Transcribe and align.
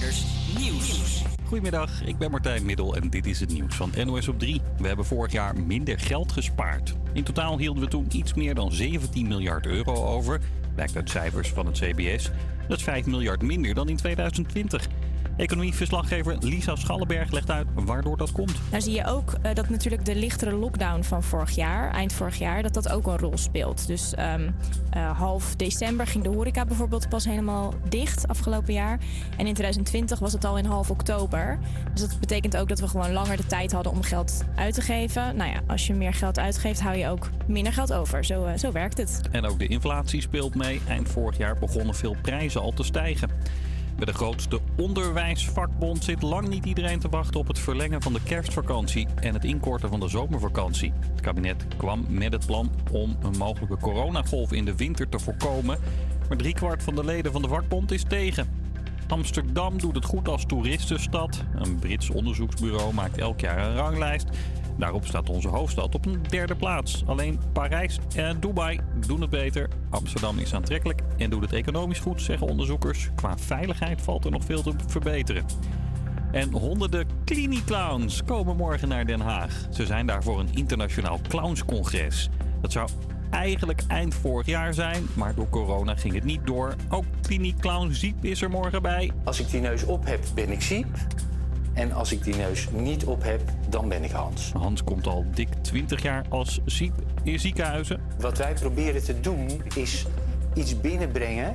Nieuws. 0.00 1.22
Goedemiddag, 1.44 2.02
ik 2.02 2.18
ben 2.18 2.30
Martijn 2.30 2.66
Middel 2.66 2.96
en 2.96 3.10
dit 3.10 3.26
is 3.26 3.40
het 3.40 3.52
nieuws 3.52 3.74
van 3.74 3.92
NOS 4.04 4.28
op 4.28 4.38
3. 4.38 4.60
We 4.78 4.86
hebben 4.86 5.04
vorig 5.04 5.32
jaar 5.32 5.56
minder 5.56 5.98
geld 5.98 6.32
gespaard. 6.32 6.94
In 7.12 7.24
totaal 7.24 7.58
hielden 7.58 7.82
we 7.82 7.88
toen 7.88 8.06
iets 8.10 8.34
meer 8.34 8.54
dan 8.54 8.72
17 8.72 9.28
miljard 9.28 9.66
euro 9.66 9.94
over. 9.94 10.40
Blijkt 10.74 10.96
uit 10.96 11.10
cijfers 11.10 11.48
van 11.48 11.66
het 11.66 11.78
CBS. 11.78 12.30
Dat 12.68 12.78
is 12.78 12.84
5 12.84 13.06
miljard 13.06 13.42
minder 13.42 13.74
dan 13.74 13.88
in 13.88 13.96
2020. 13.96 14.88
Economieverslaggever 15.36 16.36
Lisa 16.40 16.76
Schallenberg 16.76 17.30
legt 17.30 17.50
uit 17.50 17.66
waardoor 17.74 18.16
dat 18.16 18.32
komt. 18.32 18.52
Nou 18.70 18.82
zie 18.82 18.94
je 18.94 19.06
ook 19.06 19.34
uh, 19.42 19.54
dat 19.54 19.68
natuurlijk 19.68 20.04
de 20.04 20.14
lichtere 20.14 20.52
lockdown 20.52 21.02
van 21.02 21.22
vorig 21.22 21.50
jaar, 21.50 21.92
eind 21.92 22.12
vorig 22.12 22.38
jaar, 22.38 22.62
dat 22.62 22.74
dat 22.74 22.88
ook 22.88 23.06
een 23.06 23.18
rol 23.18 23.38
speelt. 23.38 23.86
Dus 23.86 24.14
um, 24.18 24.54
uh, 24.96 25.18
half 25.18 25.56
december 25.56 26.06
ging 26.06 26.24
de 26.24 26.30
horeca 26.30 26.64
bijvoorbeeld 26.64 27.08
pas 27.08 27.24
helemaal 27.24 27.74
dicht 27.88 28.28
afgelopen 28.28 28.72
jaar. 28.72 28.98
En 29.36 29.46
in 29.46 29.54
2020 29.54 30.18
was 30.18 30.32
het 30.32 30.44
al 30.44 30.58
in 30.58 30.64
half 30.64 30.90
oktober. 30.90 31.58
Dus 31.92 32.00
dat 32.00 32.20
betekent 32.20 32.56
ook 32.56 32.68
dat 32.68 32.80
we 32.80 32.88
gewoon 32.88 33.12
langer 33.12 33.36
de 33.36 33.46
tijd 33.46 33.72
hadden 33.72 33.92
om 33.92 34.02
geld 34.02 34.44
uit 34.54 34.74
te 34.74 34.80
geven. 34.80 35.36
Nou 35.36 35.50
ja, 35.50 35.60
als 35.66 35.86
je 35.86 35.94
meer 35.94 36.14
geld 36.14 36.38
uitgeeft, 36.38 36.80
hou 36.80 36.96
je 36.96 37.08
ook 37.08 37.30
minder 37.46 37.72
geld 37.72 37.92
over. 37.92 38.24
Zo, 38.24 38.46
uh, 38.46 38.52
zo 38.56 38.72
werkt 38.72 38.98
het. 38.98 39.20
En 39.30 39.44
ook 39.44 39.58
de 39.58 39.66
inflatie 39.66 40.20
speelt 40.20 40.54
mee. 40.54 40.80
Eind 40.88 41.08
vorig 41.08 41.36
jaar 41.36 41.58
begonnen 41.58 41.94
veel 41.94 42.16
prijzen 42.22 42.60
al 42.60 42.72
te 42.72 42.82
stijgen. 42.82 43.30
Bij 44.00 44.12
de 44.12 44.18
grootste 44.18 44.60
onderwijsvakbond 44.76 46.04
zit 46.04 46.22
lang 46.22 46.48
niet 46.48 46.64
iedereen 46.64 46.98
te 46.98 47.08
wachten 47.08 47.40
op 47.40 47.46
het 47.46 47.58
verlengen 47.58 48.02
van 48.02 48.12
de 48.12 48.22
kerstvakantie 48.22 49.06
en 49.14 49.34
het 49.34 49.44
inkorten 49.44 49.88
van 49.88 50.00
de 50.00 50.08
zomervakantie. 50.08 50.92
Het 51.10 51.20
kabinet 51.20 51.66
kwam 51.76 52.06
met 52.08 52.32
het 52.32 52.46
plan 52.46 52.70
om 52.92 53.16
een 53.22 53.36
mogelijke 53.38 53.76
coronagolf 53.76 54.52
in 54.52 54.64
de 54.64 54.76
winter 54.76 55.08
te 55.08 55.18
voorkomen. 55.18 55.78
Maar 56.28 56.36
driekwart 56.36 56.82
van 56.82 56.94
de 56.94 57.04
leden 57.04 57.32
van 57.32 57.42
de 57.42 57.48
vakbond 57.48 57.92
is 57.92 58.02
tegen. 58.02 58.48
Amsterdam 59.08 59.78
doet 59.78 59.94
het 59.94 60.04
goed 60.04 60.28
als 60.28 60.46
toeristenstad. 60.46 61.44
Een 61.54 61.78
Brits 61.78 62.10
onderzoeksbureau 62.10 62.94
maakt 62.94 63.18
elk 63.18 63.40
jaar 63.40 63.58
een 63.58 63.76
ranglijst. 63.76 64.28
Daarop 64.80 65.06
staat 65.06 65.30
onze 65.30 65.48
hoofdstad 65.48 65.94
op 65.94 66.06
een 66.06 66.22
derde 66.28 66.56
plaats. 66.56 67.02
Alleen 67.06 67.40
Parijs 67.52 67.98
en 68.16 68.40
Dubai 68.40 68.80
doen 69.06 69.20
het 69.20 69.30
beter. 69.30 69.68
Amsterdam 69.90 70.38
is 70.38 70.54
aantrekkelijk 70.54 71.02
en 71.16 71.30
doet 71.30 71.42
het 71.42 71.52
economisch 71.52 71.98
goed, 71.98 72.22
zeggen 72.22 72.46
onderzoekers. 72.46 73.10
Qua 73.14 73.38
veiligheid 73.38 74.00
valt 74.00 74.24
er 74.24 74.30
nog 74.30 74.44
veel 74.44 74.62
te 74.62 74.74
verbeteren. 74.86 75.44
En 76.32 76.52
honderden 76.52 77.06
clowns 77.64 78.24
komen 78.24 78.56
morgen 78.56 78.88
naar 78.88 79.06
Den 79.06 79.20
Haag. 79.20 79.66
Ze 79.70 79.86
zijn 79.86 80.06
daar 80.06 80.22
voor 80.22 80.40
een 80.40 80.54
internationaal 80.54 81.20
clownscongres. 81.28 82.28
Dat 82.60 82.72
zou 82.72 82.88
eigenlijk 83.30 83.82
eind 83.88 84.14
vorig 84.14 84.46
jaar 84.46 84.74
zijn, 84.74 85.06
maar 85.14 85.34
door 85.34 85.48
corona 85.48 85.94
ging 85.94 86.14
het 86.14 86.24
niet 86.24 86.46
door. 86.46 86.74
Ook 86.88 87.04
Clown 87.60 87.90
Ziep 87.92 88.24
is 88.24 88.42
er 88.42 88.50
morgen 88.50 88.82
bij. 88.82 89.10
Als 89.24 89.40
ik 89.40 89.50
die 89.50 89.60
neus 89.60 89.84
op 89.84 90.06
heb, 90.06 90.20
ben 90.34 90.50
ik 90.50 90.62
Ziep. 90.62 90.86
En 91.80 91.92
als 91.92 92.12
ik 92.12 92.24
die 92.24 92.34
neus 92.34 92.68
niet 92.70 93.04
op 93.04 93.22
heb, 93.22 93.40
dan 93.68 93.88
ben 93.88 94.04
ik 94.04 94.10
Hans. 94.10 94.52
Hans 94.52 94.84
komt 94.84 95.06
al 95.06 95.24
dik 95.34 95.48
20 95.62 96.02
jaar 96.02 96.24
als 96.28 96.60
ziek 96.64 96.92
in 97.22 97.40
ziekenhuizen. 97.40 98.00
Wat 98.18 98.38
wij 98.38 98.54
proberen 98.54 99.04
te 99.04 99.20
doen 99.20 99.62
is 99.74 100.06
iets 100.54 100.80
binnenbrengen 100.80 101.54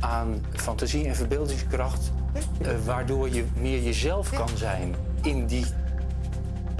aan 0.00 0.44
fantasie 0.52 1.06
en 1.06 1.16
verbeeldingskracht, 1.16 2.12
uh, 2.62 2.68
waardoor 2.84 3.28
je 3.30 3.44
meer 3.60 3.82
jezelf 3.82 4.30
kan 4.30 4.48
zijn 4.56 4.94
in 5.22 5.46
die 5.46 5.64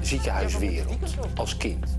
ziekenhuiswereld 0.03 1.17
als 1.35 1.57
kind. 1.57 1.97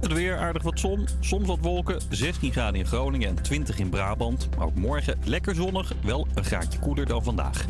Het 0.00 0.12
weer 0.12 0.38
aardig 0.38 0.62
wat 0.62 0.78
zon, 0.78 1.08
soms 1.20 1.46
wat 1.46 1.58
wolken, 1.60 2.00
16 2.08 2.52
graden 2.52 2.80
in 2.80 2.86
Groningen 2.86 3.28
en 3.28 3.42
20 3.42 3.78
in 3.78 3.88
Brabant. 3.88 4.48
Maar 4.56 4.66
ook 4.66 4.74
morgen 4.74 5.18
lekker 5.24 5.54
zonnig, 5.54 5.92
wel 6.02 6.26
een 6.34 6.44
graadje 6.44 6.78
koeler 6.78 7.06
dan 7.06 7.24
vandaag. 7.24 7.64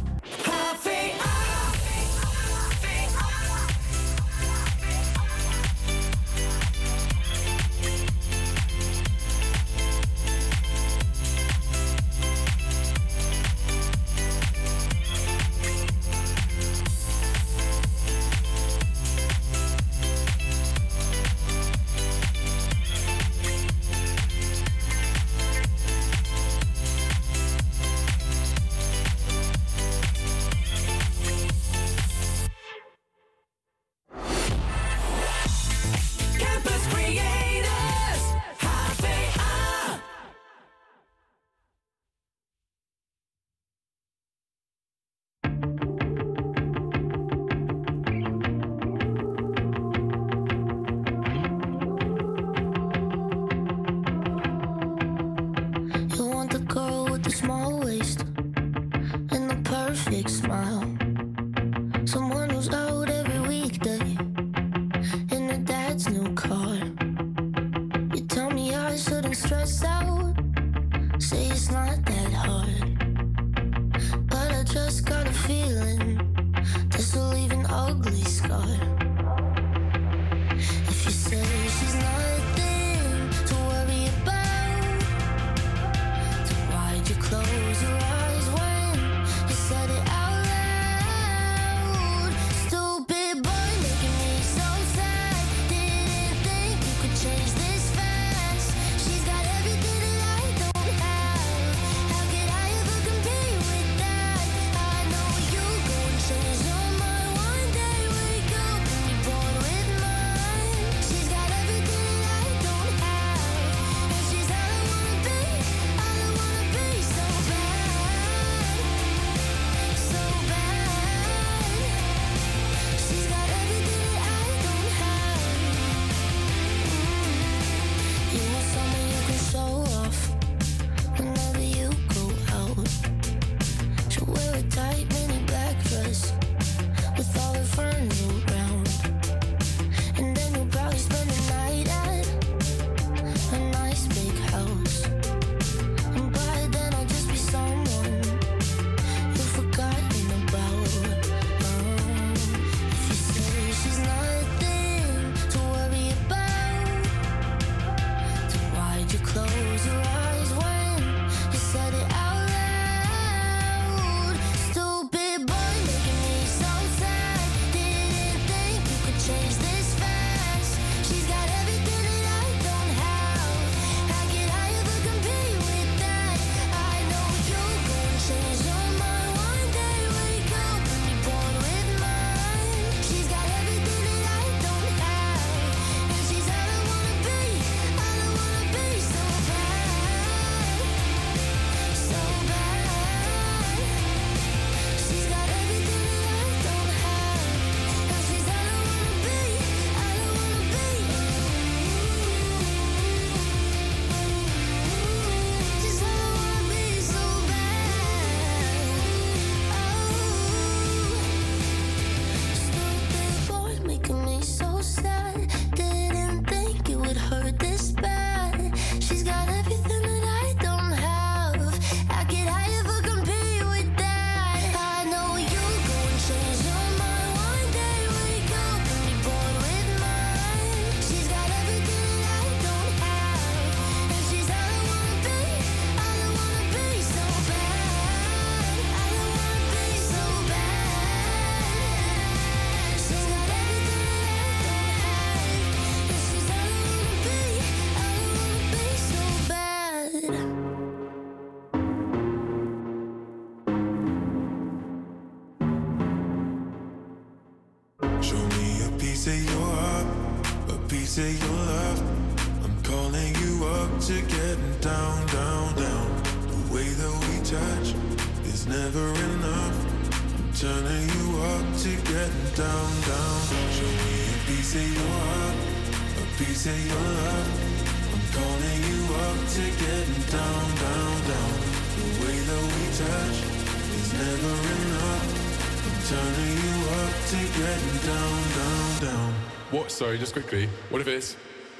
Sorry, 289.95 290.19
just 290.19 290.33
quickly. 290.33 290.69
What 290.91 291.01
if 291.03 291.07
it's 291.07 291.37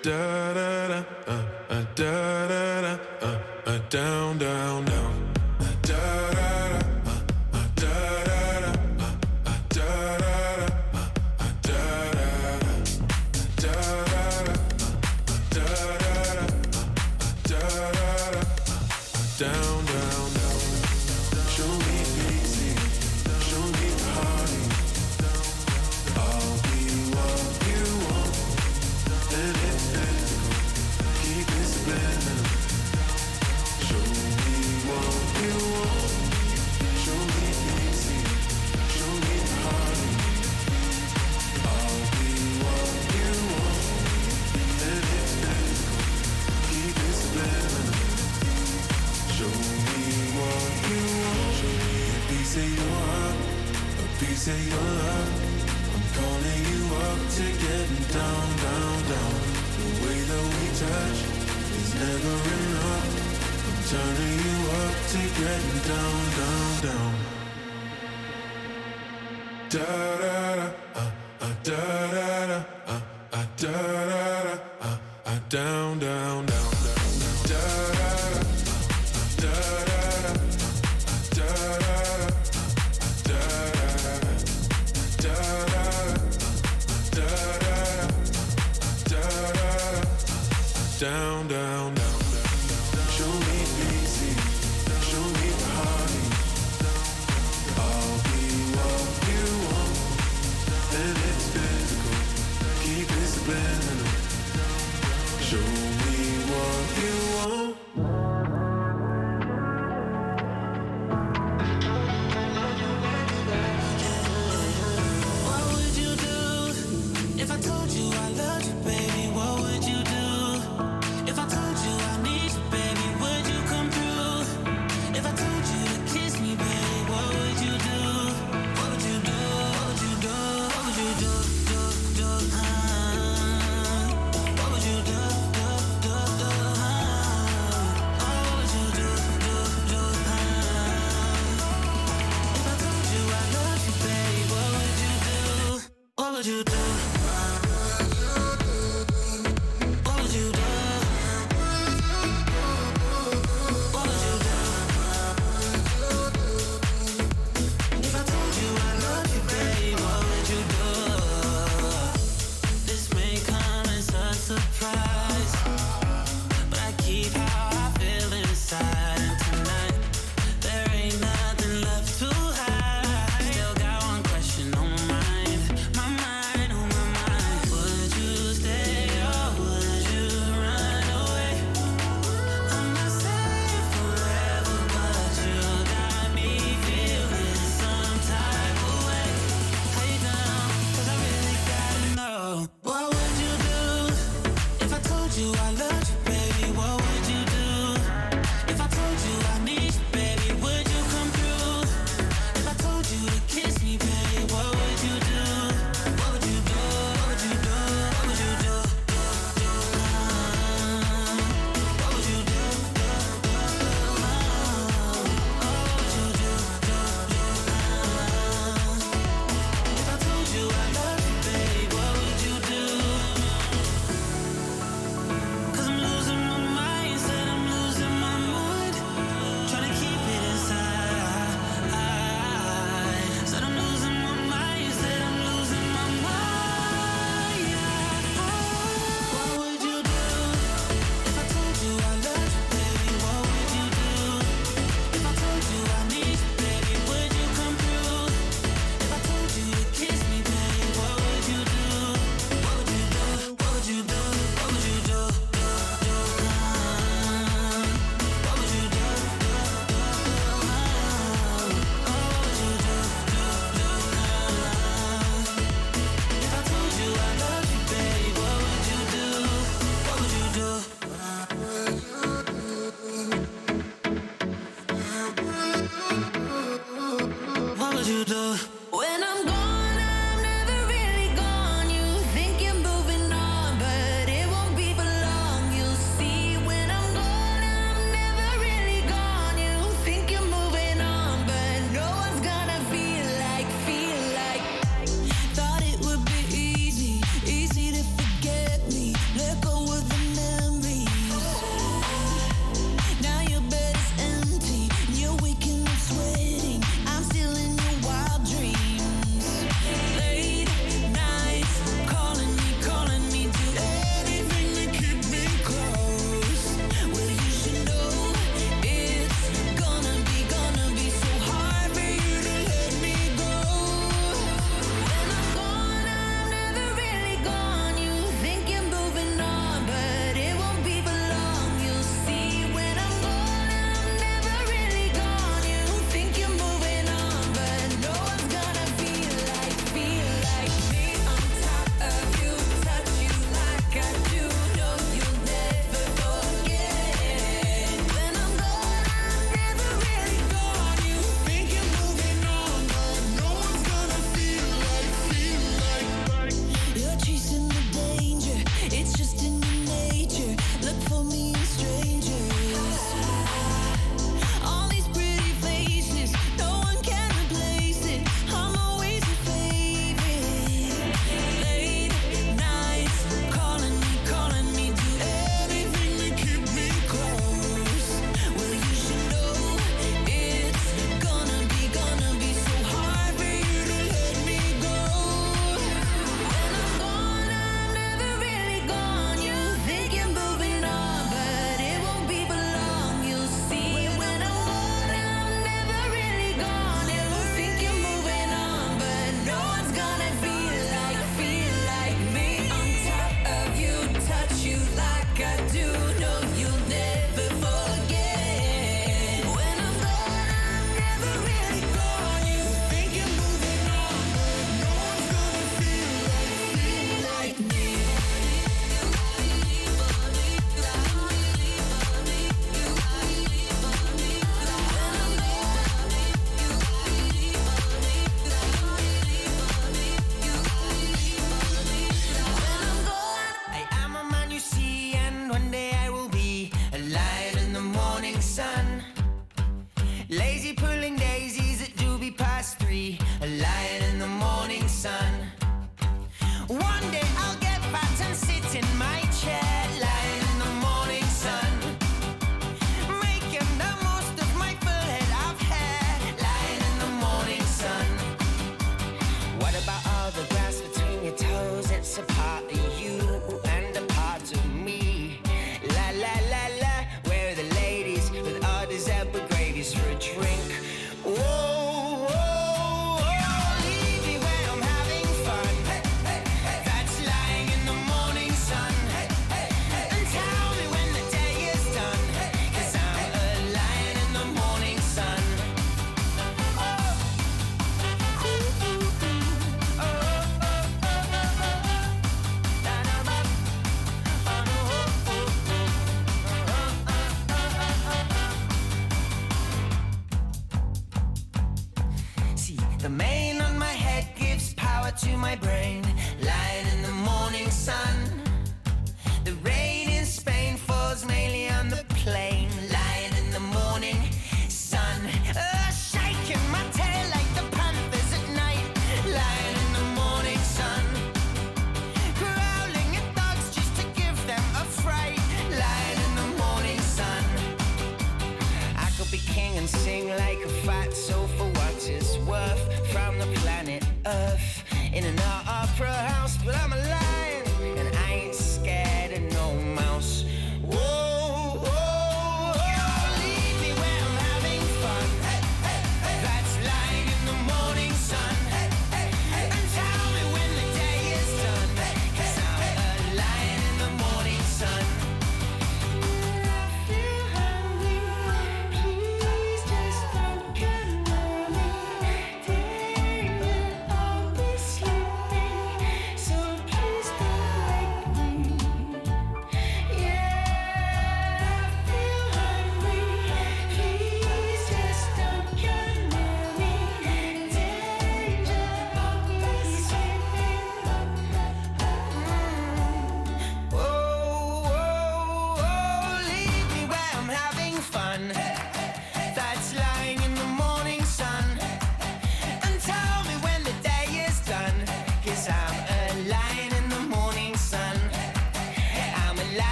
da 0.00 0.54
da 0.54 0.88
da 0.88 1.17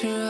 to 0.00 0.21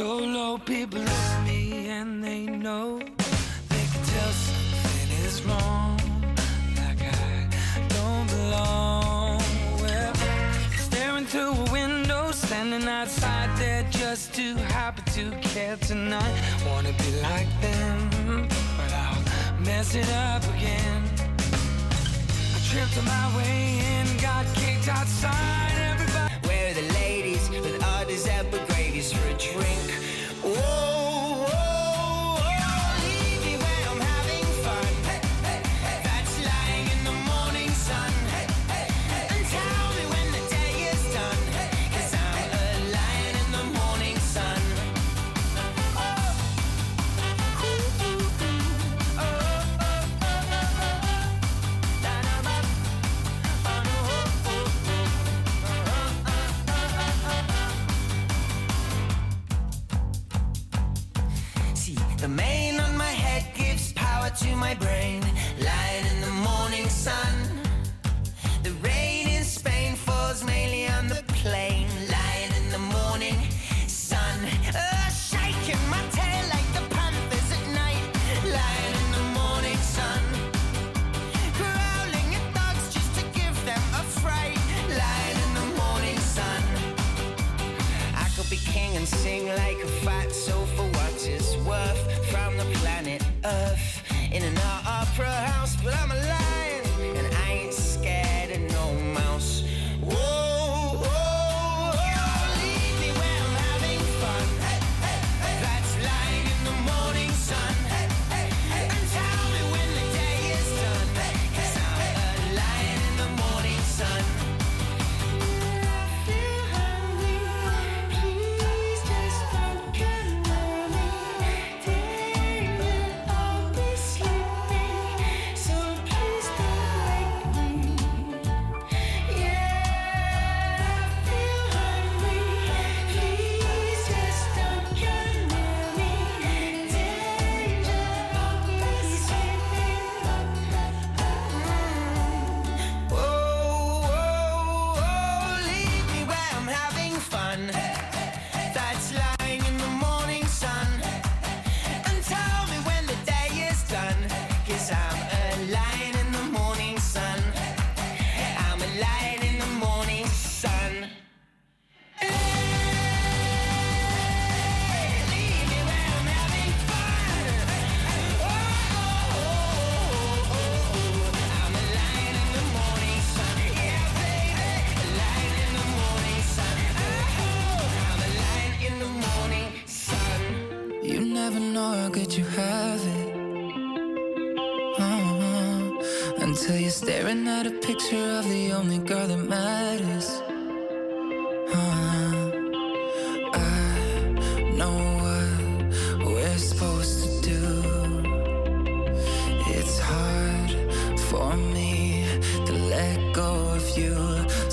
so 0.00 0.16
low, 0.16 0.56
people 0.56 0.98
look 0.98 1.34
me 1.44 1.88
and 1.88 2.24
they 2.24 2.46
know 2.46 2.98
they 3.68 3.84
can 3.92 4.02
tell 4.12 4.32
something 4.46 5.10
is 5.26 5.42
wrong. 5.44 6.00
Like 6.74 7.02
I 7.02 7.46
don't 7.96 8.26
belong. 8.34 9.42
Well, 9.82 10.14
staring 10.88 11.26
through 11.26 11.52
a 11.52 11.70
window, 11.70 12.30
standing 12.32 12.88
outside, 12.88 13.50
they're 13.58 13.88
just 13.90 14.32
too 14.32 14.54
happy 14.76 15.02
to 15.16 15.24
care 15.42 15.76
tonight. 15.76 16.36
Wanna 16.66 16.94
be 17.04 17.10
like 17.20 17.50
them, 17.60 18.48
but 18.78 18.92
I'll 19.04 19.22
mess 19.60 19.94
it 19.94 20.10
up 20.30 20.42
again. 20.54 21.02
I 22.56 22.58
tripped 22.70 22.96
on 22.96 23.04
my 23.04 23.26
way 23.36 23.82
in, 23.92 24.06
got 24.16 24.46
kicked 24.54 24.88
outside. 24.88 25.69
for 29.00 29.28
a 29.28 29.34
drink. 29.38 29.90
Whoa. 30.42 30.99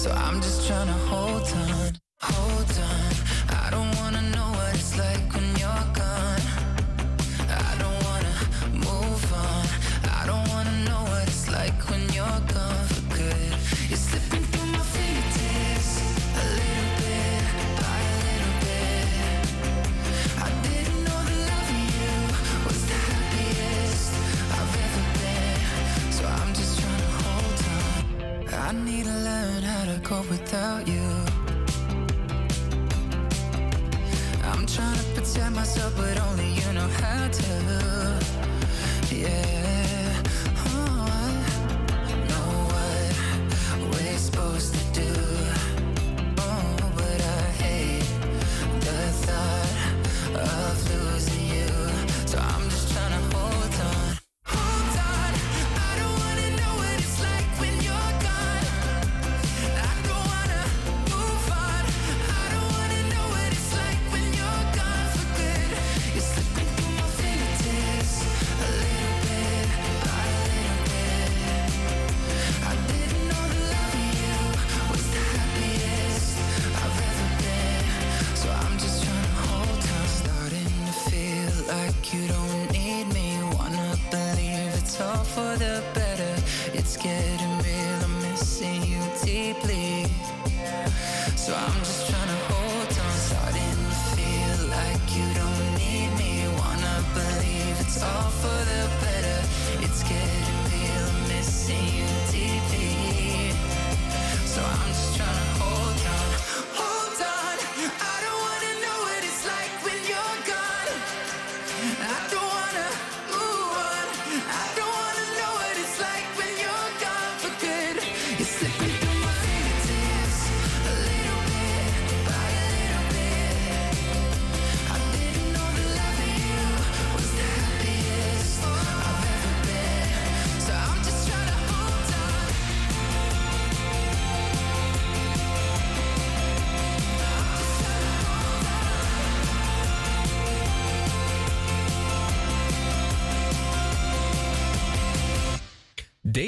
So 0.07 0.13
I'm 0.13 0.41
just 0.41 0.65
trying 0.65 0.87
to 0.87 0.93
hold 0.93 1.41
on, 1.41 1.99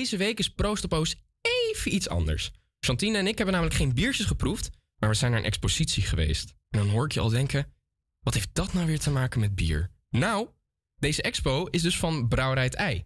Deze 0.10 0.24
week 0.24 0.40
is 0.40 0.50
Proost 0.50 0.84
op 0.84 0.94
Oost 0.94 1.16
even 1.42 1.94
iets 1.94 2.10
anders. 2.10 2.52
Chantine 2.80 3.18
en 3.18 3.28
ik 3.28 3.36
hebben 3.38 3.54
namelijk 3.54 3.80
geen 3.80 3.94
biertjes 3.94 4.26
geproefd, 4.26 4.70
maar 4.98 5.10
we 5.10 5.16
zijn 5.16 5.32
naar 5.32 5.40
een 5.40 5.46
expositie 5.46 6.04
geweest. 6.04 6.56
En 6.70 6.80
dan 6.80 6.90
hoor 6.90 7.06
ik 7.06 7.12
je 7.12 7.20
al 7.20 7.30
denken, 7.30 7.74
wat 8.20 8.34
heeft 8.34 8.50
dat 8.54 8.74
nou 8.74 8.86
weer 8.86 9.00
te 9.00 9.10
maken 9.10 9.40
met 9.40 9.56
bier? 9.56 9.92
Nou, 10.10 10.50
deze 10.96 11.22
expo 11.22 11.66
is 11.66 11.82
dus 11.82 11.98
van 11.98 12.28
Brouwerij 12.28 12.70
Ei. 12.70 13.06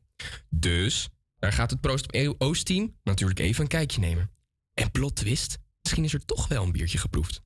Dus, 0.49 1.09
daar 1.39 1.53
gaat 1.53 1.69
het 1.69 1.81
Proost 1.81 2.27
op 2.27 2.35
Oost 2.37 2.65
team 2.65 2.99
natuurlijk 3.03 3.39
even 3.39 3.61
een 3.61 3.67
kijkje 3.67 3.99
nemen. 3.99 4.31
En 4.73 4.91
plot 4.91 5.15
twist, 5.15 5.57
misschien 5.81 6.03
is 6.03 6.13
er 6.13 6.25
toch 6.25 6.47
wel 6.47 6.63
een 6.63 6.71
biertje 6.71 6.97
geproefd. 6.97 7.41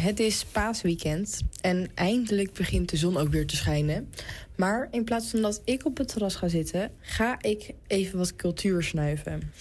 Het 0.00 0.20
is 0.20 0.44
paasweekend 0.44 1.40
en 1.60 1.90
eindelijk 1.94 2.52
begint 2.52 2.90
de 2.90 2.96
zon 2.96 3.16
ook 3.16 3.28
weer 3.28 3.46
te 3.46 3.56
schijnen. 3.56 4.08
Maar 4.56 4.88
in 4.90 5.04
plaats 5.04 5.30
van 5.30 5.42
dat 5.42 5.62
ik 5.64 5.86
op 5.86 5.96
het 5.96 6.08
terras 6.08 6.34
ga 6.34 6.48
zitten, 6.48 6.90
ga 7.00 7.42
ik 7.42 7.70
even 7.86 8.18
wat 8.18 8.36
cultuur 8.36 8.82
snuiven. 8.82 9.52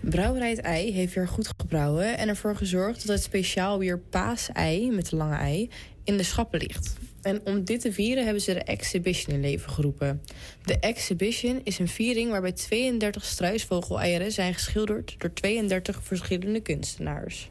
Brouwerij 0.00 0.50
het 0.50 0.60
Ei 0.60 0.92
heeft 0.92 1.14
weer 1.14 1.28
goed 1.28 1.48
gebrouwen 1.58 2.18
en 2.18 2.28
ervoor 2.28 2.56
gezorgd 2.56 3.06
dat 3.06 3.16
het 3.16 3.24
speciaal 3.24 3.78
weer 3.78 3.98
paasei 3.98 4.90
met 4.90 5.10
de 5.10 5.16
lange 5.16 5.36
ei 5.36 5.70
in 6.04 6.16
de 6.16 6.22
schappen 6.22 6.60
ligt. 6.60 6.96
En 7.22 7.40
om 7.44 7.64
dit 7.64 7.80
te 7.80 7.92
vieren 7.92 8.24
hebben 8.24 8.42
ze 8.42 8.52
de 8.52 8.62
Exhibition 8.62 9.34
in 9.34 9.40
leven 9.40 9.70
geroepen. 9.70 10.22
De 10.64 10.78
Exhibition 10.78 11.60
is 11.64 11.78
een 11.78 11.88
viering 11.88 12.30
waarbij 12.30 12.52
32 12.52 13.24
struisvogeleieren 13.24 14.32
zijn 14.32 14.54
geschilderd 14.54 15.14
door 15.18 15.32
32 15.32 16.00
verschillende 16.02 16.60
kunstenaars. 16.60 17.50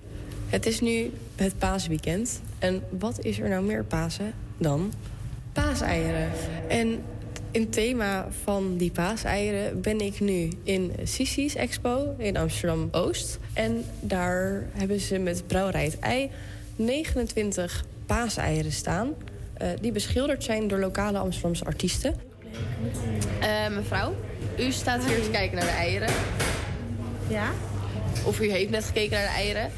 Het 0.49 0.65
is 0.65 0.79
nu 0.79 1.11
het 1.35 1.57
paasweekend. 1.57 2.41
En 2.59 2.83
wat 2.89 3.25
is 3.25 3.39
er 3.39 3.49
nou 3.49 3.63
meer 3.63 3.83
Pasen 3.83 4.33
dan 4.57 4.93
paaseieren? 5.53 6.29
En 6.67 7.03
in 7.51 7.69
thema 7.69 8.27
van 8.43 8.77
die 8.77 8.91
paaseieren 8.91 9.81
ben 9.81 10.01
ik 10.01 10.19
nu 10.19 10.49
in 10.63 10.93
Sisi's 11.03 11.55
Expo 11.55 12.15
in 12.17 12.37
Amsterdam-Oost. 12.37 13.39
En 13.53 13.85
daar 13.99 14.65
hebben 14.71 14.99
ze 14.99 15.17
met 15.17 15.47
Brouwerij 15.47 15.85
het 15.85 15.99
Ei 15.99 16.31
29 16.75 17.85
paaseieren 18.05 18.71
staan... 18.71 19.13
eh, 19.53 19.67
die 19.81 19.91
beschilderd 19.91 20.43
zijn 20.43 20.67
door 20.67 20.79
lokale 20.79 21.17
Amsterdamse 21.17 21.65
artiesten. 21.65 22.15
Eh, 23.39 23.69
mevrouw, 23.75 24.15
u 24.59 24.71
staat 24.71 25.05
hier 25.05 25.21
te 25.21 25.29
kijken 25.29 25.55
naar 25.57 25.65
de 25.65 25.71
eieren. 25.71 26.09
Ja? 27.27 27.51
Of 28.25 28.39
u 28.39 28.51
heeft 28.51 28.69
net 28.69 28.83
gekeken 28.85 29.11
naar 29.11 29.27
de 29.27 29.33
eieren. 29.33 29.71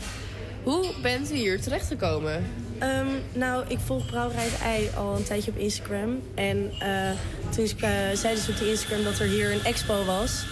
Hoe 0.63 0.85
bent 1.01 1.31
u 1.31 1.35
hier 1.35 1.61
terechtgekomen? 1.61 2.45
Ehm, 2.79 3.07
nou, 3.33 3.63
ik 3.67 3.79
volg 3.85 4.05
Brouwerij 4.05 4.43
het 4.43 4.61
Ei 4.61 4.89
al 4.97 5.15
een 5.15 5.23
tijdje 5.23 5.51
op 5.51 5.57
Instagram. 5.57 6.21
En 6.35 6.71
eh, 6.79 7.11
toen 7.49 7.63
uh, 7.65 7.89
zeiden 8.13 8.43
ze 8.43 8.51
op 8.51 8.57
die 8.57 8.69
Instagram 8.69 9.03
dat 9.03 9.19
er 9.19 9.27
hier 9.27 9.51
een 9.51 9.63
expo 9.63 10.05
was. 10.05 10.43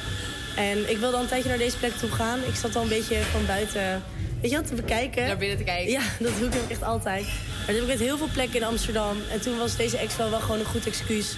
En 0.55 0.89
ik 0.89 0.97
wilde 0.97 1.15
al 1.15 1.21
een 1.21 1.27
tijdje 1.27 1.49
naar 1.49 1.57
deze 1.57 1.77
plek 1.77 1.91
toe 1.91 2.09
gaan. 2.09 2.39
Ik 2.47 2.55
zat 2.55 2.75
al 2.75 2.81
een 2.81 2.89
beetje 2.89 3.21
van 3.21 3.45
buiten, 3.45 4.03
weet 4.41 4.51
je 4.51 4.57
wat, 4.57 4.67
te 4.67 4.75
bekijken. 4.75 5.27
Naar 5.27 5.37
binnen 5.37 5.57
te 5.57 5.63
kijken? 5.63 5.91
Ja, 5.91 6.01
dat 6.19 6.37
doe 6.39 6.47
ik 6.47 6.69
echt 6.69 6.83
altijd. 6.83 7.23
Maar 7.25 7.65
toen 7.65 7.75
heb 7.75 7.83
ik 7.83 7.87
met 7.87 7.99
heel 7.99 8.17
veel 8.17 8.29
plekken 8.33 8.59
in 8.59 8.65
Amsterdam. 8.65 9.17
En 9.31 9.41
toen 9.41 9.57
was 9.57 9.75
deze 9.75 9.97
expo 9.97 10.29
wel 10.29 10.39
gewoon 10.39 10.59
een 10.59 10.65
goed 10.65 10.87
excuus 10.87 11.35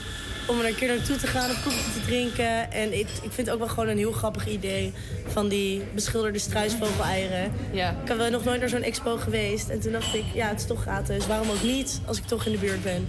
om 0.52 0.60
er 0.60 0.66
een 0.68 0.76
keer 0.76 0.96
naartoe 0.96 1.16
te 1.16 1.28
gaan 1.28 1.50
of 1.50 1.64
koffie 1.64 1.94
te 1.94 2.06
drinken. 2.08 2.72
En 2.72 2.94
ik, 2.94 3.08
ik 3.08 3.32
vind 3.32 3.36
het 3.38 3.50
ook 3.50 3.60
wel 3.60 3.68
gewoon 3.68 3.88
een 3.88 3.98
heel 3.98 4.12
grappig 4.12 4.48
idee 4.48 4.94
van 5.28 5.48
die 5.48 5.82
beschilderde 5.96 6.40
struisvogeleieren. 6.40 7.52
Ja. 7.72 7.90
Ik 8.06 8.18
ben 8.18 8.32
nog 8.32 8.44
nooit 8.44 8.60
naar 8.60 8.70
zo'n 8.70 8.82
expo 8.84 9.18
geweest. 9.18 9.70
En 9.70 9.80
toen 9.80 9.92
dacht 9.92 10.16
ik, 10.16 10.24
ja, 10.34 10.48
het 10.48 10.60
is 10.60 10.66
toch 10.66 10.82
gratis. 10.82 11.28
Waarom 11.28 11.50
ook 11.50 11.64
niet 11.64 12.02
als 12.06 12.18
ik 12.18 12.26
toch 12.26 12.46
in 12.46 12.52
de 12.52 12.58
buurt 12.58 12.84
ben? 12.84 13.08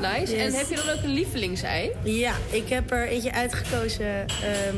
Nice. 0.00 0.36
En 0.36 0.52
heb 0.52 0.68
je 0.68 0.76
dan 0.76 0.88
ook 0.88 1.02
een 1.02 1.12
lievelingsei? 1.12 1.90
Ja, 2.02 2.32
ik 2.50 2.68
heb 2.68 2.90
er 2.90 3.08
eentje 3.08 3.32
uitgekozen. 3.32 4.26
ehm, 4.26 4.76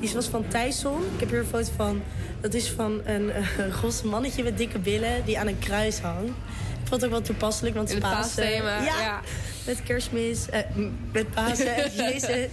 die 0.00 0.10
was 0.14 0.26
van 0.26 0.44
Thijsson. 0.48 1.02
Ik 1.14 1.20
heb 1.20 1.30
hier 1.30 1.38
een 1.38 1.46
foto 1.46 1.70
van. 1.76 2.02
Dat 2.40 2.54
is 2.54 2.70
van 2.70 3.00
een 3.04 3.30
eh, 3.30 3.44
roze 3.82 4.06
mannetje 4.06 4.42
met 4.42 4.58
dikke 4.58 4.78
billen 4.78 5.24
die 5.24 5.38
aan 5.38 5.46
een 5.46 5.58
kruis 5.58 5.98
hangt. 5.98 6.32
Ik 6.88 6.94
vond 6.94 7.06
het 7.06 7.12
ook 7.12 7.26
wel 7.26 7.26
toepasselijk, 7.26 7.74
want 7.74 7.90
het 7.90 7.98
paasthema, 7.98 8.82
Ja, 8.82 9.00
ja. 9.00 9.20
met 9.66 9.82
kerstmis, 9.82 10.48
eh, 10.48 10.60
met 11.12 11.30
Pasen 11.30 11.74
en 11.76 11.90
Jezus. 12.04 12.48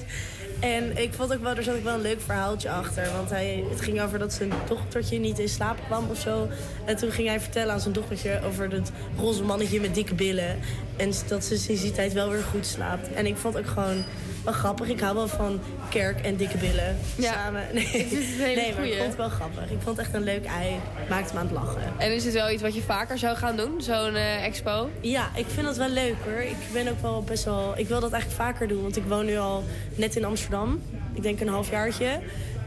En 0.60 0.98
ik 0.98 1.13
vond 1.13 1.34
ook 1.34 1.41
wel, 1.41 1.56
er 1.56 1.63
zat 1.63 1.76
ook 1.76 1.84
wel 1.84 1.93
een 1.93 2.02
leuk 2.02 2.21
verhaaltje 2.21 2.69
achter. 2.69 3.12
Want 3.15 3.30
hij, 3.30 3.63
het 3.69 3.82
ging 3.82 4.02
over 4.02 4.19
dat 4.19 4.34
zijn 4.34 4.52
dochtertje 4.67 5.19
niet 5.19 5.39
in 5.39 5.50
slaap 5.50 5.78
kwam 5.86 6.10
of 6.10 6.19
zo. 6.19 6.48
En 6.86 6.95
toen 6.95 7.12
ging 7.12 7.28
hij 7.28 7.39
vertellen 7.39 7.74
aan 7.74 7.80
zijn 7.80 7.93
dochtertje 7.93 8.39
over 8.45 8.71
het 8.71 8.91
roze 9.17 9.43
mannetje 9.43 9.80
met 9.82 9.95
dikke 9.95 10.15
billen. 10.15 10.60
En 10.98 11.12
dat 11.28 11.45
ze 11.45 11.58
sinds 11.58 11.82
die 11.82 11.91
tijd 11.91 12.13
wel 12.13 12.30
weer 12.30 12.43
goed 12.43 12.65
slaapt. 12.65 13.13
En 13.13 13.26
ik 13.26 13.38
vond 13.38 13.58
ook 13.58 13.67
gewoon 13.67 14.04
wel 14.45 14.53
grappig. 14.53 14.88
Ik 14.89 14.99
hou 14.99 15.15
wel 15.15 15.27
van 15.27 15.60
kerk 15.89 16.21
en 16.21 16.36
dikke 16.36 16.58
billen 16.58 16.97
Ja. 17.15 17.31
samen. 17.34 17.63
Nee, 17.73 17.86
Het 17.86 18.12
is 18.12 18.12
een 18.38 18.43
hele 18.43 18.62
nee 18.62 18.73
maar 18.75 18.86
ik 18.86 18.93
vond 18.93 19.08
het 19.08 19.15
wel 19.17 19.29
grappig. 19.29 19.63
Ik 19.63 19.77
vond 19.84 19.97
het 19.97 20.05
echt 20.05 20.15
een 20.15 20.23
leuk 20.23 20.45
ei. 20.45 20.75
Maakt 21.10 21.34
me 21.34 21.39
aan 21.39 21.45
het 21.45 21.55
lachen. 21.55 21.81
En 21.97 22.12
is 22.15 22.25
het 22.25 22.34
wel 22.34 22.49
iets 22.49 22.62
wat 22.62 22.75
je 22.75 22.81
vaker 22.81 23.17
zou 23.17 23.36
gaan 23.38 23.55
doen, 23.58 23.81
zo'n 23.81 24.15
eh, 24.15 24.43
expo? 24.45 24.89
Ja, 25.01 25.29
ik 25.36 25.45
vind 25.47 25.65
dat 25.65 25.77
wel 25.77 25.89
leuk 25.89 26.15
hoor. 26.25 26.41
Ik 26.41 26.55
ben 26.73 26.88
ook 26.88 27.01
wel 27.01 27.23
best 27.23 27.43
wel. 27.43 27.73
Ik 27.77 27.88
wil 27.88 27.99
dat 27.99 28.12
eigenlijk 28.12 28.41
vaker 28.43 28.67
doen, 28.67 28.81
want 28.81 28.97
ik 28.97 29.03
woon 29.08 29.25
nu 29.25 29.38
al 29.38 29.63
net 29.95 30.15
in 30.15 30.25
Amsterdam. 30.25 30.81
Ik 31.13 31.23
denk 31.23 31.39
een 31.39 31.47
halfjaartje. 31.47 32.19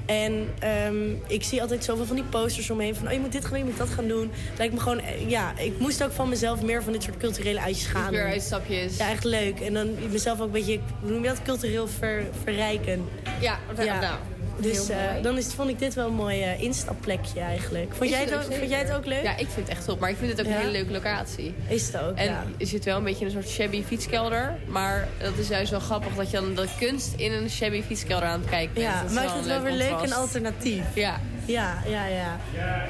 En 0.08 0.48
ehm, 0.58 1.10
ik 1.26 1.42
zie 1.42 1.60
altijd 1.60 1.84
zoveel 1.84 2.04
van 2.06 2.16
die 2.16 2.24
posters 2.24 2.70
omheen 2.70 2.94
van 2.94 3.06
oh, 3.06 3.12
je 3.12 3.18
moet 3.20 3.32
dit 3.32 3.42
gaan 3.44 3.50
doen, 3.50 3.58
je 3.58 3.64
moet 3.64 3.78
dat 3.78 3.88
gaan 3.88 4.08
doen. 4.08 4.30
Lijkt 4.58 4.74
me 4.74 4.80
gewoon, 4.80 5.00
eh, 5.00 5.30
ja, 5.30 5.52
ik 5.58 5.78
moest 5.78 6.04
ook 6.04 6.12
van 6.12 6.28
mezelf 6.28 6.62
meer 6.62 6.82
van 6.82 6.92
dit 6.92 7.02
soort 7.02 7.16
culturele 7.16 7.60
uitjes 7.60 7.86
gaan. 7.86 8.12
Doen. 8.12 8.20
uitstapjes. 8.22 8.96
Ja, 8.96 9.10
echt 9.10 9.24
leuk. 9.24 9.60
En 9.60 9.74
dan 9.74 9.94
mezelf 10.10 10.38
ook 10.40 10.46
een 10.46 10.52
beetje, 10.52 10.78
hoe 11.00 11.10
noem 11.10 11.22
je 11.22 11.28
dat, 11.28 11.42
cultureel 11.42 11.88
ver- 11.88 12.26
verrijken. 12.42 13.04
Ja, 13.40 13.58
Ja. 13.84 14.18
Nou. 14.60 14.72
Dus 14.72 14.88
eh, 14.88 14.98
dan 15.22 15.36
is, 15.36 15.46
vond 15.46 15.70
ik 15.70 15.78
dit 15.78 15.94
wel 15.94 16.06
een 16.06 16.14
mooi 16.14 16.42
eh, 16.42 16.60
instapplekje 16.62 17.40
eigenlijk. 17.40 17.94
Vond 17.94 18.10
jij, 18.10 18.20
het 18.20 18.34
ook, 18.34 18.42
vond 18.42 18.70
jij 18.70 18.78
het 18.78 18.92
ook 18.92 19.06
leuk? 19.06 19.22
Ja, 19.22 19.30
ik 19.36 19.48
vind 19.48 19.68
het 19.68 19.68
echt 19.68 19.84
top. 19.84 20.00
Maar 20.00 20.10
ik 20.10 20.16
vind 20.16 20.30
het 20.30 20.40
ook 20.40 20.46
Ja? 20.46 20.52
een 20.52 20.58
hele 20.58 20.72
leuke 20.72 20.92
locatie. 20.92 21.54
Is 21.68 21.86
het 21.86 21.96
ook, 22.02 22.16
En 22.16 22.24
ja. 22.24 22.44
je 22.56 22.66
zit 22.66 22.84
wel 22.84 22.96
een 22.96 23.04
beetje 23.04 23.20
in 23.20 23.26
een 23.26 23.42
soort 23.42 23.48
shabby 23.54 23.82
fietskelder. 23.82 24.58
Maar 24.66 25.08
dat 25.18 25.38
is 25.38 25.48
juist 25.48 25.70
wel 25.70 25.80
grappig 25.80 26.14
dat 26.14 26.30
je 26.30 26.36
dan 26.36 26.54
de 26.54 26.66
kunst 26.78 27.12
in 27.16 27.32
een 27.32 27.50
shabby 27.50 27.82
fietskelder 27.82 28.28
aan 28.28 28.40
het 28.40 28.48
kijken 28.50 28.74
bent. 28.74 28.86
Ja, 28.86 29.02
Dat 29.02 29.12
maakt 29.12 29.34
het 29.34 29.46
wel 29.46 29.62
weer 29.62 29.72
leuk 29.72 30.00
en 30.02 30.12
alternatief. 30.12 30.84
Ja. 30.94 31.20
Ja, 31.44 31.82
ja, 31.86 32.06
ja. 32.06 32.36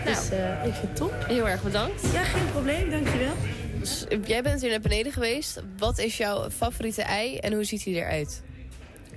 Dus 0.05 0.31
eh, 0.31 0.65
ik 0.67 0.73
vind 0.75 0.89
het 0.89 0.97
top. 0.97 1.15
Heel 1.27 1.49
erg 1.49 1.63
bedankt. 1.63 2.03
Ja, 2.13 2.23
geen 2.23 2.51
probleem, 2.53 2.91
dankjewel. 2.91 3.33
Dus, 3.81 4.05
jij 4.25 4.43
bent 4.43 4.61
hier 4.61 4.71
naar 4.71 4.81
beneden 4.81 5.13
geweest. 5.13 5.63
Wat 5.79 5.99
is 5.99 6.17
jouw 6.17 6.51
favoriete 6.51 7.03
ei 7.03 7.37
en 7.37 7.53
hoe 7.53 7.65
ziet 7.65 7.85
hij 7.85 7.93
eruit? 7.95 8.43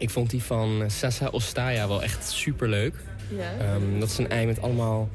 Ik 0.01 0.09
vond 0.09 0.29
die 0.29 0.43
van 0.43 0.83
Sessa 0.87 1.27
Ostaya 1.27 1.87
wel 1.87 2.03
echt 2.03 2.31
super 2.31 2.69
leuk. 2.69 2.95
Ja. 3.37 3.79
dat 3.99 4.09
is 4.09 4.17
een 4.17 4.29
ei 4.29 4.45
met 4.45 4.61
allemaal 4.61 5.09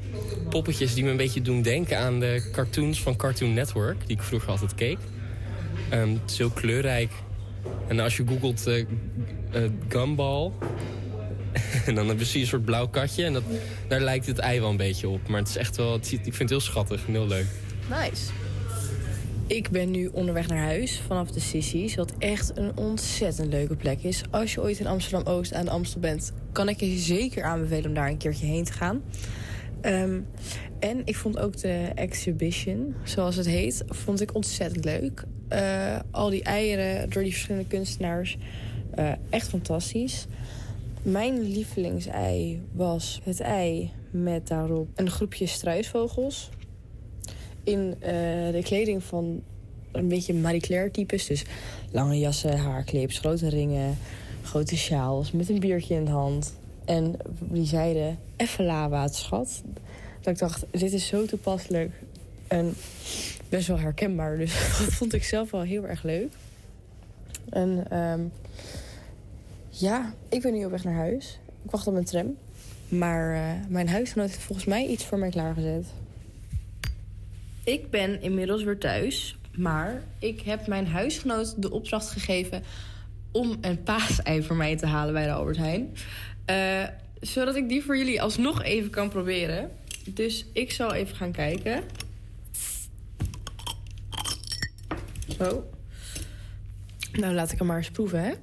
poppetjes 0.49 0.93
die 0.93 1.03
me 1.03 1.09
een 1.09 1.17
beetje 1.17 1.41
doen 1.41 1.61
denken 1.61 1.97
aan 1.97 2.19
de 2.19 2.49
cartoons 2.51 3.01
van 3.01 3.15
Cartoon 3.15 3.53
Network, 3.53 4.07
die 4.07 4.15
ik 4.15 4.23
vroeger 4.23 4.49
altijd 4.49 4.75
keek. 4.75 4.97
Ehm, 5.89 6.09
het 6.09 6.31
is 6.31 6.37
heel 6.37 6.49
kleurrijk. 6.49 7.11
En 7.87 7.99
als 7.99 8.17
je 8.17 8.27
googelt 8.27 8.67
eh, 8.67 8.85
Gumball, 9.87 10.51
en 11.85 11.95
dan 11.95 12.07
heb 12.07 12.21
je 12.21 12.39
een 12.39 12.47
soort 12.47 12.65
blauw 12.65 12.87
katje. 12.87 13.23
En 13.23 13.33
dat, 13.33 13.43
daar 13.87 14.01
lijkt 14.01 14.25
het 14.25 14.37
ei 14.37 14.59
wel 14.59 14.69
een 14.69 14.77
beetje 14.77 15.07
op. 15.07 15.27
Maar 15.27 15.39
het 15.39 15.49
is 15.49 15.57
echt 15.57 15.75
wel, 15.75 15.93
het 15.93 16.07
ziet, 16.07 16.27
ik 16.27 16.33
vind 16.33 16.37
het 16.37 16.49
heel 16.49 16.59
schattig 16.59 17.05
en 17.07 17.13
heel 17.13 17.27
leuk. 17.27 17.47
Nice. 17.89 18.23
Ik 19.47 19.69
ben 19.69 19.91
nu 19.91 20.07
onderweg 20.07 20.47
naar 20.47 20.63
huis 20.63 20.99
vanaf 20.99 21.31
de 21.31 21.39
Sissies. 21.39 21.95
Wat 21.95 22.13
echt 22.17 22.57
een 22.57 22.77
ontzettend 22.77 23.51
leuke 23.51 23.75
plek 23.75 24.03
is. 24.03 24.23
Als 24.31 24.53
je 24.53 24.61
ooit 24.61 24.79
in 24.79 24.87
Amsterdam-Oost 24.87 25.53
aan 25.53 25.65
de 25.65 25.71
Amstel 25.71 25.99
bent... 25.99 26.31
kan 26.51 26.69
ik 26.69 26.79
je 26.79 26.97
zeker 26.97 27.43
aanbevelen 27.43 27.85
om 27.85 27.93
daar 27.93 28.09
een 28.09 28.17
keertje 28.17 28.45
heen 28.45 28.63
te 28.63 28.73
gaan. 28.73 29.03
Ehm, 29.81 30.19
en 30.79 31.01
ik 31.05 31.15
vond 31.15 31.39
ook 31.39 31.57
de 31.57 31.91
exhibition, 31.95 32.95
zoals 33.03 33.35
het 33.35 33.45
heet, 33.45 33.83
vond 33.87 34.21
ik 34.21 34.35
ontzettend 34.35 34.85
leuk. 34.85 35.23
Eh, 35.47 35.99
al 36.11 36.29
die 36.29 36.43
eieren 36.43 37.09
door 37.09 37.23
die 37.23 37.31
verschillende 37.31 37.67
kunstenaars. 37.67 38.37
eh, 38.95 39.11
echt 39.29 39.49
fantastisch. 39.49 40.27
Mijn 41.01 41.41
lievelingsei 41.41 42.61
was 42.71 43.21
het 43.23 43.39
ei 43.39 43.91
met 44.11 44.47
daarop 44.47 44.87
een 44.95 45.09
groepje 45.09 45.45
struisvogels 45.45 46.49
in 47.67 47.95
eh, 47.99 48.11
de 48.51 48.61
kleding 48.63 49.03
van 49.03 49.41
een 49.91 50.07
beetje 50.07 50.33
Marie 50.33 50.61
Claire 50.61 50.91
types. 50.91 51.25
Dus 51.25 51.43
lange 51.91 52.19
jassen, 52.19 52.57
haarclips, 52.57 53.19
grote 53.19 53.49
ringen, 53.49 53.97
grote 54.43 54.77
sjaals 54.77 55.31
met 55.31 55.49
een 55.49 55.59
biertje 55.59 55.95
in 55.95 56.05
de 56.05 56.11
hand. 56.11 56.53
En 56.85 57.15
die 57.39 57.65
zeiden, 57.65 58.19
even 58.35 58.65
la 58.65 58.89
waterschat. 58.89 59.61
Dat 60.21 60.33
ik 60.33 60.39
dacht, 60.39 60.65
dit 60.71 60.93
is 60.93 61.07
zo 61.07 61.25
toepasselijk 61.25 61.91
en 62.47 62.73
best 63.49 63.67
wel 63.67 63.79
herkenbaar. 63.79 64.37
Dus 64.37 64.53
dat 64.79 64.93
vond 64.93 65.13
ik 65.13 65.23
zelf 65.23 65.51
wel 65.51 65.61
heel 65.61 65.87
erg 65.87 66.03
leuk. 66.03 66.33
En 67.49 67.85
ehm, 67.89 68.21
ja, 69.69 70.13
ik 70.29 70.41
ben 70.41 70.53
nu 70.53 70.65
op 70.65 70.71
weg 70.71 70.83
naar 70.83 70.93
huis. 70.93 71.39
Ik 71.63 71.71
wacht 71.71 71.87
op 71.87 71.93
mijn 71.93 72.05
tram. 72.05 72.35
Maar 72.87 73.35
eh, 73.35 73.41
mijn 73.69 73.89
huisgenoot 73.89 74.29
heeft 74.29 74.41
volgens 74.41 74.67
mij 74.67 74.85
iets 74.85 75.05
voor 75.05 75.17
mij 75.17 75.29
klaargezet. 75.29 75.85
Ik 77.67 77.89
ben 77.89 78.21
inmiddels 78.21 78.63
weer 78.63 78.77
thuis. 78.77 79.37
Maar 79.55 80.03
ik 80.19 80.41
heb 80.41 80.67
mijn 80.67 80.87
huisgenoot 80.87 81.61
de 81.61 81.71
opdracht 81.71 82.09
gegeven 82.09 82.63
om 83.31 83.57
een 83.61 83.83
paasei 83.83 84.43
voor 84.43 84.55
mij 84.55 84.77
te 84.77 84.85
halen 84.85 85.13
bij 85.13 85.25
de 85.25 85.31
Albert 85.31 85.57
Heijn. 85.57 85.93
Eh, 86.45 86.83
zodat 87.21 87.55
ik 87.55 87.69
die 87.69 87.83
voor 87.83 87.97
jullie 87.97 88.21
alsnog 88.21 88.63
even 88.63 88.89
kan 88.89 89.09
proberen. 89.09 89.71
Dus 90.05 90.45
ik 90.53 90.71
zal 90.71 90.93
even 90.93 91.15
gaan 91.15 91.31
kijken. 91.31 91.83
Zo. 95.37 95.69
Nou, 97.11 97.33
laat 97.33 97.51
ik 97.51 97.57
hem 97.57 97.67
maar 97.67 97.77
eens 97.77 97.91
proeven, 97.91 98.23
hè. 98.23 98.33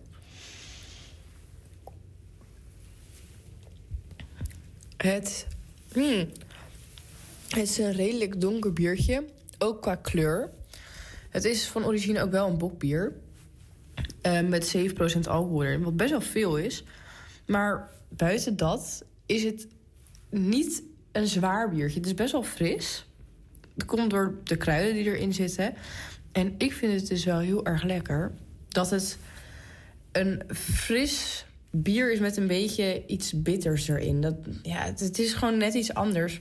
Het, 4.96 5.46
hmm, 5.92 6.28
het 7.54 7.68
is 7.68 7.78
een 7.78 7.92
redelijk 7.92 8.40
donker 8.40 8.72
biertje, 8.72 9.24
ook 9.58 9.82
qua 9.82 9.94
kleur. 9.94 10.50
Het 11.30 11.44
is 11.44 11.66
van 11.66 11.84
origine 11.84 12.22
ook 12.22 12.30
wel 12.30 12.48
een 12.48 12.58
bokbier. 12.58 13.12
eh, 14.22 14.40
met 14.40 14.76
7% 14.76 15.28
alcohol 15.28 15.64
erin, 15.64 15.82
wat 15.82 15.96
best 15.96 16.10
wel 16.10 16.20
veel 16.20 16.56
is. 16.56 16.84
Maar 17.46 17.90
buiten 18.08 18.56
dat 18.56 19.04
is 19.26 19.44
het 19.44 19.66
niet 20.30 20.82
een 21.12 21.26
zwaar 21.26 21.70
biertje. 21.70 21.98
Het 21.98 22.06
is 22.06 22.14
best 22.14 22.32
wel 22.32 22.42
fris. 22.42 23.06
Het 23.74 23.84
komt 23.84 24.10
door 24.10 24.34
de 24.44 24.56
kruiden 24.56 24.94
die 24.94 25.04
erin 25.04 25.32
zitten. 25.32 25.74
En 26.32 26.54
ik 26.58 26.72
vind 26.72 27.00
het 27.00 27.08
dus 27.08 27.24
wel 27.24 27.38
heel 27.38 27.64
erg 27.64 27.82
lekker 27.82 28.32
dat 28.68 28.90
het 28.90 29.18
een 30.12 30.42
fris 30.54 31.46
bier 31.70 32.12
is 32.12 32.18
met 32.18 32.36
een 32.36 32.46
beetje 32.46 33.02
iets 33.06 33.42
bitters 33.42 33.88
erin. 33.88 34.20
Dat, 34.20 34.34
ja, 34.62 34.84
het 34.96 35.18
is 35.18 35.32
gewoon 35.32 35.56
net 35.56 35.74
iets 35.74 35.94
anders. 35.94 36.40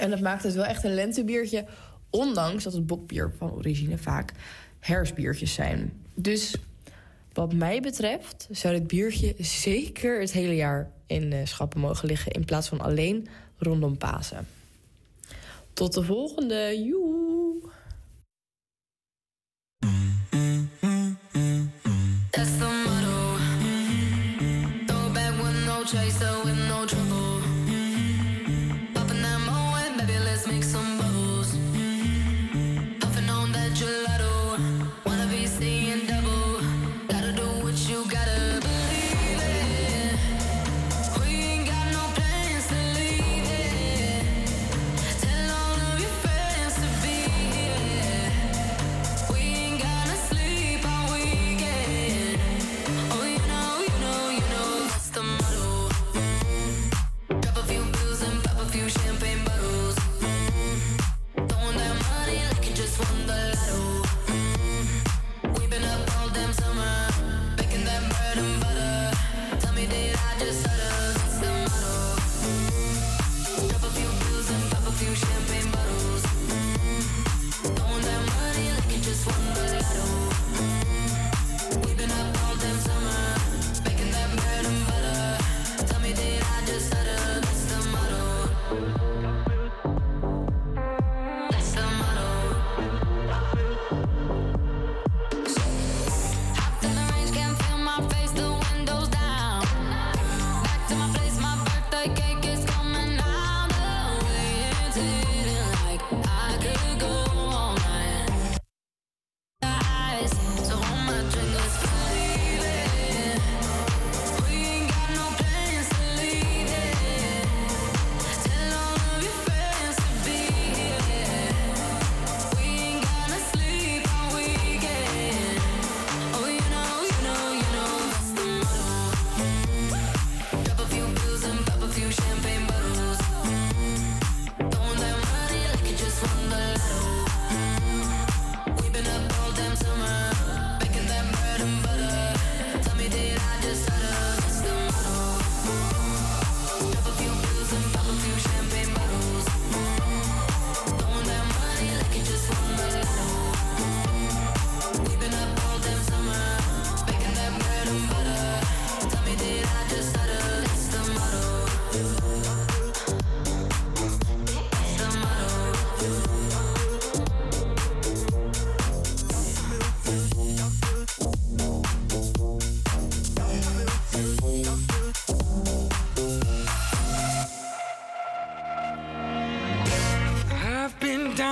En 0.00 0.10
dat 0.10 0.20
maakt 0.20 0.42
het 0.42 0.54
wel 0.54 0.64
echt 0.64 0.84
een 0.84 0.94
lentebiertje. 0.94 1.64
Ondanks 2.10 2.64
dat 2.64 2.72
het 2.72 2.86
bokbier 2.86 3.32
van 3.38 3.52
origine 3.52 3.98
vaak 3.98 4.32
herfstbiertjes 4.78 5.54
zijn. 5.54 5.92
Dus 6.14 6.54
wat 7.32 7.52
mij 7.52 7.80
betreft 7.80 8.48
zou 8.50 8.74
dit 8.74 8.86
biertje 8.86 9.34
zeker 9.38 10.20
het 10.20 10.32
hele 10.32 10.54
jaar 10.54 10.90
in 11.06 11.32
eh, 11.32 11.38
schappen 11.44 11.80
mogen 11.80 12.08
liggen... 12.08 12.32
in 12.32 12.44
plaats 12.44 12.68
van 12.68 12.80
alleen 12.80 13.28
rondom 13.58 13.98
Pasen. 13.98 14.46
Tot 15.72 15.94
de 15.94 16.02
volgende. 16.02 16.84
Joe! 16.84 17.29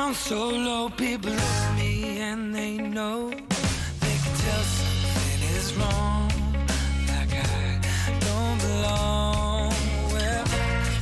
Down 0.08 0.14
so 0.14 0.48
low, 0.48 0.88
people 0.88 1.30
look 1.30 1.40
at 1.40 1.76
me 1.76 2.20
and 2.20 2.54
they 2.54 2.78
know 2.78 3.28
they 3.28 4.16
can 4.22 4.34
tell 4.44 4.64
something 4.78 5.40
is 5.56 5.74
wrong. 5.74 6.28
Like 7.08 7.34
I 7.34 7.80
don't 8.20 8.58
belong. 8.66 9.72
Well, 10.12 10.46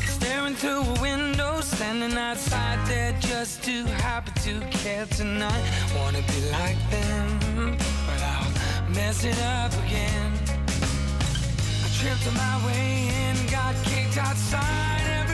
staring 0.09 0.55
through 0.55 0.83
a 0.83 1.01
window, 1.01 1.61
standing 1.61 2.19
outside 2.19 2.85
there 2.89 3.15
just 3.21 3.63
too 3.63 3.85
happy 3.85 4.33
to 4.47 4.61
care 4.79 5.07
tonight. 5.07 5.65
Wanna 5.97 6.23
be 6.23 6.41
like 6.51 6.81
them, 6.91 7.77
but 8.07 8.21
I'll 8.35 8.91
mess 8.91 9.25
it 9.25 9.39
up 9.41 9.73
again. 9.85 10.33
I 11.85 11.89
tripped 11.99 12.27
on 12.27 12.35
my 12.35 12.57
way 12.67 13.09
in, 13.23 13.37
got 13.53 13.75
kicked 13.85 14.19
outside. 14.19 15.26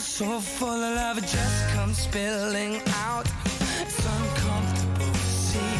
so 0.28 0.40
full 0.40 0.68
of 0.68 0.94
love, 0.94 1.18
it 1.18 1.26
just 1.26 1.68
comes 1.70 1.98
spilling 1.98 2.82
out. 3.06 3.26
It's 3.80 3.98
uncomfortable 4.04 5.12
to 5.12 5.18
see. 5.18 5.76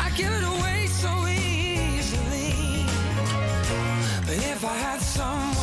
I 0.00 0.10
give 0.16 0.32
it 0.32 0.42
away 0.42 0.86
so 0.86 1.12
easily. 1.28 2.86
But 4.26 4.38
if 4.52 4.64
I 4.64 4.76
had 4.86 5.00
someone, 5.00 5.53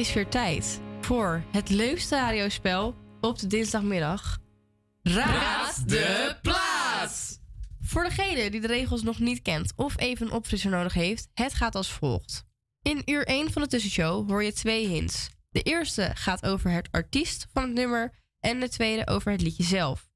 is 0.00 0.12
weer 0.12 0.28
tijd 0.28 0.80
voor 1.00 1.42
het 1.52 1.68
leukste 1.68 2.16
radiospel 2.16 2.94
op 3.20 3.38
de 3.38 3.46
dinsdagmiddag. 3.46 4.38
Raad 5.02 5.88
de 5.88 6.36
plaats! 6.42 7.38
Voor 7.80 8.04
degene 8.04 8.50
die 8.50 8.60
de 8.60 8.66
regels 8.66 9.02
nog 9.02 9.18
niet 9.18 9.42
kent 9.42 9.72
of 9.76 9.98
even 9.98 10.26
een 10.26 10.32
opfrisser 10.32 10.70
nodig 10.70 10.94
heeft, 10.94 11.28
het 11.34 11.54
gaat 11.54 11.74
als 11.74 11.92
volgt. 11.92 12.44
In 12.82 13.02
uur 13.04 13.26
1 13.26 13.52
van 13.52 13.62
de 13.62 13.68
tussenshow 13.68 14.28
hoor 14.28 14.44
je 14.44 14.52
twee 14.52 14.86
hints. 14.86 15.28
De 15.50 15.62
eerste 15.62 16.10
gaat 16.14 16.46
over 16.46 16.70
het 16.70 16.88
artiest 16.90 17.46
van 17.52 17.62
het 17.62 17.72
nummer 17.72 18.14
en 18.38 18.60
de 18.60 18.68
tweede 18.68 19.06
over 19.06 19.32
het 19.32 19.42
liedje 19.42 19.64
zelf. 19.64 20.10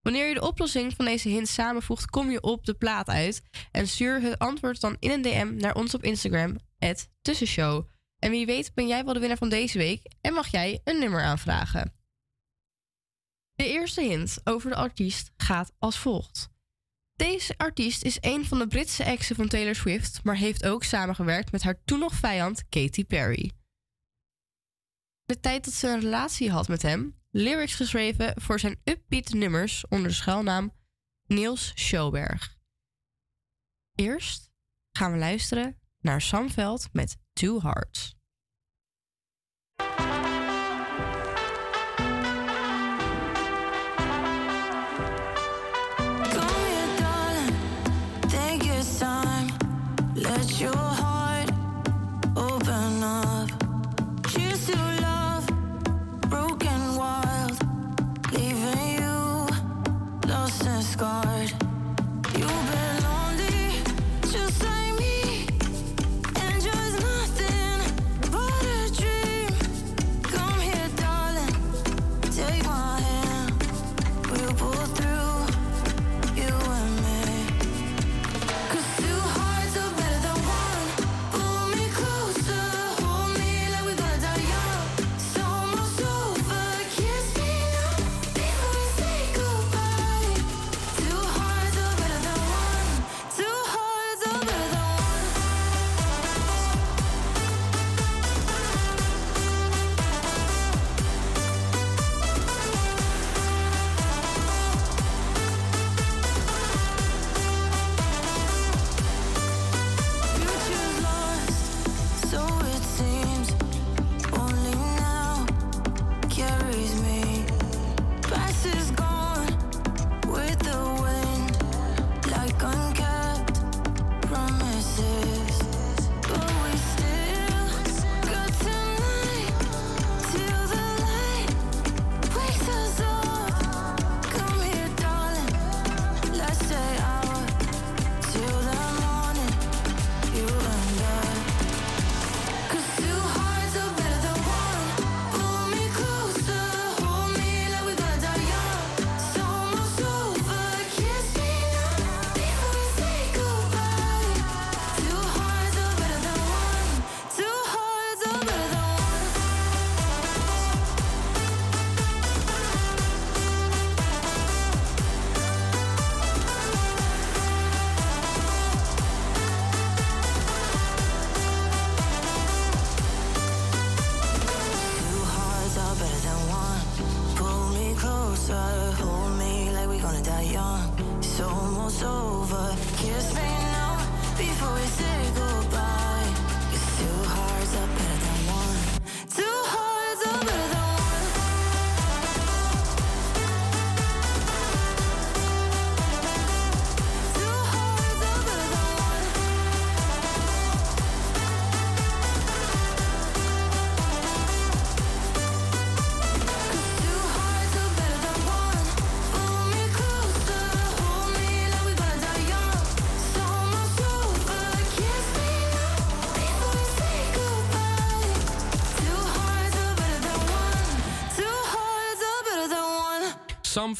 Wanneer 0.00 0.28
je 0.28 0.34
de 0.34 0.46
oplossing 0.46 0.94
van 0.96 1.04
deze 1.04 1.28
hints 1.28 1.54
samenvoegt, 1.54 2.10
kom 2.10 2.30
je 2.30 2.42
op 2.42 2.64
de 2.64 2.74
plaat 2.74 3.08
uit 3.08 3.42
en 3.70 3.88
stuur 3.88 4.20
het 4.20 4.38
antwoord 4.38 4.80
dan 4.80 4.96
in 4.98 5.10
een 5.10 5.22
DM 5.22 5.54
naar 5.56 5.74
ons 5.74 5.94
op 5.94 6.04
Instagram, 6.04 6.56
tussenshow. 7.22 7.84
En 8.18 8.30
wie 8.30 8.46
weet 8.46 8.74
ben 8.74 8.86
jij 8.86 9.04
wel 9.04 9.14
de 9.14 9.20
winnaar 9.20 9.38
van 9.38 9.48
deze 9.48 9.78
week 9.78 10.14
en 10.20 10.32
mag 10.32 10.46
jij 10.46 10.80
een 10.84 10.98
nummer 10.98 11.22
aanvragen. 11.22 11.94
De 13.54 13.68
eerste 13.68 14.02
hint 14.02 14.40
over 14.44 14.70
de 14.70 14.76
artiest 14.76 15.30
gaat 15.36 15.72
als 15.78 15.98
volgt. 15.98 16.48
Deze 17.14 17.54
artiest 17.56 18.04
is 18.04 18.18
een 18.20 18.44
van 18.44 18.58
de 18.58 18.66
Britse 18.66 19.02
exen 19.02 19.36
van 19.36 19.48
Taylor 19.48 19.74
Swift, 19.74 20.24
maar 20.24 20.36
heeft 20.36 20.66
ook 20.66 20.84
samengewerkt 20.84 21.52
met 21.52 21.62
haar 21.62 21.82
toen 21.84 21.98
nog 21.98 22.14
vijand 22.14 22.68
Katy 22.68 23.04
Perry. 23.04 23.52
De 25.24 25.40
tijd 25.40 25.64
dat 25.64 25.74
ze 25.74 25.88
een 25.88 26.00
relatie 26.00 26.50
had 26.50 26.68
met 26.68 26.82
hem, 26.82 27.20
lyrics 27.30 27.74
geschreven 27.74 28.40
voor 28.40 28.60
zijn 28.60 28.80
upbeat 28.84 29.32
nummers 29.32 29.86
onder 29.88 30.08
de 30.08 30.14
schuilnaam 30.14 30.74
Niels 31.26 31.72
Schoberg. 31.74 32.56
Eerst 33.94 34.50
gaan 34.90 35.12
we 35.12 35.18
luisteren 35.18 35.80
naar 36.00 36.22
Sam 36.22 36.50
Veld 36.50 36.88
met 36.92 37.16
Two 37.38 37.60
Hearts. 37.60 38.17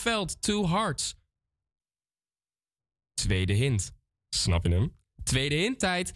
Two 0.08 0.66
hearts. 0.66 1.14
Tweede 3.14 3.52
hint. 3.52 3.92
Snap 4.28 4.64
je 4.64 4.70
hem? 4.70 4.96
Tweede 5.22 5.54
hint 5.54 5.78
tijd. 5.78 6.12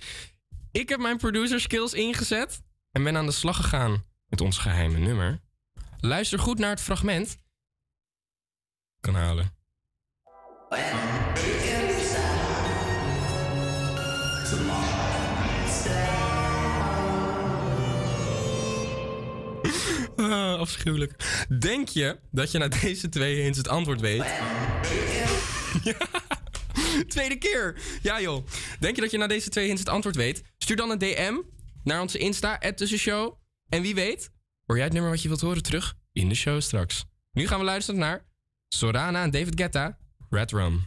Ik 0.70 0.88
heb 0.88 1.00
mijn 1.00 1.16
producer 1.16 1.60
skills 1.60 1.92
ingezet 1.92 2.62
en 2.90 3.02
ben 3.02 3.16
aan 3.16 3.26
de 3.26 3.32
slag 3.32 3.56
gegaan 3.56 4.04
met 4.26 4.40
ons 4.40 4.58
geheime 4.58 4.98
nummer. 4.98 5.40
Luister 6.00 6.38
goed 6.38 6.58
naar 6.58 6.70
het 6.70 6.80
fragment. 6.80 7.38
Kan 9.00 9.14
halen. 9.14 9.60
Afschuwelijk. 20.58 21.44
Denk 21.58 21.88
je 21.88 22.18
dat 22.30 22.50
je 22.50 22.58
na 22.58 22.68
deze 22.68 23.08
twee 23.08 23.42
hints 23.42 23.58
het 23.58 23.68
antwoord 23.68 24.00
weet? 24.00 24.24
Tweede 27.08 27.36
keer. 27.36 27.80
Ja 28.02 28.20
joh. 28.20 28.46
Denk 28.80 28.94
je 28.94 29.00
dat 29.00 29.10
je 29.10 29.18
na 29.18 29.26
deze 29.26 29.48
twee 29.48 29.66
hints 29.66 29.80
het 29.80 29.90
antwoord 29.90 30.16
weet? 30.16 30.42
Stuur 30.58 30.76
dan 30.76 30.90
een 30.90 30.98
DM 30.98 31.34
naar 31.84 32.00
onze 32.00 32.18
Insta, 32.18 32.58
Tussenshow. 32.74 33.34
En 33.68 33.82
wie 33.82 33.94
weet, 33.94 34.30
hoor 34.66 34.76
jij 34.76 34.84
het 34.84 34.94
nummer 34.94 35.10
wat 35.10 35.22
je 35.22 35.28
wilt 35.28 35.40
horen 35.40 35.62
terug 35.62 35.94
in 36.12 36.28
de 36.28 36.34
show 36.34 36.60
straks. 36.60 37.04
Nu 37.32 37.46
gaan 37.46 37.58
we 37.58 37.64
luisteren 37.64 38.00
naar 38.00 38.24
Sorana 38.68 39.22
en 39.22 39.30
David 39.30 39.60
Guetta, 39.60 39.98
Red 40.30 40.50
Rum. 40.52 40.86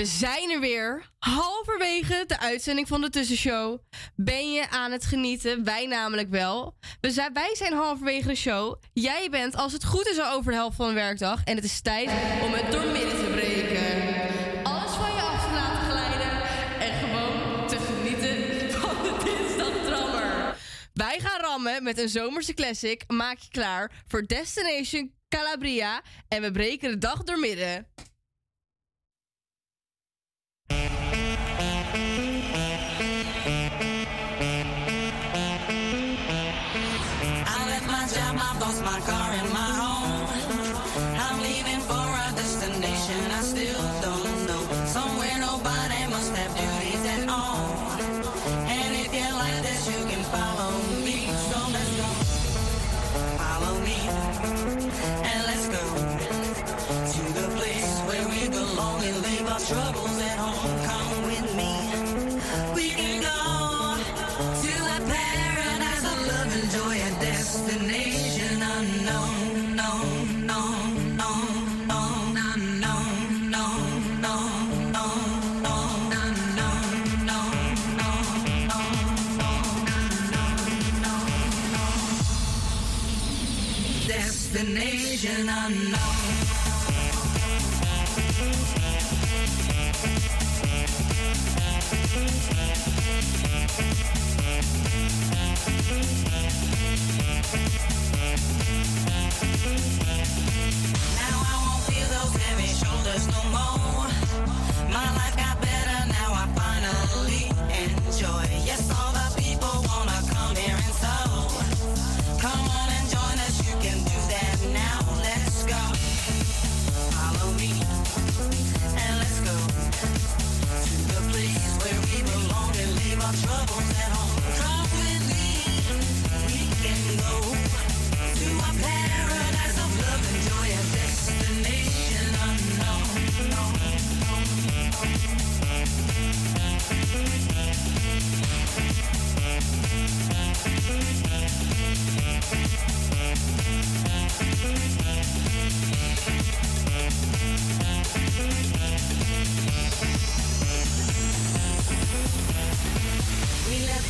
We 0.00 0.06
zijn 0.06 0.50
er 0.50 0.60
weer. 0.60 1.10
Halverwege 1.18 2.24
de 2.26 2.38
uitzending 2.38 2.88
van 2.88 3.00
de 3.00 3.10
Tussenshow. 3.10 3.78
Ben 4.16 4.52
je 4.52 4.70
aan 4.70 4.92
het 4.92 5.04
genieten? 5.04 5.64
Wij 5.64 5.86
namelijk 5.86 6.28
wel. 6.28 6.76
We 7.00 7.10
zijn, 7.10 7.32
wij 7.32 7.50
zijn 7.54 7.72
halverwege 7.72 8.28
de 8.28 8.34
show. 8.34 8.82
Jij 8.92 9.28
bent, 9.30 9.56
als 9.56 9.72
het 9.72 9.84
goed 9.84 10.06
is, 10.06 10.18
al 10.18 10.32
over 10.32 10.50
de 10.50 10.56
helft 10.56 10.76
van 10.76 10.88
de 10.88 10.94
werkdag. 10.94 11.44
En 11.44 11.56
het 11.56 11.64
is 11.64 11.80
tijd 11.80 12.08
om 12.42 12.52
het 12.52 12.72
doormidden 12.72 13.16
te 13.16 13.30
breken. 13.32 14.64
Alles 14.64 14.92
van 14.92 15.14
je 15.14 15.20
af 15.20 15.44
te 15.44 15.52
laten 15.52 15.90
glijden. 15.90 16.42
En 16.80 16.92
gewoon 16.98 17.68
te 17.68 17.76
genieten 17.76 18.70
van 18.80 19.02
de 19.02 19.24
dinsdagdrammer. 19.24 20.56
Wij 20.92 21.20
gaan 21.20 21.40
rammen 21.40 21.82
met 21.82 21.98
een 21.98 22.08
zomerse 22.08 22.54
classic. 22.54 23.04
Maak 23.06 23.38
je 23.38 23.50
klaar 23.50 24.02
voor 24.06 24.26
Destination 24.26 25.12
Calabria. 25.28 26.02
En 26.28 26.42
we 26.42 26.50
breken 26.50 26.90
de 26.90 26.98
dag 26.98 27.22
doormidden. 27.22 27.86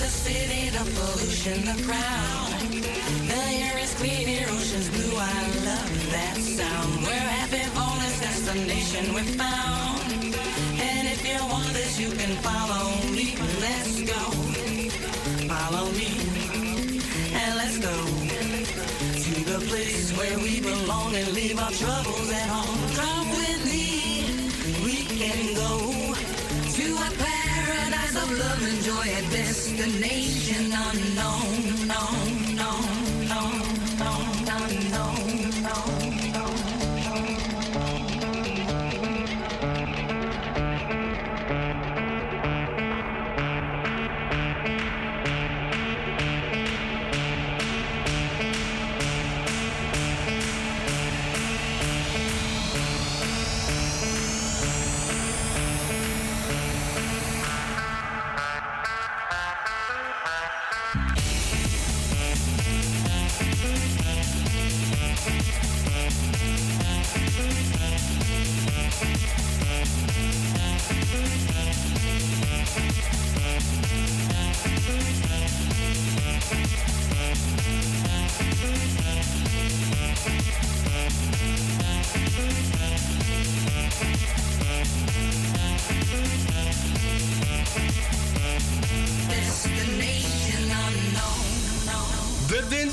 the 0.00 0.08
city, 0.08 0.70
the 0.70 0.84
pollution, 0.96 1.60
the 1.66 1.76
crowd. 1.84 2.52
The 3.28 3.42
air 3.64 3.78
is 3.78 3.92
clean, 3.94 4.26
here 4.26 4.48
oceans 4.48 4.88
blue. 4.88 5.14
I 5.14 5.42
love 5.68 6.10
that 6.12 6.36
sound. 6.38 7.02
We're 7.04 7.28
happy, 7.36 7.64
bonus 7.76 8.18
destination 8.18 9.12
we 9.12 9.22
found. 9.36 10.00
And 10.88 11.04
if 11.06 11.20
you 11.28 11.38
want 11.52 11.68
this, 11.74 12.00
you 12.00 12.10
can 12.16 12.32
follow 12.40 12.96
me. 13.12 13.36
Let's 13.60 14.00
go. 14.12 14.22
Follow 15.52 15.86
me. 15.92 16.10
And 17.36 17.56
let's 17.60 17.76
go 17.78 17.96
to 19.24 19.34
the 19.52 19.60
place 19.68 20.16
where 20.16 20.38
we 20.38 20.60
belong 20.60 21.14
and 21.14 21.28
leave 21.34 21.58
our 21.60 21.72
troubles 21.72 22.30
at 22.30 22.48
home. 22.48 22.80
Come 22.96 23.28
with 23.36 23.62
me. 23.68 23.84
We 24.82 24.96
can 25.20 25.54
go 25.54 26.09
of 28.16 28.30
love 28.38 28.62
and 28.62 28.82
joy, 28.82 29.06
a 29.06 29.22
destination 29.30 30.72
unknown. 30.72 32.39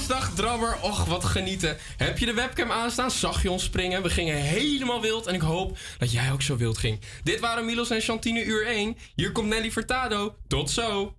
Dag 0.08 0.34
Drabber. 0.36 0.78
Och, 0.82 1.06
wat 1.06 1.26
genieten. 1.26 1.78
Heb 1.98 2.18
je 2.18 2.26
de 2.26 2.34
webcam 2.34 2.72
aanstaan? 2.72 3.12
Zag 3.12 3.42
je 3.42 3.52
ons 3.52 3.64
springen? 3.64 4.04
We 4.04 4.10
gingen 4.10 4.36
helemaal 4.36 5.02
wild 5.02 5.28
en 5.28 5.34
ik 5.34 5.42
hoop 5.42 5.78
dat 5.98 6.12
jij 6.12 6.32
ook 6.32 6.42
zo 6.42 6.58
wild 6.58 6.78
ging. 6.78 7.00
Dit 7.24 7.40
waren 7.40 7.66
Milos 7.66 7.90
en 7.90 8.02
Chantine 8.02 8.44
uur 8.44 8.68
1. 8.68 8.98
Hier 9.16 9.32
komt 9.32 9.48
Nelly 9.48 9.72
Furtado. 9.72 10.36
Tot 10.48 10.70
zo. 10.70 11.16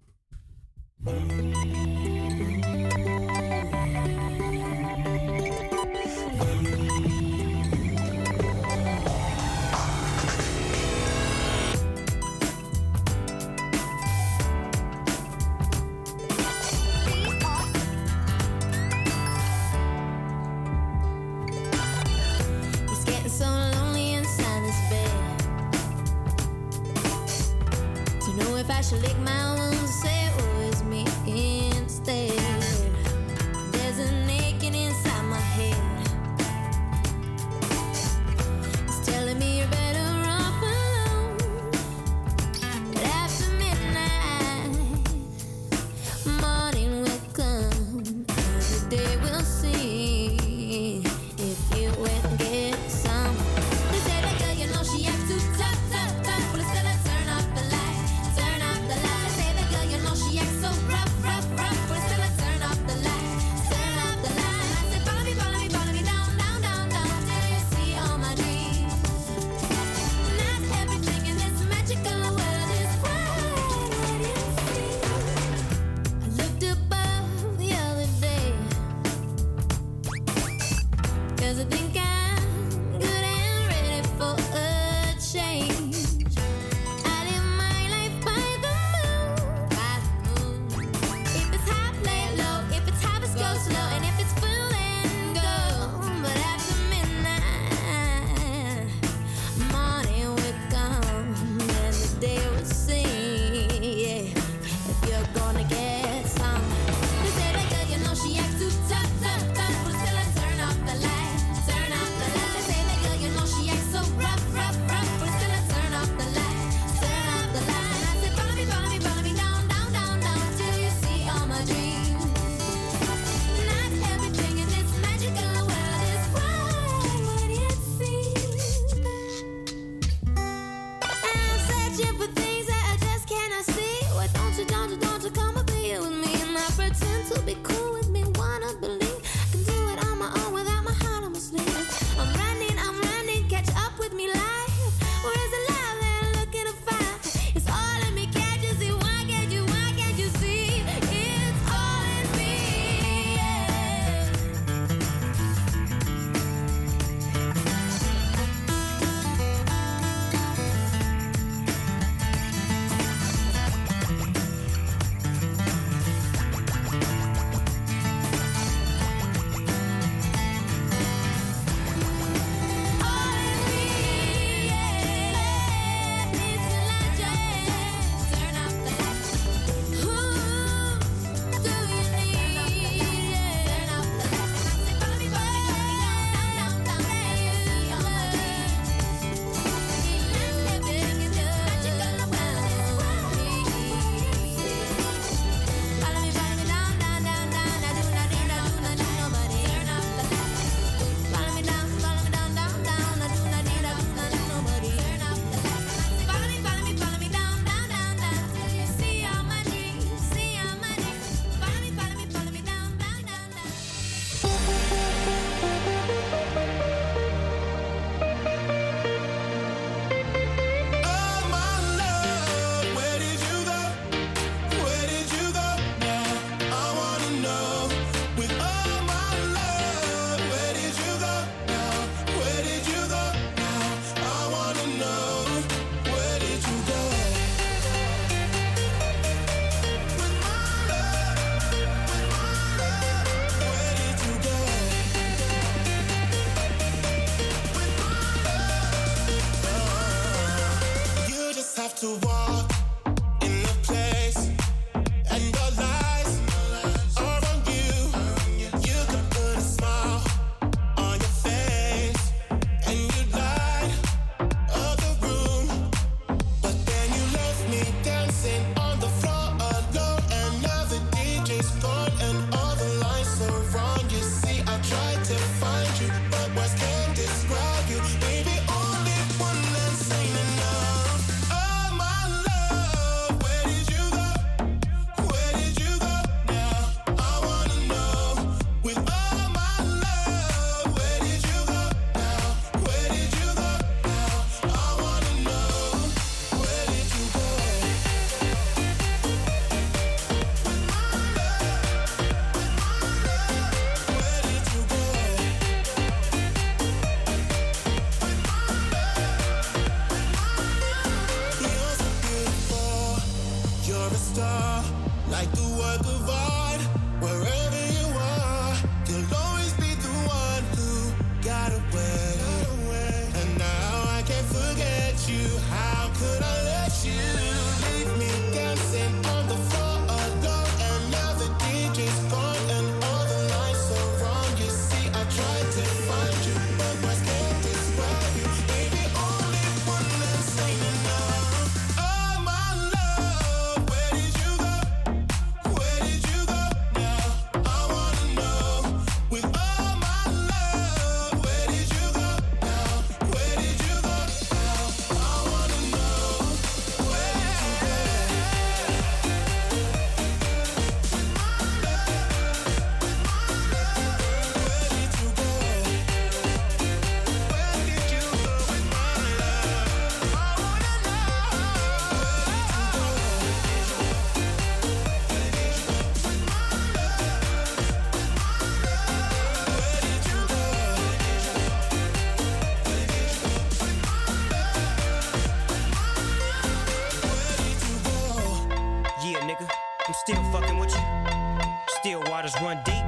Still 392.48 392.66
run 392.66 392.80
deep. 392.82 393.04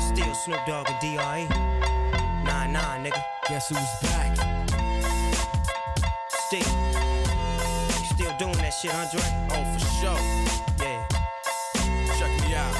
Still 0.00 0.32
Snoop 0.32 0.60
Dogg 0.64 0.88
and 0.88 1.00
D.R.E. 1.00 1.48
Nah, 2.44 2.66
nah, 2.68 3.02
nigga. 3.02 3.20
Guess 3.48 3.70
who's 3.70 3.78
back? 4.00 4.36
Still. 6.46 6.60
You 7.98 8.06
still 8.14 8.32
doing 8.38 8.56
that 8.58 8.70
shit, 8.70 8.94
Andre? 8.94 9.22
Oh, 9.50 9.64
for 9.72 9.84
sure. 9.98 10.20
Yeah. 10.78 11.02
Check 12.16 12.30
me 12.46 12.54
out. 12.54 12.76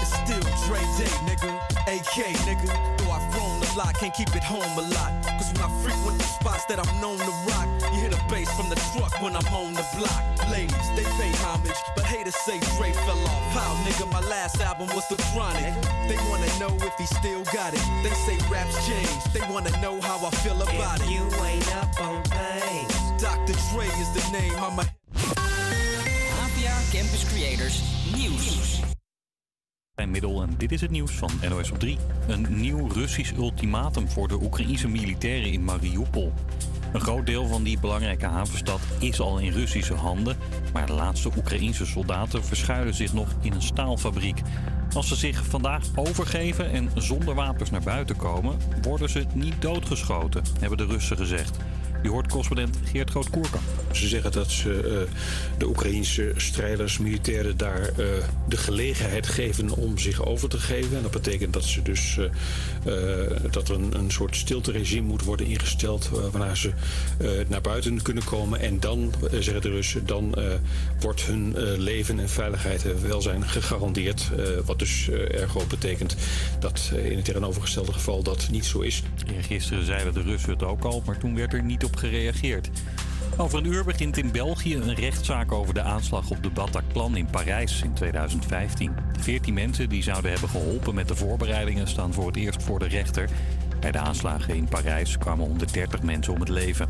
It's 0.00 0.14
still 0.16 0.40
Dre 0.64 0.80
Day, 0.96 1.12
nigga. 1.28 1.52
AK, 1.86 2.32
nigga. 2.48 2.96
Though 2.98 3.10
I've 3.10 3.32
grown 3.32 3.60
a 3.60 3.76
lot, 3.76 3.94
can't 3.96 4.14
keep 4.14 4.34
it 4.34 4.42
home 4.42 4.78
a 4.78 4.94
lot. 4.94 5.12
Cause 5.36 5.52
when 5.52 5.62
I 5.62 5.68
frequent 5.82 6.16
the 6.16 6.24
spots 6.24 6.64
that 6.66 6.78
I'm 6.78 7.00
known 7.02 7.18
to 7.18 7.32
rock, 7.48 7.68
you 7.92 8.00
hear 8.00 8.10
the 8.10 8.20
bass 8.28 8.50
from 8.56 8.68
the 8.68 8.76
truck 8.92 9.20
when 9.22 9.36
I'm 9.36 9.46
on 9.54 9.74
the 9.74 9.84
block. 9.96 10.22
Ladies, 10.50 10.88
they 10.96 11.04
pay 11.18 11.30
homage, 11.42 11.80
but 11.96 12.04
haters 12.04 12.36
say 12.36 12.58
Dre 12.76 12.92
fell 12.92 13.18
off. 13.24 13.52
How, 13.52 13.74
nigga, 13.84 14.10
my 14.12 14.20
last 14.20 14.60
album 14.60 14.88
was 14.94 15.06
The 15.08 15.16
Chronic. 15.32 15.74
They 16.08 16.16
wanna 16.28 16.50
know 16.58 16.74
if 16.86 16.94
he 16.98 17.06
still 17.06 17.44
got 17.52 17.74
it. 17.74 17.82
They 18.02 18.10
say 18.26 18.38
raps 18.50 18.86
change. 18.86 19.24
They 19.32 19.40
wanna 19.52 19.70
know 19.80 20.00
how 20.00 20.24
I 20.24 20.30
feel 20.42 20.60
about 20.60 21.00
it. 21.00 21.10
you 21.10 21.22
ain't 21.44 21.76
up 21.76 22.00
on 22.00 22.22
things. 22.24 23.22
Dr. 23.22 23.54
Dre 23.72 23.86
is 23.86 24.10
the 24.14 24.24
name. 24.32 24.54
I'm 24.56 24.78
a 24.78 24.86
APA 26.44 26.74
Campus 26.92 27.24
Creators 27.32 27.82
Nieuws. 28.14 28.99
Middel 30.06 30.42
en 30.42 30.54
dit 30.56 30.72
is 30.72 30.80
het 30.80 30.90
nieuws 30.90 31.12
van 31.12 31.30
NOS 31.48 31.70
op 31.70 31.78
3. 31.78 31.98
Een 32.28 32.46
nieuw 32.50 32.88
Russisch 32.88 33.32
ultimatum 33.36 34.08
voor 34.08 34.28
de 34.28 34.42
Oekraïnse 34.42 34.88
militairen 34.88 35.52
in 35.52 35.64
Mariupol. 35.64 36.32
Een 36.92 37.00
groot 37.00 37.26
deel 37.26 37.46
van 37.46 37.62
die 37.62 37.80
belangrijke 37.80 38.26
havenstad 38.26 38.80
is 38.98 39.20
al 39.20 39.38
in 39.38 39.52
Russische 39.52 39.94
handen, 39.94 40.36
maar 40.72 40.86
de 40.86 40.92
laatste 40.92 41.30
Oekraïense 41.36 41.86
soldaten 41.86 42.44
verschuilen 42.44 42.94
zich 42.94 43.12
nog 43.12 43.28
in 43.40 43.52
een 43.52 43.62
staalfabriek. 43.62 44.42
Als 44.94 45.08
ze 45.08 45.16
zich 45.16 45.44
vandaag 45.46 45.84
overgeven 45.94 46.70
en 46.70 46.90
zonder 46.94 47.34
wapens 47.34 47.70
naar 47.70 47.82
buiten 47.82 48.16
komen, 48.16 48.58
worden 48.82 49.10
ze 49.10 49.24
niet 49.34 49.62
doodgeschoten, 49.62 50.42
hebben 50.60 50.78
de 50.78 50.86
Russen 50.86 51.16
gezegd. 51.16 51.58
Je 52.02 52.08
hoort 52.08 52.28
correspondent 52.28 52.76
Geert 52.84 53.10
Groot-Koerkamp. 53.10 53.64
Ze 53.92 54.08
zeggen 54.08 54.32
dat 54.32 54.50
ze 54.50 55.06
eh, 55.08 55.14
de 55.58 55.66
Oekraïnse 55.66 56.32
strijders, 56.36 56.98
militairen 56.98 57.56
daar 57.56 57.88
eh, 57.88 58.06
de 58.48 58.56
gelegenheid 58.56 59.26
geven 59.26 59.70
om 59.70 59.98
zich 59.98 60.24
over 60.24 60.48
te 60.48 60.58
geven. 60.58 60.96
En 60.96 61.02
dat 61.02 61.10
betekent 61.10 61.52
dat 61.52 61.64
ze 61.64 61.82
dus 61.82 62.18
eh, 62.18 63.50
dat 63.50 63.68
er 63.68 63.74
een, 63.74 63.94
een 63.94 64.10
soort 64.10 64.36
stilteregime 64.36 65.06
moet 65.06 65.24
worden 65.24 65.46
ingesteld 65.46 66.10
waarna 66.32 66.54
ze 66.54 66.72
naar 67.48 67.60
buiten 67.60 68.02
kunnen 68.02 68.24
komen. 68.24 68.60
En 68.60 68.80
dan, 68.80 69.12
zeggen 69.30 69.62
de 69.62 69.68
Russen, 69.68 70.06
dan 70.06 70.34
wordt 71.00 71.22
hun 71.22 71.54
leven 71.78 72.18
en 72.20 72.28
veiligheid 72.28 72.84
en 72.84 73.08
welzijn 73.08 73.48
gegarandeerd. 73.48 74.30
Wat 74.64 74.78
dus 74.78 75.08
ergo 75.10 75.64
betekent 75.68 76.16
dat 76.60 76.92
in 77.04 77.16
het 77.16 77.24
tegenovergestelde 77.24 77.92
geval 77.92 78.22
dat 78.22 78.48
niet 78.50 78.64
zo 78.64 78.80
is. 78.80 79.02
Gisteren 79.40 79.84
zeiden 79.84 80.14
de 80.14 80.22
Russen 80.22 80.50
het 80.50 80.62
ook 80.62 80.84
al, 80.84 81.02
maar 81.06 81.18
toen 81.18 81.34
werd 81.34 81.52
er 81.52 81.62
niet 81.62 81.84
op 81.84 81.89
gereageerd. 81.98 82.70
Over 83.36 83.58
een 83.58 83.72
uur 83.72 83.84
begint 83.84 84.16
in 84.16 84.32
België 84.32 84.74
een 84.74 84.94
rechtszaak 84.94 85.52
over 85.52 85.74
de 85.74 85.82
aanslag 85.82 86.30
op 86.30 86.42
de 86.42 86.50
Bataclan 86.50 87.16
in 87.16 87.26
Parijs 87.30 87.82
in 87.82 87.92
2015. 87.92 88.92
Veertien 89.18 89.54
mensen 89.54 89.88
die 89.88 90.02
zouden 90.02 90.30
hebben 90.30 90.48
geholpen 90.48 90.94
met 90.94 91.08
de 91.08 91.16
voorbereidingen 91.16 91.88
staan 91.88 92.12
voor 92.12 92.26
het 92.26 92.36
eerst 92.36 92.62
voor 92.62 92.78
de 92.78 92.88
rechter. 92.88 93.28
Bij 93.80 93.92
de 93.92 93.98
aanslagen 93.98 94.54
in 94.54 94.68
Parijs 94.68 95.18
kwamen 95.18 95.46
130 95.46 96.02
mensen 96.02 96.32
om 96.32 96.40
het 96.40 96.48
leven. 96.48 96.88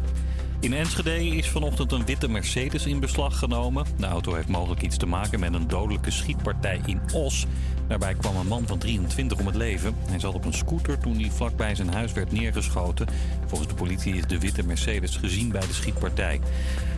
In 0.61 0.72
Enschede 0.72 1.36
is 1.36 1.48
vanochtend 1.48 1.92
een 1.92 2.05
witte 2.05 2.28
Mercedes 2.28 2.86
in 2.86 3.01
beslag 3.01 3.38
genomen. 3.38 3.86
De 3.96 4.07
auto 4.07 4.34
heeft 4.34 4.48
mogelijk 4.48 4.82
iets 4.82 4.96
te 4.96 5.07
maken 5.07 5.40
met 5.40 5.55
een 5.55 5.68
dodelijke 5.68 6.11
schietpartij 6.11 6.80
in 6.86 7.01
Os. 7.12 7.46
Daarbij 7.91 8.14
kwam 8.14 8.36
een 8.36 8.47
man 8.47 8.66
van 8.66 8.78
23 8.78 9.38
om 9.38 9.47
het 9.47 9.55
leven. 9.55 9.95
Hij 10.09 10.18
zat 10.18 10.34
op 10.34 10.45
een 10.45 10.53
scooter 10.53 10.99
toen 10.99 11.18
hij 11.18 11.30
vlakbij 11.30 11.74
zijn 11.74 11.93
huis 11.93 12.12
werd 12.12 12.32
neergeschoten. 12.32 13.07
Volgens 13.47 13.68
de 13.68 13.74
politie 13.74 14.14
is 14.14 14.26
de 14.26 14.38
witte 14.38 14.66
Mercedes 14.66 15.16
gezien 15.16 15.51
bij 15.51 15.61
de 15.61 15.72
schietpartij. 15.72 16.41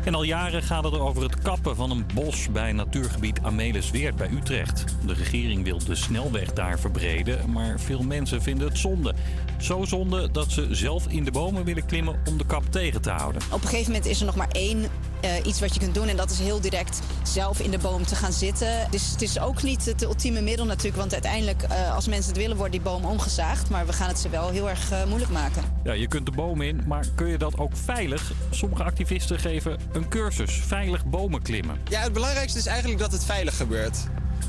En 0.05 0.15
al 0.15 0.23
jaren 0.23 0.63
gaat 0.63 0.85
het 0.85 0.93
er 0.93 1.01
over 1.01 1.23
het 1.23 1.39
kappen 1.39 1.77
van 1.77 1.91
een 1.91 2.07
bos 2.15 2.51
bij 2.51 2.73
natuurgebied 2.73 3.41
Amelisweert 3.43 4.17
bij 4.17 4.31
Utrecht. 4.31 4.85
De 5.07 5.15
regering 5.15 5.65
wil 5.65 5.79
de 5.79 5.95
snelweg 5.95 6.53
daar 6.53 6.79
verbreden, 6.79 7.51
maar 7.51 7.81
veel 7.81 8.03
mensen 8.03 8.43
vinden 8.43 8.69
het 8.69 8.79
zonde. 8.79 9.15
Zo 9.63 9.85
zonde 9.85 10.31
dat 10.31 10.51
ze 10.51 10.67
zelf 10.71 11.07
in 11.09 11.25
de 11.25 11.31
bomen 11.31 11.65
willen 11.65 11.87
klimmen 11.87 12.21
om 12.29 12.39
de 12.39 12.47
kap 12.47 12.65
tegen 12.71 13.03
te 13.03 13.11
houden. 13.11 13.43
Op 13.51 13.63
een 13.63 13.69
gegeven 13.69 13.93
moment 13.93 14.11
is 14.11 14.21
er 14.21 14.27
nog 14.27 14.37
maar 14.37 14.49
één 14.49 14.85
eh, 15.21 15.31
iets 15.45 15.61
wat 15.61 15.75
je 15.75 15.81
kunt 15.81 15.95
doen. 15.95 16.09
En 16.09 16.17
dat 16.17 16.31
is 16.31 16.39
heel 16.39 16.61
direct 16.61 17.01
zelf 17.23 17.61
in 17.61 17.71
de 17.71 17.79
boom 17.79 18.07
te 18.07 18.15
gaan 18.15 18.33
zitten. 18.33 18.87
Dus 18.91 19.11
het 19.11 19.23
is 19.23 19.39
ook 19.39 19.63
niet 19.63 19.85
het 19.85 20.03
ultieme 20.03 20.41
middel 20.41 20.67
natuurlijk. 20.67 20.97
Want 20.97 21.13
uiteindelijk, 21.13 21.63
eh, 21.63 21.95
als 21.95 22.09
mensen 22.09 22.33
het 22.33 22.41
willen, 22.41 22.57
wordt 22.57 22.73
die 22.73 22.81
boom 22.81 23.05
omgezaagd. 23.05 23.71
Maar 23.71 23.87
we 23.87 23.93
gaan 23.93 24.09
het 24.09 24.19
ze 24.19 24.29
wel 24.29 24.51
heel 24.51 24.69
erg 24.69 24.91
eh, 24.91 25.05
moeilijk 25.05 25.31
maken. 25.31 25.63
Ja, 25.85 25.93
je 25.93 26.09
kunt 26.09 26.27
de 26.27 26.33
boom 26.33 26.61
in, 26.61 26.83
maar 26.87 27.07
kun 27.15 27.29
je 27.29 27.39
dat 27.39 27.59
ook 27.59 27.77
veilig? 27.77 28.33
Sommige 28.51 28.85
activisten 28.85 29.39
geven 29.39 29.79
een 29.93 30.09
cursus 30.09 30.55
veilig 30.55 31.07
bomen 31.07 31.43
klimmen. 31.43 31.77
Ja, 31.89 32.01
het 32.01 32.13
belangrijkste 32.13 32.59
is 32.59 32.67
eigenlijk 32.67 33.01
dat 33.01 33.13
het 33.13 33.25
veilig 33.25 33.57
gebeurt. 33.57 33.99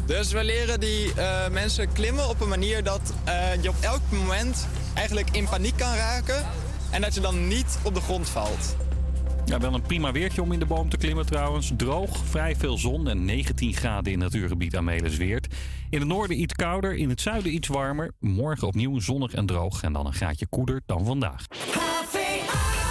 Dus 0.06 0.32
we 0.32 0.44
leren 0.44 0.80
die 0.80 1.14
eh, 1.14 1.50
mensen 1.50 1.92
klimmen 1.94 2.30
op 2.30 2.42
een 2.42 2.50
manier 2.50 2.84
dat 2.84 3.14
eh, 3.24 3.62
je 3.62 3.70
op 3.70 3.76
elk 3.82 4.02
moment 4.10 4.68
eigenlijk 4.94 5.30
in 5.32 5.48
paniek 5.50 5.78
kan 5.78 5.96
raken. 5.96 6.46
En 6.92 7.02
dat 7.02 7.14
je 7.14 7.20
dan 7.20 7.48
niet 7.48 7.80
op 7.84 7.94
de 7.94 8.02
grond 8.02 8.30
valt. 8.30 8.76
Ja, 9.46 9.60
wel 9.60 9.74
een 9.74 9.82
prima 9.82 10.12
weertje 10.12 10.42
om 10.42 10.52
in 10.52 10.60
de 10.60 10.66
boom 10.66 10.90
te 10.90 10.98
klimmen 10.98 11.26
trouwens. 11.26 11.72
Droog, 11.78 12.18
vrij 12.18 12.56
veel 12.56 12.78
zon 12.78 13.08
en 13.08 13.26
19 13.26 13.74
graden 13.74 14.14
in 14.14 14.22
het 14.22 14.32
natuurgebied 14.32 14.76
Amelisweert. 14.76 15.48
In 15.90 16.00
het 16.00 16.08
noorden 16.08 16.42
iets 16.42 16.54
kouder, 16.54 16.96
in 16.96 17.10
het 17.10 17.22
zuiden 17.22 17.54
iets 17.54 17.68
warmer. 17.68 18.12
Morgen 18.20 18.68
opnieuw 18.68 19.00
zonnig 19.00 19.34
en 19.34 19.46
droog 19.46 19.84
en 19.84 19.94
dan 19.94 20.06
een 20.06 20.14
graadje 20.14 20.48
koeler 20.48 20.82
dan 20.86 21.06
vandaag. 21.06 21.46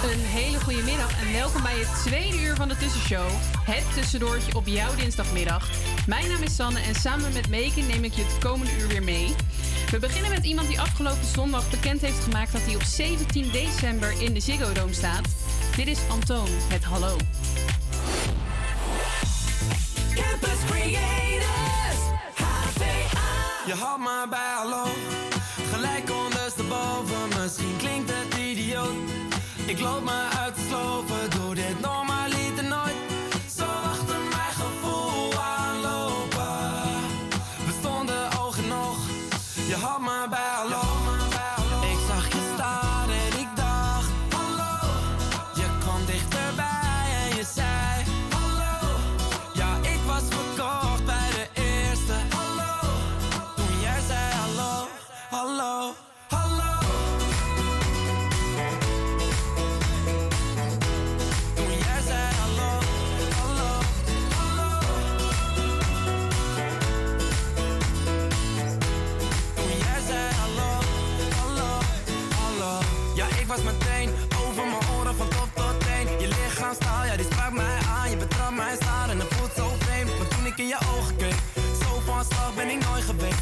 Een 0.03 0.19
hele 0.19 0.59
goede 0.59 0.81
middag 0.81 1.21
en 1.21 1.31
welkom 1.31 1.61
bij 1.61 1.77
het 1.79 2.03
tweede 2.05 2.41
uur 2.41 2.55
van 2.55 2.67
de 2.67 2.77
Tussenshow. 2.77 3.29
Het 3.65 3.93
tussendoortje 3.93 4.55
op 4.55 4.67
jouw 4.67 4.95
dinsdagmiddag. 4.95 5.69
Mijn 6.07 6.27
naam 6.27 6.41
is 6.41 6.55
Sanne 6.55 6.79
en 6.79 6.95
samen 6.95 7.33
met 7.33 7.49
Meike 7.49 7.81
neem 7.81 8.03
ik 8.03 8.13
je 8.13 8.23
het 8.23 8.37
komende 8.37 8.71
uur 8.79 8.87
weer 8.87 9.03
mee. 9.03 9.35
We 9.91 9.99
beginnen 9.99 10.31
met 10.31 10.45
iemand 10.45 10.67
die 10.67 10.79
afgelopen 10.79 11.25
zondag 11.25 11.69
bekend 11.69 12.01
heeft 12.01 12.23
gemaakt 12.23 12.51
dat 12.51 12.61
hij 12.61 12.75
op 12.75 12.81
17 12.81 13.51
december 13.51 14.21
in 14.21 14.33
de 14.33 14.39
Ziggo 14.39 14.71
Dome 14.71 14.93
staat. 14.93 15.27
Dit 15.75 15.87
is 15.87 15.99
Antoon, 16.09 16.47
het 16.49 16.83
hallo. 16.83 17.17
Campus 20.15 20.59
Creators, 20.69 22.01
HVA. 22.33 23.65
Je 23.65 23.73
had 23.73 23.99
maar 23.99 24.29
bij 24.29 24.53
hallo, 24.55 24.85
gelijk 25.71 26.11
ondersteboven. 26.25 27.41
Misschien 27.41 27.77
klinkt 27.77 28.09
het. 28.09 28.32
Ik 29.65 29.79
loop 29.79 30.03
me 30.03 30.29
uit 30.39 30.55
te 30.55 30.61
sloven, 30.69 31.29
doe 31.29 31.55
dit 31.55 31.79
ik 73.41 73.47
was 73.47 73.61
meteen 73.63 74.09
over 74.45 74.63
mijn 74.73 74.83
oren 74.97 75.15
van 75.15 75.27
top 75.27 75.49
tot 75.53 75.79
teen. 75.79 76.07
Je 76.19 76.27
lichaamstaal, 76.27 77.05
ja, 77.05 77.15
die 77.15 77.25
sprak 77.31 77.53
mij 77.53 77.77
aan. 77.95 78.09
Je 78.09 78.17
betrapt 78.17 78.55
mij 78.55 78.75
staan 78.75 79.09
en 79.09 79.19
het 79.19 79.33
voelt 79.33 79.53
zo 79.55 79.67
vreemd. 79.79 80.17
Maar 80.17 80.27
toen 80.27 80.45
ik 80.45 80.57
in 80.57 80.67
je 80.67 80.79
ogen 80.97 81.15
keek, 81.15 81.37
zo 81.81 81.99
van 82.05 82.25
slag 82.25 82.55
ben 82.55 82.69
ik 82.69 82.79
nooit 82.87 83.03
geweest. 83.03 83.41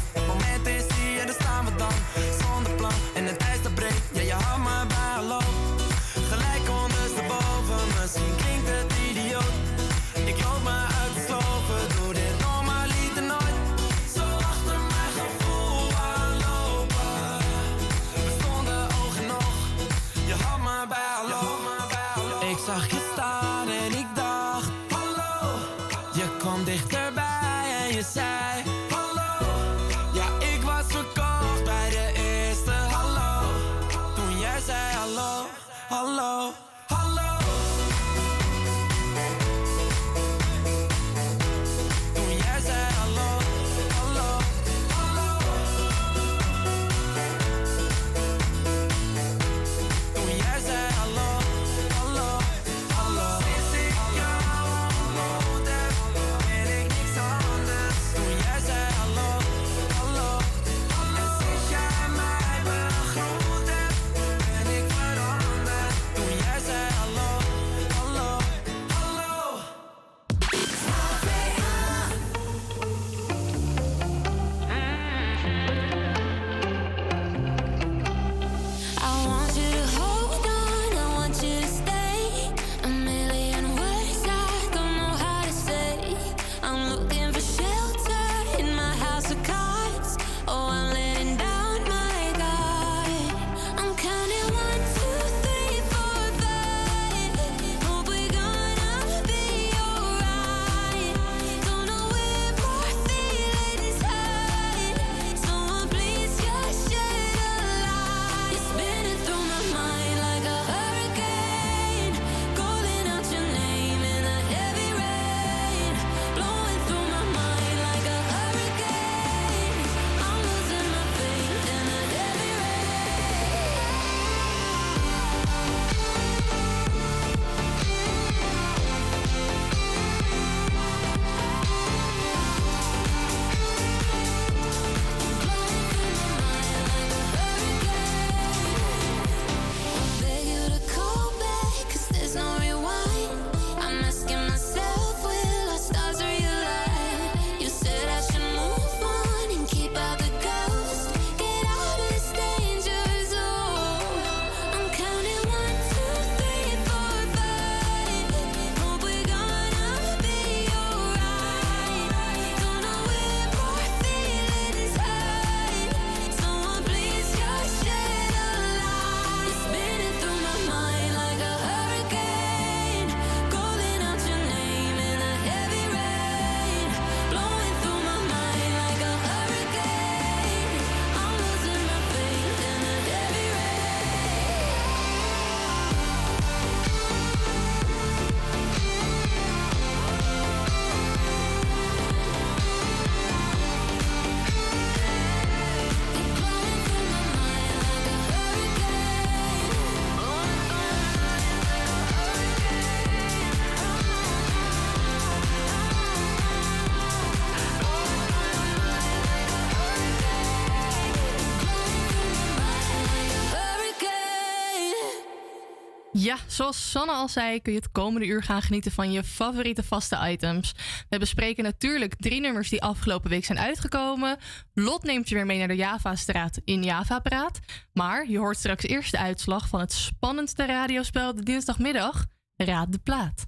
Ja, 216.12 216.36
zoals 216.46 216.90
Sanne 216.90 217.12
al 217.12 217.28
zei, 217.28 217.62
kun 217.62 217.72
je 217.72 217.78
het 217.78 217.92
komende 217.92 218.26
uur 218.26 218.42
gaan 218.42 218.62
genieten 218.62 218.92
van 218.92 219.12
je 219.12 219.24
favoriete 219.24 219.82
vaste 219.82 220.18
items. 220.30 220.74
We 221.08 221.18
bespreken 221.18 221.64
natuurlijk 221.64 222.14
drie 222.16 222.40
nummers 222.40 222.68
die 222.68 222.82
afgelopen 222.82 223.30
week 223.30 223.44
zijn 223.44 223.58
uitgekomen. 223.58 224.36
Lot 224.74 225.02
neemt 225.02 225.28
je 225.28 225.34
weer 225.34 225.46
mee 225.46 225.58
naar 225.58 225.68
de 225.68 225.76
Java-straat 225.76 226.60
in 226.64 226.82
Java 226.82 227.18
Praat. 227.18 227.58
Maar 227.92 228.28
je 228.30 228.38
hoort 228.38 228.56
straks 228.56 228.84
eerst 228.84 229.10
de 229.10 229.18
uitslag 229.18 229.68
van 229.68 229.80
het 229.80 229.92
spannendste 229.92 230.66
radiospel 230.66 231.34
de 231.34 231.42
dinsdagmiddag. 231.42 232.26
Raad 232.56 232.92
de 232.92 232.98
plaat. 232.98 233.44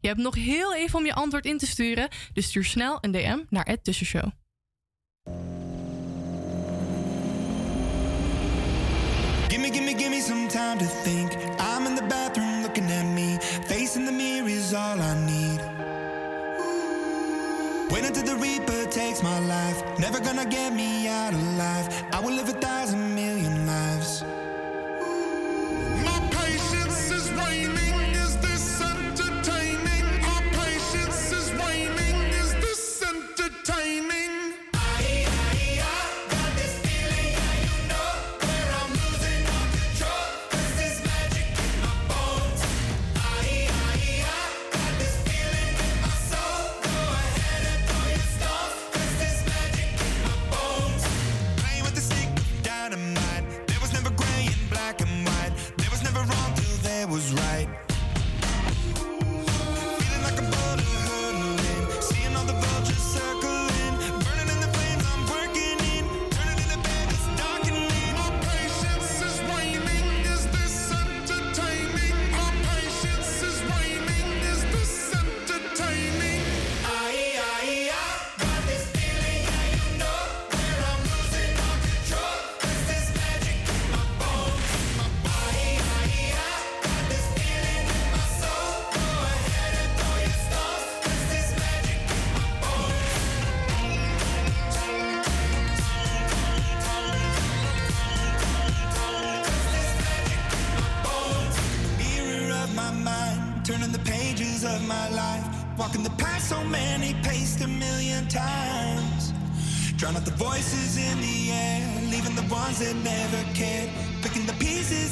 Je 0.00 0.08
hebt 0.08 0.20
nog 0.20 0.34
heel 0.34 0.74
even 0.74 0.98
om 0.98 1.04
je 1.04 1.14
antwoord 1.14 1.44
in 1.44 1.58
te 1.58 1.66
sturen, 1.66 2.08
dus 2.32 2.46
stuur 2.46 2.64
snel 2.64 2.98
een 3.00 3.12
DM 3.12 3.38
naar 3.48 3.66
het 3.66 3.84
Tussenshow. 3.84 4.30
Gimme, 9.48 9.72
gimme, 9.72 9.98
gimme 9.98 10.20
some 10.20 10.46
time 10.48 10.78
to 10.78 10.86
think. 11.04 11.57
Bathroom 12.08 12.62
looking 12.62 12.90
at 12.90 13.04
me. 13.04 13.38
Facing 13.66 14.04
the 14.04 14.12
mirror 14.12 14.48
is 14.48 14.72
all 14.74 15.00
I 15.00 15.14
need. 15.26 15.60
Wait 17.90 18.04
until 18.04 18.24
the 18.24 18.36
Reaper 18.36 18.84
takes 18.90 19.22
my 19.22 19.38
life. 19.40 19.82
Never 19.98 20.20
gonna 20.20 20.46
get 20.46 20.72
me 20.72 21.08
out 21.08 21.34
alive. 21.34 21.86
I 22.12 22.20
will 22.20 22.32
live 22.32 22.48
a 22.48 22.52
thousand 22.52 23.14
million 23.14 23.66
lives. 23.66 24.22
My 26.04 26.18
patience 26.30 27.10
is 27.10 27.30
waning. 27.32 27.87
Was 57.18 57.32
right. 57.32 57.47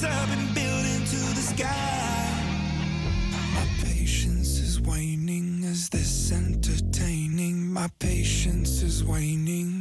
Up 0.05 0.28
and 0.28 0.55
building 0.55 1.05
to 1.05 1.16
the 1.35 1.43
sky. 1.43 2.43
My 3.55 3.66
patience 3.82 4.59
is 4.59 4.81
waning. 4.81 5.64
Is 5.64 5.89
this 5.89 6.32
entertaining? 6.32 7.73
My 7.73 7.89
patience 7.98 8.82
is 8.82 9.02
waning. 9.05 9.76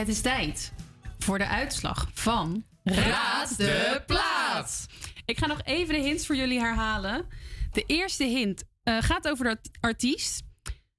Het 0.00 0.08
is 0.08 0.20
tijd 0.20 0.72
voor 1.18 1.38
de 1.38 1.46
uitslag 1.46 2.10
van 2.14 2.64
Raad 2.84 3.56
de 3.56 4.02
Plaat. 4.06 4.86
Ik 5.24 5.38
ga 5.38 5.46
nog 5.46 5.60
even 5.64 5.94
de 5.94 6.00
hints 6.00 6.26
voor 6.26 6.36
jullie 6.36 6.58
herhalen. 6.58 7.26
De 7.72 7.84
eerste 7.86 8.24
hint 8.24 8.64
eh, 8.82 8.96
gaat 9.00 9.28
over 9.28 9.44
de 9.44 9.50
art- 9.50 9.68
artiest. 9.80 10.42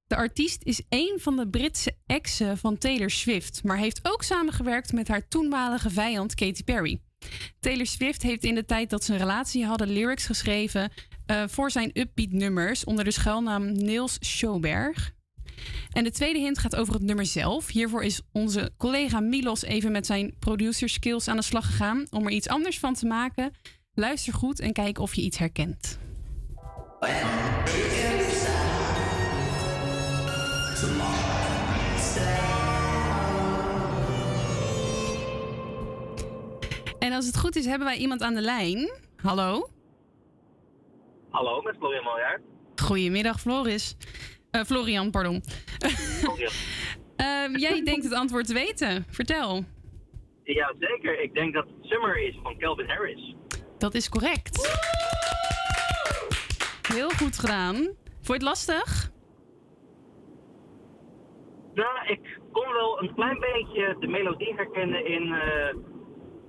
De 0.08 0.16
artiest 0.16 0.64
is 0.64 0.82
een 0.90 1.18
van 1.22 1.36
de 1.36 1.48
Britse 1.48 1.96
exen 2.06 2.58
van 2.58 2.78
Taylor 2.78 3.10
Swift, 3.10 3.64
maar 3.64 3.78
heeft 3.78 4.00
ook 4.04 4.24
samengewerkt 4.24 4.94
met 4.94 5.08
haar 5.08 5.28
toenmalige 5.28 5.90
vijand 5.90 6.36
Katy 6.36 6.64
Perry. 6.64 7.02
Taylor 7.60 7.86
Swift 7.86 8.22
heeft 8.22 8.44
in 8.44 8.56
de 8.56 8.66
tijd 8.66 8.90
dat 8.90 9.04
ze 9.04 9.14
een 9.14 9.20
relatie 9.20 9.66
hadden 9.66 9.90
lyrics 9.90 10.26
geschreven 10.26 10.92
eh, 11.26 11.44
voor 11.48 11.72
zijn 11.72 11.92
upbeat 11.94 12.32
nummers 12.32 12.84
onder 12.84 13.04
de 13.04 13.12
schuilnaam 13.12 13.72
Niels 13.72 14.18
Schoberg. 14.20 15.14
En 15.92 16.04
de 16.04 16.12
tweede 16.12 16.40
hint 16.40 16.58
gaat 16.58 16.76
over 16.76 16.94
het 16.94 17.04
nummer 17.04 17.26
zelf. 17.26 17.68
Hiervoor 17.68 18.04
is 18.04 18.22
onze 18.32 18.72
collega 18.78 19.20
Milos 19.20 19.64
even 19.64 19.92
met 19.92 20.06
zijn 20.06 20.36
producer 20.40 20.90
skills 20.90 21.28
aan 21.28 21.36
de 21.36 21.44
slag 21.44 21.66
gegaan 21.66 22.08
om 22.10 22.26
er 22.26 22.32
iets 22.32 22.48
anders 22.48 22.80
van 22.80 22.94
te 22.94 23.06
maken. 23.06 23.54
Luister 23.94 24.34
goed 24.34 24.60
en 24.60 24.74
kijk 24.74 25.00
of 25.00 25.16
je 25.16 25.22
iets 25.22 25.38
herkent. 25.38 26.00
En 37.00 37.14
als 37.14 37.26
het 37.26 37.38
goed 37.38 37.56
is, 37.56 37.66
hebben 37.66 37.88
wij 37.88 37.98
iemand 37.98 38.22
aan 38.22 38.34
de 38.34 38.42
lijn. 38.42 38.92
Hallo? 39.16 39.70
Hallo, 41.30 41.62
met 41.62 41.76
Florian 41.78 42.04
Maljaard. 42.04 42.42
Goedemiddag, 42.76 43.40
Floris. 43.40 43.96
Eh, 44.52 44.62
Florian, 44.62 45.12
pardon. 45.12 45.42
Ehm, 47.16 47.56
jij 47.56 47.84
denkt 47.84 48.04
het 48.04 48.14
antwoord 48.14 48.48
te 48.48 48.54
weten. 48.54 49.06
Vertel. 49.10 49.66
Ja, 50.44 50.74
zeker. 50.80 51.22
Ik 51.22 51.34
denk 51.34 51.54
dat 51.54 51.66
het 51.66 51.86
Summer 51.86 52.28
is 52.28 52.40
van 52.44 52.58
Calvin 52.58 52.90
Harris. 52.90 53.36
Dat 53.78 53.94
is 53.94 54.10
correct. 54.10 54.70
Heel 56.94 57.10
goed 57.10 57.40
gedaan. 57.40 57.76
Vond 57.76 58.28
je 58.28 58.34
het 58.34 58.42
lastig? 58.42 59.12
Nou, 61.74 62.08
ik 62.08 62.40
kon 62.52 62.74
wel 62.74 63.02
een 63.02 63.14
klein 63.14 63.40
beetje 63.40 63.96
de 64.00 64.08
melodie 64.08 64.54
herkennen 64.56 65.06
in 65.06 65.24
eh, 65.34 65.76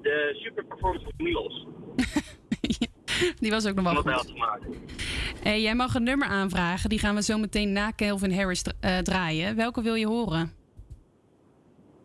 de 0.02 0.30
super 0.42 0.64
performance 0.64 1.04
van 1.04 1.26
Milos. 1.26 1.66
Die 3.40 3.50
was 3.50 3.66
ook 3.66 3.74
nog 3.74 4.02
wel 4.02 4.14
goed. 4.16 4.32
Hey, 5.42 5.60
jij 5.62 5.74
mag 5.74 5.94
een 5.94 6.02
nummer 6.02 6.28
aanvragen. 6.28 6.88
Die 6.88 6.98
gaan 6.98 7.14
we 7.14 7.22
zo 7.22 7.38
meteen 7.38 7.72
na 7.72 7.92
Calvin 7.96 8.32
Harris 8.34 8.62
dra- 8.62 8.72
eh, 8.80 8.98
draaien. 8.98 9.56
Welke 9.56 9.82
wil 9.82 9.94
je 9.94 10.06
horen? 10.06 10.52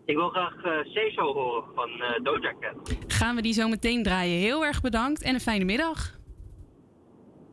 Ik 0.05 0.15
wil 0.15 0.29
graag 0.29 0.53
uh, 0.65 0.93
Seeso 0.93 1.33
horen 1.33 1.63
van 1.75 1.89
eh, 1.89 2.23
Doja 2.23 2.53
Cat. 2.59 2.95
Gaan 3.07 3.35
we 3.35 3.41
die 3.41 3.53
zo 3.53 3.67
meteen 3.67 4.03
draaien. 4.03 4.39
Heel 4.39 4.65
erg 4.65 4.81
bedankt 4.81 5.21
en 5.21 5.33
een 5.33 5.39
fijne 5.39 5.65
middag. 5.65 6.17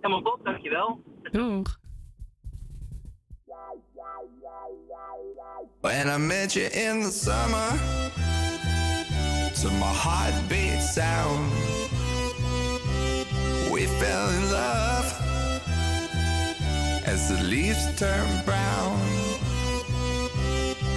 Helemaal 0.01 0.23
top, 0.23 0.41
dankjewel. 0.45 1.03
Doeg. 1.31 1.79
When 5.81 6.09
I 6.09 6.17
met 6.19 6.53
you 6.55 6.65
in 6.67 7.03
the 7.03 7.11
summer, 7.11 7.69
to 9.61 9.71
my 9.71 9.93
heartbeat 9.93 10.83
sound, 10.83 11.53
we 13.75 13.87
fell 13.87 14.29
in 14.29 14.53
love 14.53 15.07
as 17.07 17.29
the 17.29 17.43
leaves 17.43 17.85
turn 17.99 18.29
brown. 18.45 19.01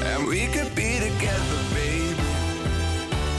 And 0.06 0.28
we 0.28 0.46
could 0.46 0.76
be 0.76 1.00
together, 1.00 1.60
baby, 1.74 2.16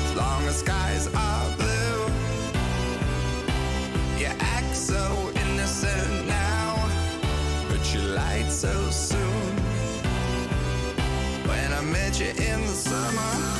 as 0.06 0.16
long 0.16 0.42
as 0.48 0.58
skies 0.58 1.06
are 1.14 1.56
blue. 1.56 2.00
You 4.18 4.26
act 4.56 4.74
so 4.74 5.30
innocent 5.46 6.26
now, 6.26 6.90
but 7.68 7.94
you 7.94 8.00
lied 8.00 8.50
so 8.50 8.90
soon. 8.90 9.52
When 11.46 11.72
I 11.72 11.80
met 11.82 12.18
you 12.18 12.30
in 12.30 12.60
the 12.62 12.76
summer. 12.88 13.57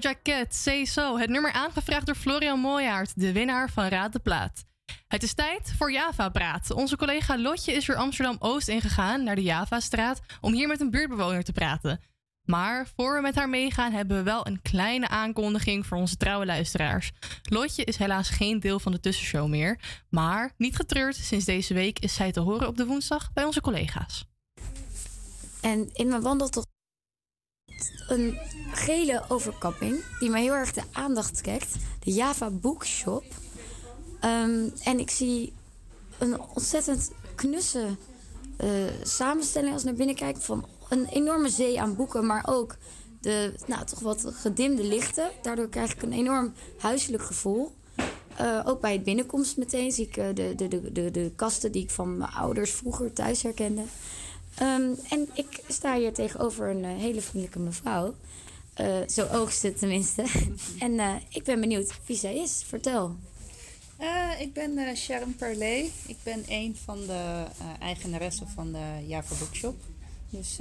Doja 0.00 0.44
Say 0.48 0.84
So. 0.84 1.18
Het 1.18 1.30
nummer 1.30 1.52
aangevraagd 1.52 2.06
door 2.06 2.14
Florian 2.14 2.60
Mooijaard, 2.60 3.20
de 3.20 3.32
winnaar 3.32 3.70
van 3.70 3.86
Raad 3.86 4.12
de 4.12 4.18
Plaat. 4.18 4.64
Het 5.08 5.22
is 5.22 5.34
tijd 5.34 5.72
voor 5.78 5.92
Java 5.92 6.28
Praat. 6.28 6.70
Onze 6.70 6.96
collega 6.96 7.38
Lotje 7.38 7.72
is 7.72 7.86
weer 7.86 7.96
Amsterdam-Oost 7.96 8.68
ingegaan 8.68 9.24
naar 9.24 9.34
de 9.34 9.42
Javastraat 9.42 10.20
om 10.40 10.52
hier 10.52 10.68
met 10.68 10.80
een 10.80 10.90
buurtbewoner 10.90 11.42
te 11.42 11.52
praten. 11.52 12.00
Maar 12.44 12.86
voor 12.96 13.14
we 13.14 13.20
met 13.20 13.34
haar 13.34 13.48
meegaan 13.48 13.92
hebben 13.92 14.16
we 14.16 14.22
wel 14.22 14.46
een 14.46 14.62
kleine 14.62 15.08
aankondiging 15.08 15.86
voor 15.86 15.98
onze 15.98 16.16
trouwe 16.16 16.46
luisteraars. 16.46 17.10
Lotje 17.42 17.84
is 17.84 17.96
helaas 17.96 18.28
geen 18.28 18.60
deel 18.60 18.80
van 18.80 18.92
de 18.92 19.00
tussenshow 19.00 19.48
meer. 19.48 19.80
Maar 20.08 20.52
niet 20.56 20.76
getreurd, 20.76 21.16
sinds 21.16 21.44
deze 21.44 21.74
week 21.74 21.98
is 21.98 22.14
zij 22.14 22.32
te 22.32 22.40
horen 22.40 22.68
op 22.68 22.76
de 22.76 22.86
woensdag 22.86 23.32
bij 23.32 23.44
onze 23.44 23.60
collega's. 23.60 24.24
En 25.60 25.90
in 25.92 26.08
mijn 26.08 26.22
wandeltocht 26.22 26.69
een 28.08 28.38
gele 28.72 29.22
overkapping 29.28 30.04
die 30.18 30.30
mij 30.30 30.42
heel 30.42 30.54
erg 30.54 30.72
de 30.72 30.82
aandacht 30.92 31.42
trekt. 31.42 31.74
De 32.04 32.12
Java 32.12 32.50
Bookshop. 32.50 33.24
Ehm, 34.20 34.68
en 34.84 34.98
ik 34.98 35.10
zie 35.10 35.52
een 36.18 36.40
ontzettend 36.40 37.10
knusse 37.34 37.86
eh, 38.56 38.68
samenstelling 39.02 39.72
als 39.72 39.82
ik 39.82 39.88
naar 39.88 39.96
binnen 39.96 40.16
kijk. 40.16 40.36
Van 40.36 40.66
een 40.88 41.06
enorme 41.06 41.48
zee 41.48 41.80
aan 41.80 41.96
boeken, 41.96 42.26
maar 42.26 42.44
ook 42.48 42.76
de 43.20 43.54
nou, 43.66 43.84
toch 43.84 44.00
wat 44.00 44.26
gedimde 44.34 44.84
lichten. 44.84 45.30
Daardoor 45.42 45.68
krijg 45.68 45.92
ik 45.92 46.02
een 46.02 46.12
enorm 46.12 46.52
huiselijk 46.78 47.22
gevoel. 47.22 47.72
Eh, 48.36 48.60
ook 48.64 48.80
bij 48.80 48.92
het 48.92 49.04
binnenkomst 49.04 49.56
meteen 49.56 49.92
zie 49.92 50.06
ik 50.06 50.16
eh, 50.16 50.26
de, 50.34 50.52
de, 50.56 50.68
de, 50.68 50.92
de, 50.92 51.10
de 51.10 51.32
kasten 51.36 51.72
die 51.72 51.82
ik 51.82 51.90
van 51.90 52.16
mijn 52.16 52.30
ouders 52.30 52.70
vroeger 52.70 53.12
thuis 53.12 53.42
herkende. 53.42 53.82
Ehm, 54.60 54.92
en 55.08 55.28
ik 55.34 55.62
sta 55.68 55.96
hier 55.96 56.12
tegenover 56.12 56.68
een 56.68 56.84
eh, 56.84 56.96
hele 56.96 57.20
vriendelijke 57.20 57.58
mevrouw. 57.58 58.14
Eh, 58.74 59.08
zo 59.08 59.26
oogst 59.26 59.62
het 59.62 59.78
tenminste. 59.78 60.24
en 60.78 60.98
eh, 60.98 61.14
ik 61.28 61.44
ben 61.44 61.60
benieuwd 61.60 61.92
wie 62.06 62.16
zij 62.16 62.36
is. 62.36 62.62
Vertel. 62.66 63.16
Ik 64.38 64.52
ben 64.52 64.96
Sharon 64.96 65.36
Perley. 65.36 65.90
Ik 66.06 66.16
ben 66.22 66.44
een 66.48 66.76
van 66.84 67.00
de 67.06 67.44
eigenaressen 67.80 68.48
van 68.48 68.72
de 68.72 69.06
Java 69.06 69.34
Bookshop. 69.34 69.76
Dus 70.30 70.56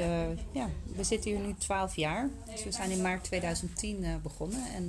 ja, 0.51 0.69
we 0.95 1.03
zitten 1.03 1.31
hier 1.31 1.39
nu 1.39 1.55
12 1.57 1.95
jaar. 1.95 2.30
Dus 2.51 2.63
we 2.63 2.71
zijn 2.71 2.91
in 2.91 3.01
maart 3.01 3.23
2010 3.23 4.03
eh, 4.03 4.15
begonnen. 4.23 4.63
En 4.76 4.88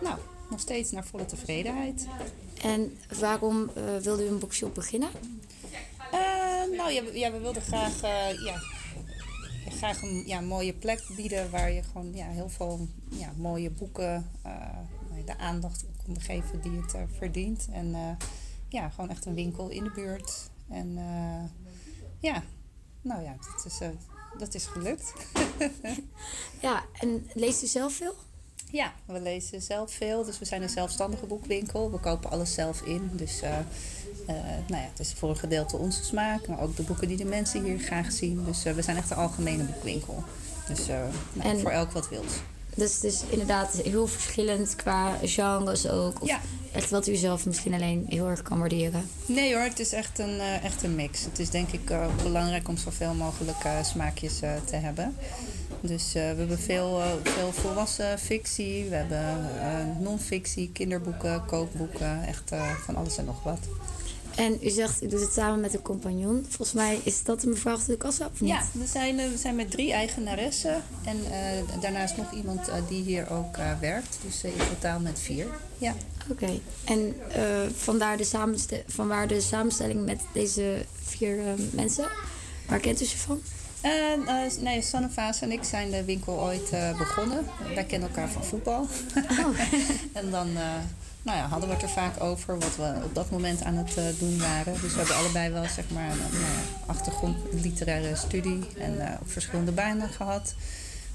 nou, 0.00 0.18
nog 0.50 0.60
steeds 0.60 0.90
naar 0.90 1.06
volle 1.06 1.26
tevredenheid. 1.26 2.06
En 2.62 2.98
waarom 3.20 3.70
wilde 4.02 4.24
u 4.24 4.28
een 4.28 4.38
boekshop 4.38 4.74
beginnen? 4.74 5.08
Eh, 6.70 6.76
nou 6.76 6.92
ja, 6.92 7.04
we- 7.04 7.18
ja, 7.18 7.32
we 7.32 7.38
wilden 7.38 7.62
graag, 7.62 8.02
eh, 8.02 8.42
ja, 8.44 8.60
graag 9.70 10.02
een 10.02 10.22
ja, 10.26 10.40
mooie 10.40 10.72
plek 10.72 11.02
bieden 11.16 11.50
waar 11.50 11.70
je 11.72 11.82
gewoon 11.82 12.14
ja, 12.14 12.26
heel 12.28 12.48
veel 12.48 12.88
ja, 13.10 13.32
mooie 13.36 13.70
boeken 13.70 14.30
eh, 14.42 14.78
de 15.24 15.38
aandacht 15.38 15.84
kon 16.04 16.20
geven 16.20 16.60
die 16.60 16.80
het 16.80 16.94
eh, 16.94 17.02
verdient. 17.18 17.68
En 17.72 18.18
ja, 18.68 18.88
gewoon 18.88 19.10
echt 19.10 19.24
een 19.24 19.34
winkel 19.34 19.68
in 19.68 19.84
de 19.84 19.90
buurt. 19.90 20.50
En 20.68 20.98
ja, 22.20 22.42
nou 23.02 23.22
ja, 23.22 23.36
dat 23.54 23.64
is, 23.66 23.78
dat 24.38 24.54
is 24.54 24.66
gelukt. 24.66 25.12
Ja, 26.60 26.84
en 26.92 27.26
leest 27.34 27.62
u 27.62 27.66
zelf 27.66 27.92
veel? 27.94 28.14
Ja, 28.70 28.92
we 29.06 29.20
lezen 29.20 29.62
zelf 29.62 29.92
veel. 29.92 30.24
Dus 30.24 30.38
we 30.38 30.44
zijn 30.44 30.62
een 30.62 30.68
zelfstandige 30.68 31.26
boekwinkel. 31.26 31.90
We 31.90 31.98
kopen 31.98 32.30
alles 32.30 32.54
zelf 32.54 32.80
in. 32.82 33.10
Dus 33.12 33.42
nou 34.66 34.82
ja, 34.82 34.88
het 34.90 35.00
is 35.00 35.12
voor 35.16 35.28
een 35.30 35.36
gedeelte 35.36 35.76
onze 35.76 36.04
smaak. 36.04 36.46
Maar 36.48 36.60
ook 36.60 36.76
de 36.76 36.82
boeken 36.82 37.08
die 37.08 37.16
de 37.16 37.24
mensen 37.24 37.64
hier 37.64 37.78
graag 37.78 38.12
zien. 38.12 38.44
Dus 38.44 38.64
eh, 38.64 38.72
we 38.72 38.82
zijn 38.82 38.96
echt 38.96 39.10
een 39.10 39.16
algemene 39.16 39.62
boekwinkel. 39.62 40.24
Dus 40.68 40.88
eh, 40.88 40.98
nou, 41.32 41.48
En- 41.50 41.60
voor 41.60 41.70
elk 41.70 41.90
wat 41.90 42.08
wils. 42.08 42.32
Dus 42.74 42.94
het 42.94 43.04
is 43.04 43.22
inderdaad 43.28 43.72
heel 43.84 44.06
verschillend 44.06 44.76
qua 44.76 45.12
genres 45.22 45.88
ook. 45.88 46.22
Of 46.22 46.28
Ja. 46.28 46.40
echt 46.72 46.90
wat 46.90 47.06
u 47.06 47.14
zelf 47.14 47.46
misschien 47.46 47.74
alleen 47.74 48.04
heel 48.08 48.26
erg 48.28 48.42
kan 48.42 48.58
waarderen. 48.58 49.08
Nee 49.26 49.54
hoor, 49.54 49.62
het 49.62 49.78
is 49.78 49.92
echt 49.92 50.18
een, 50.18 50.40
eh, 50.40 50.64
echt 50.64 50.82
een 50.82 50.94
mix. 50.94 51.24
Het 51.24 51.38
is 51.38 51.50
denk 51.50 51.70
ik 51.72 51.90
eh, 51.90 52.06
belangrijk 52.22 52.68
om 52.68 52.76
zoveel 52.76 53.14
mogelijk 53.14 53.64
eh, 53.64 53.82
smaakjes 53.84 54.40
eh, 54.40 54.50
te 54.64 54.76
hebben. 54.76 55.16
Dus 55.80 56.06
eh, 56.06 56.12
we 56.12 56.18
hebben 56.38 56.58
veel, 56.58 57.00
eh, 57.00 57.06
veel 57.22 57.52
volwassen 57.52 58.18
fictie, 58.18 58.84
we 58.88 58.94
hebben 58.94 59.58
eh, 59.60 60.00
non-fictie, 60.00 60.70
kinderboeken, 60.72 61.44
kookboeken, 61.46 62.26
echt 62.26 62.50
eh, 62.50 62.70
van 62.84 62.96
alles 62.96 63.16
en 63.18 63.24
nog 63.24 63.42
wat. 63.42 63.58
En 64.36 64.58
u 64.62 64.70
zegt, 64.70 65.02
u 65.02 65.08
doet 65.08 65.20
het 65.20 65.32
samen 65.32 65.60
met 65.60 65.74
een 65.74 65.82
compagnon. 65.82 66.46
Volgens 66.48 66.72
mij 66.72 67.00
is 67.02 67.22
dat 67.22 67.42
een 67.42 67.48
mevrouw 67.48 67.74
achter 67.74 67.92
de 67.92 67.96
kassa, 67.96 68.28
of 68.32 68.40
niet? 68.40 68.50
Ja, 68.50 68.62
we 68.72 68.86
zijn, 68.86 69.18
eh, 69.18 69.28
we 69.30 69.36
zijn 69.36 69.56
met 69.56 69.70
drie 69.70 69.92
eigenaressen 69.92 70.82
en 71.04 71.16
eh, 71.30 71.80
daarnaast 71.80 72.16
nog 72.16 72.32
iemand 72.32 72.68
eh, 72.68 72.74
die 72.88 73.02
hier 73.02 73.30
ook 73.30 73.56
werkt. 73.80 74.18
Dus 74.24 74.44
in 74.44 74.52
totaal 74.68 75.00
met 75.00 75.20
vier. 75.20 75.46
Ja. 75.78 75.94
Oké. 76.30 76.60
En 76.84 77.14
vandaar 77.76 78.16
de 78.16 78.24
samenste- 78.24 78.82
vanwaar 78.86 79.28
de 79.28 79.40
samenstelling 79.40 80.04
met 80.04 80.20
deze 80.32 80.84
vier 81.04 81.38
mensen? 81.70 82.08
Waar 82.68 82.80
kent 82.80 83.02
u 83.02 83.04
ze 83.04 83.16
van? 83.18 83.40
En, 83.80 84.24
nee, 84.60 84.82
Sanne 84.82 85.10
Vaas 85.10 85.40
en 85.40 85.52
ik 85.52 85.64
zijn 85.64 85.90
de 85.90 86.04
winkel 86.04 86.40
ooit 86.40 86.70
begonnen. 86.98 87.46
Wij 87.74 87.84
kennen 87.84 88.08
elkaar 88.08 88.28
van 88.28 88.44
voetbal. 88.44 88.86
en 90.12 90.30
dan 90.30 90.48
nou 91.26 91.38
ja, 91.38 91.46
hadden 91.48 91.68
we 91.68 91.74
het 91.74 91.82
er 91.84 91.88
vaak 91.88 92.20
over 92.22 92.58
wat 92.58 92.76
we 92.76 92.94
op 93.04 93.14
dat 93.14 93.30
moment 93.30 93.62
aan 93.62 93.74
het 93.74 93.96
eh, 93.96 94.04
doen 94.18 94.38
waren. 94.38 94.72
Dus 94.80 94.92
we 94.92 94.98
hebben 94.98 95.16
allebei 95.16 95.50
wel 95.50 95.64
zeg 95.64 95.84
maar, 95.90 96.10
een 96.10 96.18
nou 96.18 96.52
achtergrond 96.86 97.36
literaire 97.52 98.16
studie 98.16 98.66
en 98.78 99.06
eh, 99.08 99.12
ook 99.22 99.30
verschillende 99.30 99.72
banen 99.72 100.08
gehad. 100.08 100.54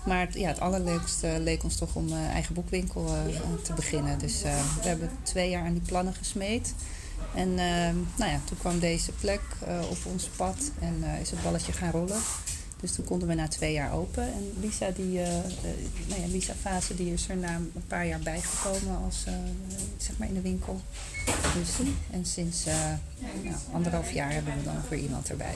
Maar 0.05 0.19
het- 0.19 0.33
ja, 0.33 0.47
het 0.47 0.59
allerleukste 0.59 1.37
leek 1.39 1.63
ons 1.63 1.75
toch 1.75 1.95
om 1.95 2.11
een 2.11 2.29
eigen 2.29 2.53
boekwinkel 2.53 3.05
eh, 3.07 3.35
te 3.63 3.73
beginnen. 3.73 4.19
Dus 4.19 4.43
eh, 4.43 4.53
we 4.81 4.87
hebben 4.87 5.09
twee 5.23 5.49
jaar 5.49 5.65
aan 5.65 5.73
die 5.73 5.81
plannen 5.85 6.13
gesmeed. 6.13 6.73
En 7.35 7.49
eh, 7.59 7.93
nou 8.15 8.31
ja, 8.31 8.39
toen 8.45 8.57
kwam 8.59 8.79
deze 8.79 9.11
plek 9.11 9.41
eh, 9.67 9.79
op 9.89 9.97
ons 10.03 10.29
pad 10.35 10.71
en 10.79 11.03
eh, 11.03 11.21
is 11.21 11.29
het 11.29 11.43
balletje 11.43 11.71
gaan 11.71 11.91
rollen. 11.91 12.19
Dus 12.81 12.91
toen 12.91 13.05
konden 13.05 13.27
we 13.27 13.33
na 13.33 13.47
twee 13.47 13.73
jaar 13.73 13.93
open. 13.93 14.23
En 14.23 14.53
Lisa, 14.59 14.91
die, 14.95 15.21
eh, 15.21 15.27
nou 16.07 16.21
ja, 16.21 16.27
Lisa 16.27 16.53
Fase, 16.61 16.95
die 16.95 17.13
is 17.13 17.29
er 17.29 17.37
na 17.37 17.55
een 17.55 17.83
paar 17.87 18.07
jaar 18.07 18.19
bijgekomen 18.19 18.97
als, 19.05 19.23
eh, 19.25 19.33
zeg 19.97 20.17
maar 20.17 20.27
in 20.27 20.33
de 20.33 20.41
winkel. 20.41 20.81
Dus, 21.53 21.87
en 22.11 22.25
sinds 22.25 22.65
nou, 23.43 23.55
anderhalf 23.71 24.11
jaar 24.11 24.31
hebben 24.31 24.57
we 24.57 24.63
dan 24.63 24.75
weer 24.89 24.99
iemand 24.99 25.29
erbij. 25.29 25.55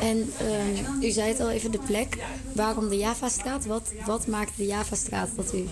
En 0.00 0.32
ehm, 0.38 1.02
u 1.02 1.10
zei 1.10 1.28
het 1.28 1.40
al 1.40 1.50
even, 1.50 1.70
de 1.70 1.78
plek. 1.78 2.16
Waarom 2.52 2.88
de 2.88 2.96
Javastraat? 2.96 3.66
Wat, 3.66 3.92
wat 4.06 4.26
maakt 4.26 4.56
de 4.56 4.66
Javastraat 4.66 5.28
dat 5.36 5.54
u 5.54 5.68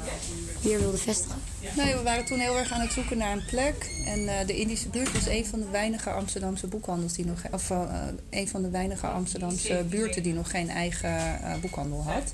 hier 0.60 0.78
wilde 0.78 0.96
vestigen? 0.96 1.38
Nee, 1.76 1.94
we 1.94 2.02
waren 2.02 2.24
toen 2.24 2.38
heel 2.38 2.56
erg 2.56 2.72
aan 2.72 2.80
het 2.80 2.92
zoeken 2.92 3.18
naar 3.18 3.32
een 3.32 3.44
plek. 3.46 3.90
En 4.04 4.28
eh, 4.28 4.46
de 4.46 4.56
Indische 4.56 4.88
buurt 4.88 5.12
was 5.12 5.26
een 5.26 5.46
van 5.46 5.60
de 5.60 5.66
weinige 5.70 6.10
Amsterdamse 6.10 6.66
boekhandels 6.66 7.12
die 7.12 7.26
nog, 7.26 7.42
of 7.52 7.70
eh, 7.70 7.90
een 8.30 8.48
van 8.48 8.62
de 8.62 8.70
weinige 8.70 9.06
Amsterdamse 9.06 9.84
buurten 9.88 10.22
die 10.22 10.34
nog 10.34 10.50
geen 10.50 10.70
eigen 10.70 11.40
boekhandel 11.60 12.02
had. 12.02 12.32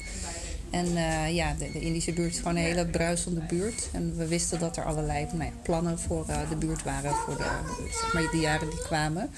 En 0.70 0.92
ja, 1.34 1.54
de, 1.58 1.72
de 1.72 1.80
Indische 1.80 2.12
buurt 2.12 2.32
is 2.32 2.38
gewoon 2.38 2.56
een 2.56 2.62
hele 2.62 2.86
bruisende 2.86 3.40
buurt. 3.40 3.88
En 3.92 4.16
we 4.16 4.26
wisten 4.26 4.58
dat 4.58 4.76
er 4.76 4.84
allerlei 4.84 5.26
nou 5.32 5.44
ja, 5.44 5.50
plannen 5.62 5.98
voor 5.98 6.26
de 6.48 6.56
buurt 6.56 6.82
waren 6.82 7.14
voor 7.14 7.36
de, 7.36 7.50
zeg 7.90 8.12
maar, 8.12 8.30
de 8.30 8.38
jaren 8.38 8.70
die 8.70 8.82
kwamen. 8.82 9.30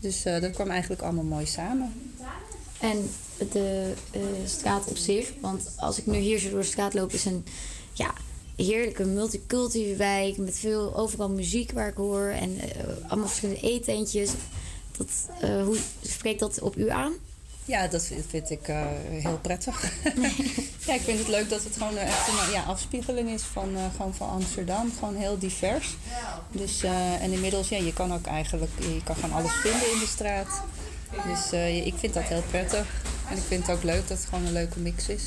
Dus 0.00 0.24
eh, 0.24 0.40
dat 0.40 0.50
kwam 0.50 0.70
eigenlijk 0.70 1.02
allemaal 1.02 1.24
mooi 1.24 1.46
samen. 1.46 1.92
En 2.80 3.10
de 3.50 3.92
eh, 4.10 4.20
straat 4.44 4.86
op 4.88 4.96
zich, 4.96 5.32
want 5.40 5.72
als 5.76 5.98
ik 5.98 6.06
nu 6.06 6.16
hier 6.16 6.38
zo 6.38 6.50
door 6.50 6.60
de 6.60 6.66
straat 6.66 6.94
loop, 6.94 7.12
is 7.12 7.24
een 7.24 7.44
ja, 7.92 8.14
heerlijke 8.56 9.04
multiculturele 9.04 9.96
wijk 9.96 10.36
met 10.36 10.58
veel 10.58 10.96
overal 10.96 11.30
muziek 11.30 11.72
waar 11.72 11.88
ik 11.88 11.96
hoor 11.96 12.28
en 12.28 12.58
eh, 12.58 12.68
allemaal 13.08 13.28
verschillende 13.28 13.60
eetentjes. 13.60 14.30
Dat, 14.96 15.10
hoe 15.64 15.78
spreekt 16.02 16.40
dat 16.40 16.60
op 16.60 16.76
u 16.76 16.90
aan? 16.90 17.12
Ja, 17.66 17.86
dat 17.86 18.10
vind, 18.28 18.50
ik 18.50 18.68
eh, 18.68 18.82
heel 19.08 19.38
prettig. 19.42 19.82
ja, 20.86 20.94
ik 20.94 21.00
vind 21.00 21.18
het 21.18 21.28
leuk 21.28 21.48
dat 21.48 21.64
het 21.64 21.76
gewoon 21.76 21.96
echt 21.96 22.28
een 22.28 22.52
ja, 22.52 22.62
afspiegeling 22.62 23.30
is 23.30 23.42
van, 23.42 23.76
eh, 23.76 23.82
gewoon 23.96 24.14
van 24.14 24.28
Amsterdam. 24.28 24.92
Gewoon 24.98 25.14
heel 25.14 25.38
divers. 25.38 25.96
Dus, 26.50 26.82
eh, 26.82 27.22
en 27.22 27.32
inmiddels, 27.32 27.68
ja, 27.68 27.76
je 27.76 27.92
kan 27.92 28.14
ook 28.14 28.26
eigenlijk, 28.26 28.70
je 28.78 29.02
kan 29.04 29.14
gewoon 29.14 29.32
alles 29.32 29.52
vinden 29.52 29.92
in 29.92 29.98
de 29.98 30.06
straat. 30.06 30.62
Dus 31.26 31.52
eh, 31.52 31.86
ik 31.86 31.94
vind 31.96 32.14
dat 32.14 32.22
heel 32.22 32.42
prettig. 32.50 32.86
En 33.30 33.36
ik 33.36 33.42
vind 33.48 33.66
het 33.66 33.76
ook 33.76 33.82
leuk 33.82 34.08
dat 34.08 34.18
het 34.18 34.26
gewoon 34.28 34.46
een 34.46 34.52
leuke 34.52 34.78
mix 34.78 35.08
is. 35.08 35.22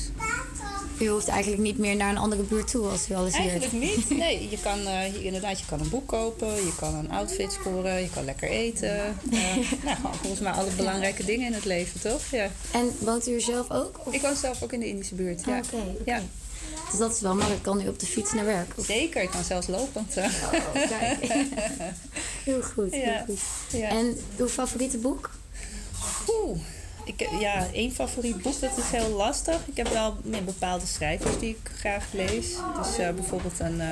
U 1.00 1.08
hoeft 1.08 1.28
eigenlijk 1.28 1.62
niet 1.62 1.78
meer 1.78 1.96
naar 1.96 2.10
een 2.10 2.18
andere 2.18 2.42
buurt 2.42 2.70
toe 2.70 2.86
als 2.88 3.08
u 3.10 3.14
alles 3.14 3.36
hier 3.36 3.50
Eigenlijk 3.50 3.72
niet. 3.72 4.10
Nee, 4.10 4.50
je 4.50 4.58
kan 4.62 4.86
eh, 4.86 5.24
inderdaad, 5.24 5.58
je 5.58 5.64
kan 5.68 5.80
een 5.80 5.88
boek 5.88 6.06
kopen, 6.08 6.54
je 6.54 6.72
kan 6.78 6.94
een 6.94 7.10
outfit 7.10 7.52
scoren, 7.52 8.00
je 8.00 8.10
kan 8.10 8.24
lekker 8.24 8.48
eten. 8.48 8.98
Eh, 8.98 9.04
nou, 9.84 9.98
volgens 10.20 10.40
mij 10.40 10.52
alle 10.52 10.70
belangrijke 10.76 11.24
dingen 11.24 11.46
in 11.46 11.52
het 11.52 11.64
leven, 11.64 12.00
toch? 12.00 12.22
Ja. 12.30 12.48
En 12.72 12.90
woont 12.98 13.28
u 13.28 13.34
er 13.34 13.40
zelf 13.40 13.70
ook? 13.70 14.00
Ik 14.10 14.20
woon 14.20 14.36
zelf 14.36 14.62
ook 14.62 14.72
in 14.72 14.80
de 14.80 14.86
Indische 14.88 15.14
buurt, 15.14 15.44
ja. 15.46 15.52
Ah, 15.58 15.64
oké, 15.64 15.76
oké. 15.76 16.10
ja. 16.10 16.22
Dus 16.90 16.98
dat 16.98 17.14
is 17.14 17.20
wel 17.20 17.34
makkelijk. 17.34 17.62
Kan 17.62 17.80
u 17.80 17.88
op 17.88 17.98
de 17.98 18.06
fiets 18.06 18.32
naar 18.32 18.44
werk? 18.44 18.72
Of- 18.76 18.84
Zeker, 18.84 19.22
ik 19.22 19.30
kan 19.30 19.44
zelfs 19.44 19.66
lopend. 19.66 20.14
kijk. 20.14 21.26
Heel 22.44 22.62
goed, 22.62 22.92
heel 22.92 23.00
Ja, 23.04 23.24
goed. 23.26 23.38
ja. 23.72 23.88
En 23.88 24.18
uw 24.36 24.48
favoriete 24.48 24.98
boek? 24.98 25.30
Oeh, 26.28 26.58
ik, 27.04 27.28
ja, 27.40 27.66
één 27.72 27.92
favoriet 27.92 28.42
boek, 28.42 28.60
dat 28.60 28.78
is 28.78 28.84
heel 28.90 29.08
lastig. 29.16 29.60
Ik 29.66 29.76
heb 29.76 29.88
wel 29.88 30.16
bepaalde 30.44 30.86
schrijvers 30.86 31.38
die 31.38 31.48
ik 31.50 31.70
graag 31.76 32.04
lees. 32.12 32.46
Dus 32.76 32.96
bijvoorbeeld 33.14 33.58
een 33.58 33.80
eh, 33.80 33.88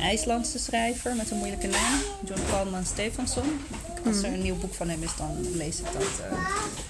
IJslandse 0.00 0.58
schrijver 0.58 1.14
met 1.16 1.30
een 1.30 1.36
moeilijke 1.36 1.66
naam, 1.66 2.00
John 2.24 2.40
Kalman 2.50 2.86
Stefansson. 2.86 3.60
Als 4.06 4.22
er 4.22 4.32
een 4.32 4.42
nieuw 4.42 4.56
boek 4.58 4.74
van 4.74 4.88
hem 4.88 5.02
is, 5.02 5.16
dan 5.16 5.56
lees 5.56 5.78
ik 5.78 5.84
dat. 5.92 6.02
eh, 6.02 6.38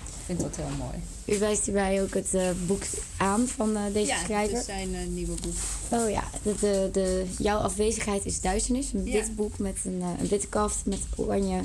ik 0.06 0.30
vind 0.30 0.40
dat 0.40 0.56
heel 0.56 0.76
mooi. 0.78 1.36
U 1.36 1.38
wijst 1.38 1.64
hierbij 1.64 2.02
ook 2.02 2.14
het 2.14 2.32
boek 2.66 2.82
aan 3.16 3.48
van 3.48 3.76
deze 3.92 4.06
ja, 4.06 4.18
schrijver. 4.24 4.50
dat 4.52 4.60
is 4.60 4.66
zijn 4.66 5.14
nieuwe 5.14 5.36
boek. 5.42 5.54
Oh 6.00 6.10
ja, 6.10 6.24
de, 6.42 6.54
de, 6.60 6.88
de, 6.92 7.26
Jouw 7.38 7.58
afwezigheid 7.58 8.24
is 8.24 8.40
duisternis. 8.40 8.92
Een 8.92 9.04
Ja. 9.04 9.12
wit 9.12 9.36
boek 9.36 9.58
met 9.58 9.76
een, 9.84 10.02
een 10.20 10.28
witte 10.28 10.46
kaft 10.46 10.86
met 10.86 10.98
oranje 11.16 11.60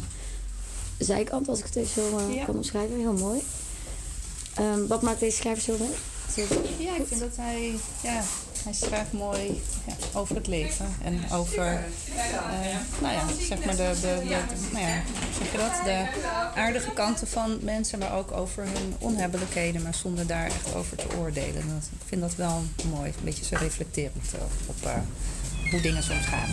zijkant, 1.00 1.48
als 1.48 1.60
ik 1.60 1.66
het 1.66 1.76
even 1.76 1.92
zo 2.12 2.18
eh, 2.18 2.36
Ja. 2.36 2.46
kan 2.46 2.56
omschrijven. 2.56 2.98
Heel 3.00 3.14
mooi. 3.14 3.44
Ehm, 4.54 4.88
wat 4.88 5.02
maakt 5.02 5.20
deze 5.20 5.38
schrijver 5.38 5.64
zo 5.64 5.78
mooi? 5.78 5.92
Ja, 6.78 6.96
ik 6.96 7.04
vind 7.08 7.20
dat 7.20 7.36
hij, 7.36 7.74
ja, 8.02 8.22
hij 8.64 8.74
schrijft 8.74 9.12
mooi 9.12 9.62
ja, 9.88 9.94
over 10.20 10.36
het 10.36 10.48
leven. 10.48 10.86
En 11.04 11.32
over, 11.32 11.66
eh, 12.16 12.78
nou 13.02 13.14
ja, 13.14 13.24
zeg 13.48 13.66
maar 13.66 13.76
de, 13.76 13.92
de, 14.02 14.20
de, 14.28 14.46
nou 14.72 14.86
ja, 14.86 15.02
zeg 15.38 15.52
je 15.52 15.58
dat? 15.58 15.72
De 15.84 16.06
aardige 16.56 16.92
kanten 16.92 17.28
van 17.28 17.58
mensen, 17.62 18.00
maar 18.00 18.18
ook 18.18 18.32
over 18.32 18.64
hun 18.64 18.96
onhebbelijkheden, 19.00 19.82
maar 19.82 19.94
zonder 19.96 20.28
daar 20.28 20.46
echt 20.46 20.76
over 20.76 20.98
te 20.98 21.06
oordelen. 21.18 21.54
Dat, 21.54 21.90
ik 21.92 22.08
vind 22.08 22.22
dat 22.22 22.36
wel 22.36 22.64
mooi, 22.94 23.08
een 23.10 23.24
beetje 23.24 23.46
zo 23.46 23.56
reflecterend 23.60 24.34
eh, 24.34 24.42
op 24.68 24.90
hoe 25.72 25.82
dingen 25.82 26.04
soms 26.04 26.26
gaan. 26.26 26.50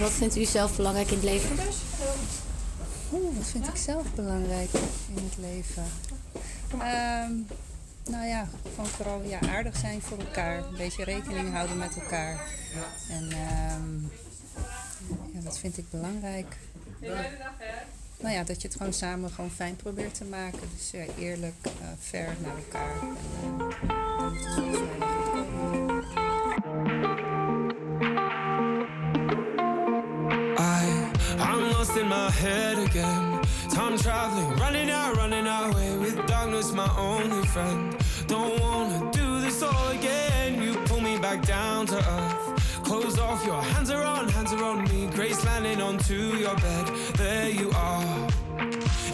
Wat 0.00 0.12
vindt 0.12 0.36
u 0.36 0.44
zelf 0.44 0.76
belangrijk 0.76 1.08
in 1.10 1.14
het 1.14 1.24
leven? 1.24 1.50
Oeh, 3.12 3.36
wat 3.36 3.46
vind 3.46 3.68
ik 3.68 3.76
zelf 3.76 4.14
belangrijk 4.14 4.70
in 5.14 5.24
het 5.24 5.36
leven? 5.38 5.84
Ehm, 6.70 7.32
nou 8.10 8.26
ja, 8.26 8.48
gewoon 8.70 8.86
vooral 8.86 9.22
ja, 9.22 9.40
aardig 9.40 9.76
zijn 9.76 10.02
voor 10.02 10.18
elkaar. 10.18 10.58
Een 10.58 10.76
beetje 10.76 11.04
rekening 11.04 11.52
houden 11.52 11.76
met 11.76 11.96
elkaar. 11.96 12.40
En 13.10 13.30
ehm, 13.30 14.02
ja, 15.32 15.40
wat 15.42 15.58
vind 15.58 15.78
ik 15.78 15.90
belangrijk? 15.90 16.56
Nou 18.20 18.34
ja, 18.34 18.44
dat 18.44 18.62
je 18.62 18.68
het 18.68 18.76
gewoon 18.76 18.92
samen 18.92 19.30
gewoon 19.30 19.50
fijn 19.50 19.76
probeert 19.76 20.14
te 20.14 20.24
maken. 20.24 20.68
Dus 20.76 20.90
ja, 20.90 21.04
eerlijk, 21.18 21.54
eh 21.62 21.70
fair 22.00 22.36
naar 22.42 22.56
elkaar. 22.56 22.94
En, 24.56 24.74
eh, 27.20 27.35
I'm 31.40 31.70
lost 31.72 31.96
in 31.96 32.08
my 32.08 32.30
head 32.30 32.78
again. 32.78 33.40
Time 33.70 33.98
traveling, 33.98 34.56
running 34.56 34.90
out, 34.90 35.16
running 35.16 35.46
away 35.46 35.96
with 35.98 36.26
darkness, 36.26 36.72
my 36.72 36.90
only 36.96 37.46
friend. 37.48 37.96
Don't 38.26 38.60
wanna 38.60 39.10
do 39.12 39.40
this 39.40 39.62
all 39.62 39.88
again. 39.88 40.62
You 40.62 40.74
pull 40.86 41.00
me 41.00 41.18
back 41.18 41.42
down 41.46 41.86
to 41.86 41.96
earth. 41.96 42.82
Close 42.84 43.18
off, 43.18 43.44
your 43.44 43.60
hands 43.60 43.90
are 43.90 44.04
on, 44.04 44.28
hands 44.28 44.52
are 44.52 44.64
on 44.64 44.84
me. 44.84 45.08
Grace 45.14 45.44
landing 45.44 45.80
onto 45.80 46.36
your 46.36 46.56
bed. 46.56 46.86
There 47.16 47.50
you 47.50 47.70
are. 47.72 48.28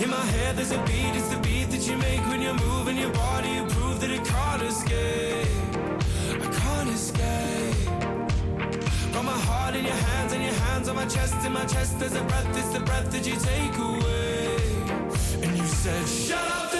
In 0.00 0.10
my 0.10 0.26
head, 0.34 0.56
there's 0.56 0.72
a 0.72 0.82
beat, 0.84 1.14
it's 1.14 1.28
the 1.28 1.38
beat 1.38 1.70
that 1.70 1.86
you 1.88 1.96
make 1.96 2.20
when 2.28 2.42
you're 2.42 2.60
moving 2.68 2.98
your 2.98 3.12
body. 3.12 3.48
You 3.48 3.64
prove 3.64 4.00
that 4.00 4.10
it 4.10 4.24
can't 4.24 4.62
escape. 4.62 5.61
Your 9.92 10.04
hands 10.04 10.32
and 10.32 10.42
your 10.42 10.54
hands 10.54 10.88
on 10.88 10.96
my 10.96 11.06
chest. 11.06 11.34
In 11.44 11.52
my 11.52 11.64
chest, 11.66 11.98
there's 11.98 12.14
a 12.14 12.24
breath, 12.24 12.56
it's 12.56 12.68
the 12.68 12.80
breath 12.80 13.10
that 13.12 13.26
you 13.26 13.36
take 13.36 13.76
away. 13.78 14.56
And 15.42 15.56
you 15.58 15.66
said, 15.66 16.06
Shut 16.08 16.38
up 16.38 16.71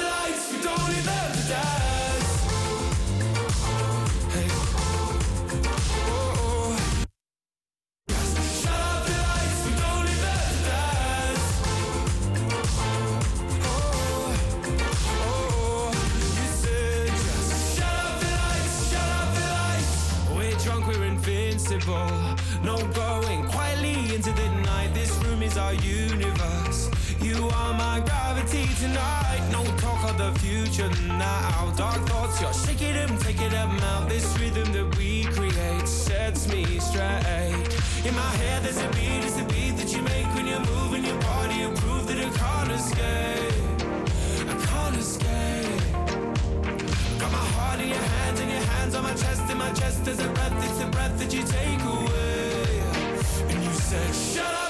My 50.02 50.06
there's 50.06 50.18
a 50.18 50.28
breath, 50.32 50.64
it's 50.64 50.78
the 50.78 50.86
breath 50.86 51.18
that 51.20 51.32
you 51.32 51.42
take 51.44 51.80
away. 51.84 52.82
And 53.54 53.62
you 53.62 53.72
said, 53.72 54.12
Shut 54.12 54.54
up 54.54 54.61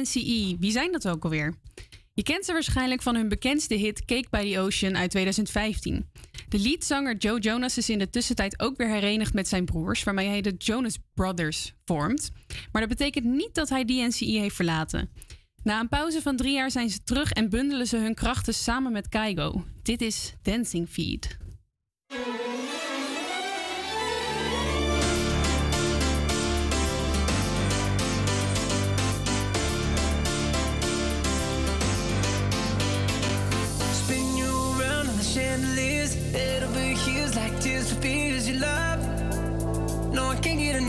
DNCE, 0.00 0.56
wie 0.58 0.70
zijn 0.70 0.92
dat 0.92 1.08
ook 1.08 1.24
alweer? 1.24 1.54
Je 2.14 2.22
kent 2.22 2.44
ze 2.44 2.52
waarschijnlijk 2.52 3.02
van 3.02 3.14
hun 3.14 3.28
bekendste 3.28 3.74
hit 3.74 4.04
Cake 4.04 4.26
by 4.30 4.52
the 4.52 4.58
Ocean 4.58 4.96
uit 4.96 5.10
2015. 5.10 6.06
De 6.48 6.58
leadzanger 6.58 7.16
Joe 7.16 7.40
Jonas 7.40 7.78
is 7.78 7.90
in 7.90 7.98
de 7.98 8.10
tussentijd 8.10 8.60
ook 8.60 8.76
weer 8.76 8.88
herenigd 8.88 9.34
met 9.34 9.48
zijn 9.48 9.64
broers, 9.64 10.04
waarmee 10.04 10.28
hij 10.28 10.40
de 10.40 10.54
Jonas 10.58 10.98
Brothers 11.14 11.72
vormt. 11.84 12.30
Maar 12.72 12.80
dat 12.80 12.90
betekent 12.90 13.24
niet 13.24 13.54
dat 13.54 13.68
hij 13.68 13.84
DNCE 13.84 14.24
heeft 14.24 14.56
verlaten. 14.56 15.10
Na 15.62 15.80
een 15.80 15.88
pauze 15.88 16.22
van 16.22 16.36
drie 16.36 16.52
jaar 16.52 16.70
zijn 16.70 16.90
ze 16.90 17.02
terug 17.04 17.32
en 17.32 17.48
bundelen 17.48 17.86
ze 17.86 17.96
hun 17.96 18.14
krachten 18.14 18.54
samen 18.54 18.92
met 18.92 19.08
Kaigo. 19.08 19.64
Dit 19.82 20.00
is 20.00 20.34
Dancing 20.42 20.88
Feed. 20.88 21.38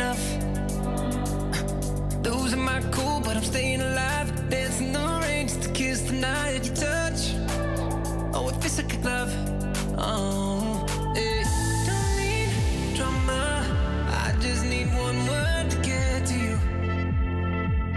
Enough. 0.02 0.26
Losing 2.26 2.64
my 2.64 2.82
cool, 2.92 3.20
but 3.24 3.36
I'm 3.38 3.44
staying 3.44 3.82
alive. 3.82 4.28
Dancing 4.50 4.92
the 4.94 5.06
rain 5.24 5.48
just 5.48 5.62
to 5.64 5.70
kiss 5.70 6.02
the 6.02 6.14
night 6.14 6.66
you 6.68 6.74
touch. 6.74 7.22
Oh, 7.36 8.32
oh 8.36 8.50
it 8.50 8.56
feels 8.62 8.78
like 8.80 8.94
a 8.94 8.98
glove. 8.98 9.34
Oh. 9.98 10.86
Don't 11.88 12.14
need 12.22 12.50
drama. 12.96 13.44
I 14.26 14.34
just 14.40 14.64
need 14.66 14.88
one 15.08 15.20
word 15.32 15.66
to 15.74 15.78
get 15.90 16.26
to 16.30 16.36
you. 16.46 16.56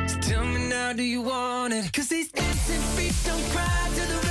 So 0.08 0.16
tell 0.28 0.44
me 0.44 0.68
now, 0.68 0.92
do 0.92 1.02
you 1.02 1.22
want 1.22 1.72
it? 1.72 1.92
Cause 1.92 2.08
these 2.08 2.30
dancing 2.30 2.84
feet 2.96 3.14
don't 3.24 3.44
cry 3.52 3.88
to 3.96 4.02
the 4.12 4.23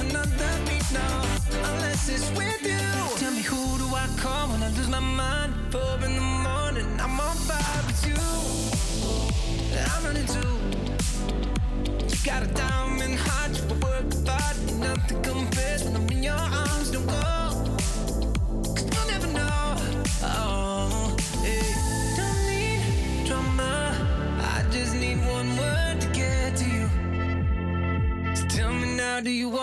another 0.00 0.52
beat, 0.66 0.92
no, 0.92 1.22
unless 1.64 2.08
it's 2.08 2.30
with 2.36 2.62
you. 2.62 3.16
Tell 3.18 3.32
me 3.32 3.42
who 3.42 3.78
do 3.78 3.86
I 3.94 4.06
call 4.18 4.48
when 4.48 4.62
I 4.62 4.68
lose 4.68 4.88
my 4.88 5.00
mind? 5.00 5.52
In 6.04 6.16
the 6.16 6.20
morning, 6.20 7.00
I'm 7.00 7.20
on 7.20 7.36
fire 7.36 7.82
with 7.86 8.06
you. 8.08 8.16
I'm 9.78 10.04
running 10.04 10.26
too. 10.26 10.61
You 12.32 12.38
got 12.38 12.50
a 12.50 12.54
diamond 12.54 13.16
heart, 13.18 13.52
you 13.58 13.64
work 13.84 14.06
art. 14.26 14.56
Nothing 14.80 15.22
compares 15.22 15.84
when 15.84 15.96
I'm 15.96 16.08
in 16.08 16.22
your 16.22 16.32
arms. 16.32 16.90
Don't 16.90 17.06
go, 17.06 17.12
'cause 18.74 18.86
you'll 18.92 19.08
never 19.12 19.26
know. 19.38 19.76
Oh, 20.22 21.14
hey. 21.42 21.74
Don't 22.16 22.40
need 22.48 23.26
drama. 23.26 23.94
I 24.40 24.64
just 24.70 24.94
need 24.94 25.18
one 25.26 25.56
word 25.58 26.00
to 26.00 26.08
get 26.08 26.56
to 26.56 26.64
you. 26.64 26.88
So 28.34 28.46
tell 28.46 28.72
me 28.72 28.96
now, 28.96 29.20
do 29.20 29.30
you 29.30 29.50
want 29.50 29.61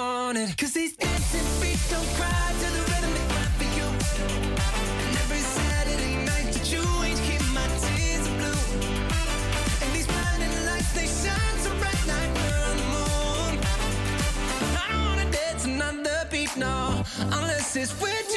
is 17.80 17.92
when 18.02 18.29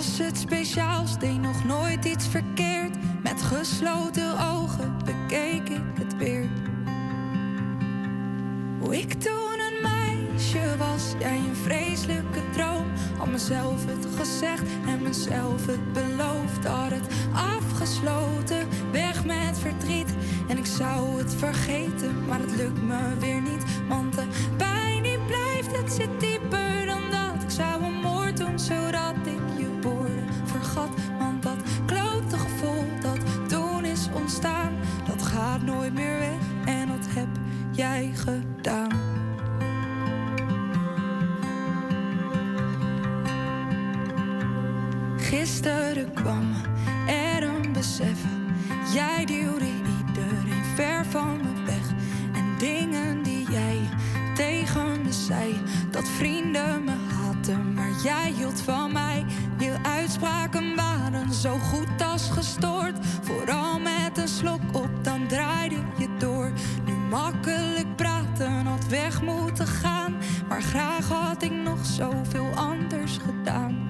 was 0.00 0.18
het 0.18 0.38
speciaals, 0.38 1.18
deed 1.18 1.40
nog 1.40 1.64
nooit 1.64 2.04
iets 2.04 2.26
verkeerd. 2.26 2.96
Met 3.22 3.42
gesloten 3.42 4.50
ogen 4.52 4.96
bekeek 5.04 5.68
ik 5.68 5.82
het 5.94 6.16
weer. 6.16 6.48
Hoe 8.80 8.98
ik 8.98 9.12
toen 9.12 9.58
een 9.58 9.82
meisje 9.82 10.76
was, 10.78 11.14
jij 11.18 11.36
een 11.36 11.56
vreselijke 11.56 12.40
droom. 12.52 12.86
Had 13.18 13.28
mezelf 13.28 13.86
het 13.86 14.06
gezegd 14.16 14.62
en 14.86 15.02
mezelf 15.02 15.66
het 15.66 15.92
beloofd. 15.92 16.64
Had 16.64 16.90
het 16.90 17.14
afgesloten, 17.32 18.68
weg 18.92 19.24
met 19.24 19.58
verdriet. 19.58 20.14
En 20.48 20.58
ik 20.58 20.66
zou 20.66 21.18
het 21.18 21.34
vergeten, 21.34 22.26
maar 22.26 22.40
het 22.40 22.56
lukt 22.56 22.82
me 22.82 23.16
weer 23.18 23.40
niet. 23.40 23.49
Zo 61.40 61.58
goed 61.58 62.02
als 62.12 62.30
gestoord. 62.30 62.96
Vooral 63.22 63.78
met 63.78 64.18
een 64.18 64.28
slok 64.28 64.60
op, 64.72 64.88
dan 65.02 65.26
draaide 65.26 65.76
je 65.98 66.08
door. 66.18 66.52
Nu 66.84 66.92
makkelijk 66.92 67.96
praten, 67.96 68.66
had 68.66 68.86
weg 68.86 69.22
moeten 69.22 69.66
gaan. 69.66 70.16
Maar 70.48 70.62
graag 70.62 71.08
had 71.08 71.42
ik 71.42 71.52
nog 71.52 71.86
zoveel 71.86 72.48
anders 72.54 73.18
gedaan. 73.26 73.88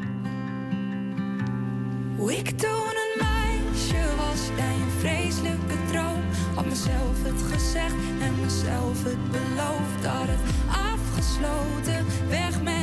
Hoe 2.17 2.37
ik 2.37 2.51
toen 2.59 2.95
een 3.05 3.27
meisje 3.27 4.17
was, 4.17 4.41
jij 4.57 4.75
een 4.75 4.99
vreselijke 4.99 5.77
droom. 5.91 6.23
Had 6.55 6.67
mezelf 6.67 7.23
het 7.23 7.43
gezegd 7.53 7.95
en 8.21 8.41
mezelf 8.41 9.05
het 9.05 9.31
beloofd. 9.31 10.05
Had 10.07 10.29
het 10.29 10.41
afgesloten, 10.69 12.07
weg 12.29 12.63
met 12.63 12.80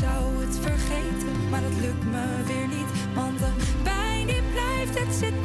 zou 0.00 0.44
het 0.44 0.58
vergeten, 0.58 1.48
maar 1.50 1.62
het 1.62 1.78
lukt 1.80 2.04
me 2.04 2.24
weer 2.46 2.68
niet. 2.68 3.14
Want 3.14 3.38
de 3.38 3.52
pijn 3.82 4.26
die 4.26 4.42
blijft, 4.52 4.98
het 4.98 5.14
zit 5.14 5.44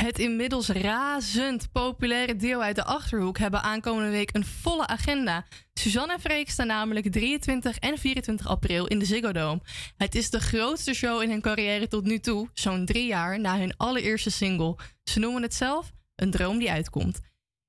Het 0.00 0.18
inmiddels 0.18 0.68
razend 0.68 1.72
populaire 1.72 2.36
deel 2.36 2.62
uit 2.62 2.76
de 2.76 2.84
Achterhoek 2.84 3.38
hebben 3.38 3.62
aankomende 3.62 4.10
week 4.10 4.34
een 4.34 4.44
volle 4.44 4.86
agenda. 4.86 5.44
Suzanne 5.74 6.12
en 6.12 6.20
Freek 6.20 6.50
staan 6.50 6.66
namelijk 6.66 7.12
23 7.12 7.78
en 7.78 7.98
24 7.98 8.46
april 8.46 8.86
in 8.86 8.98
de 8.98 9.04
Ziggo 9.04 9.32
Dome. 9.32 9.60
Het 9.96 10.14
is 10.14 10.30
de 10.30 10.40
grootste 10.40 10.94
show 10.94 11.22
in 11.22 11.30
hun 11.30 11.40
carrière 11.40 11.88
tot 11.88 12.04
nu 12.04 12.18
toe, 12.18 12.48
zo'n 12.54 12.86
drie 12.86 13.06
jaar 13.06 13.40
na 13.40 13.58
hun 13.58 13.76
allereerste 13.76 14.30
single. 14.30 14.76
Ze 15.04 15.18
noemen 15.18 15.42
het 15.42 15.54
zelf 15.54 15.90
een 16.16 16.30
droom 16.30 16.58
die 16.58 16.70
uitkomt. 16.70 17.20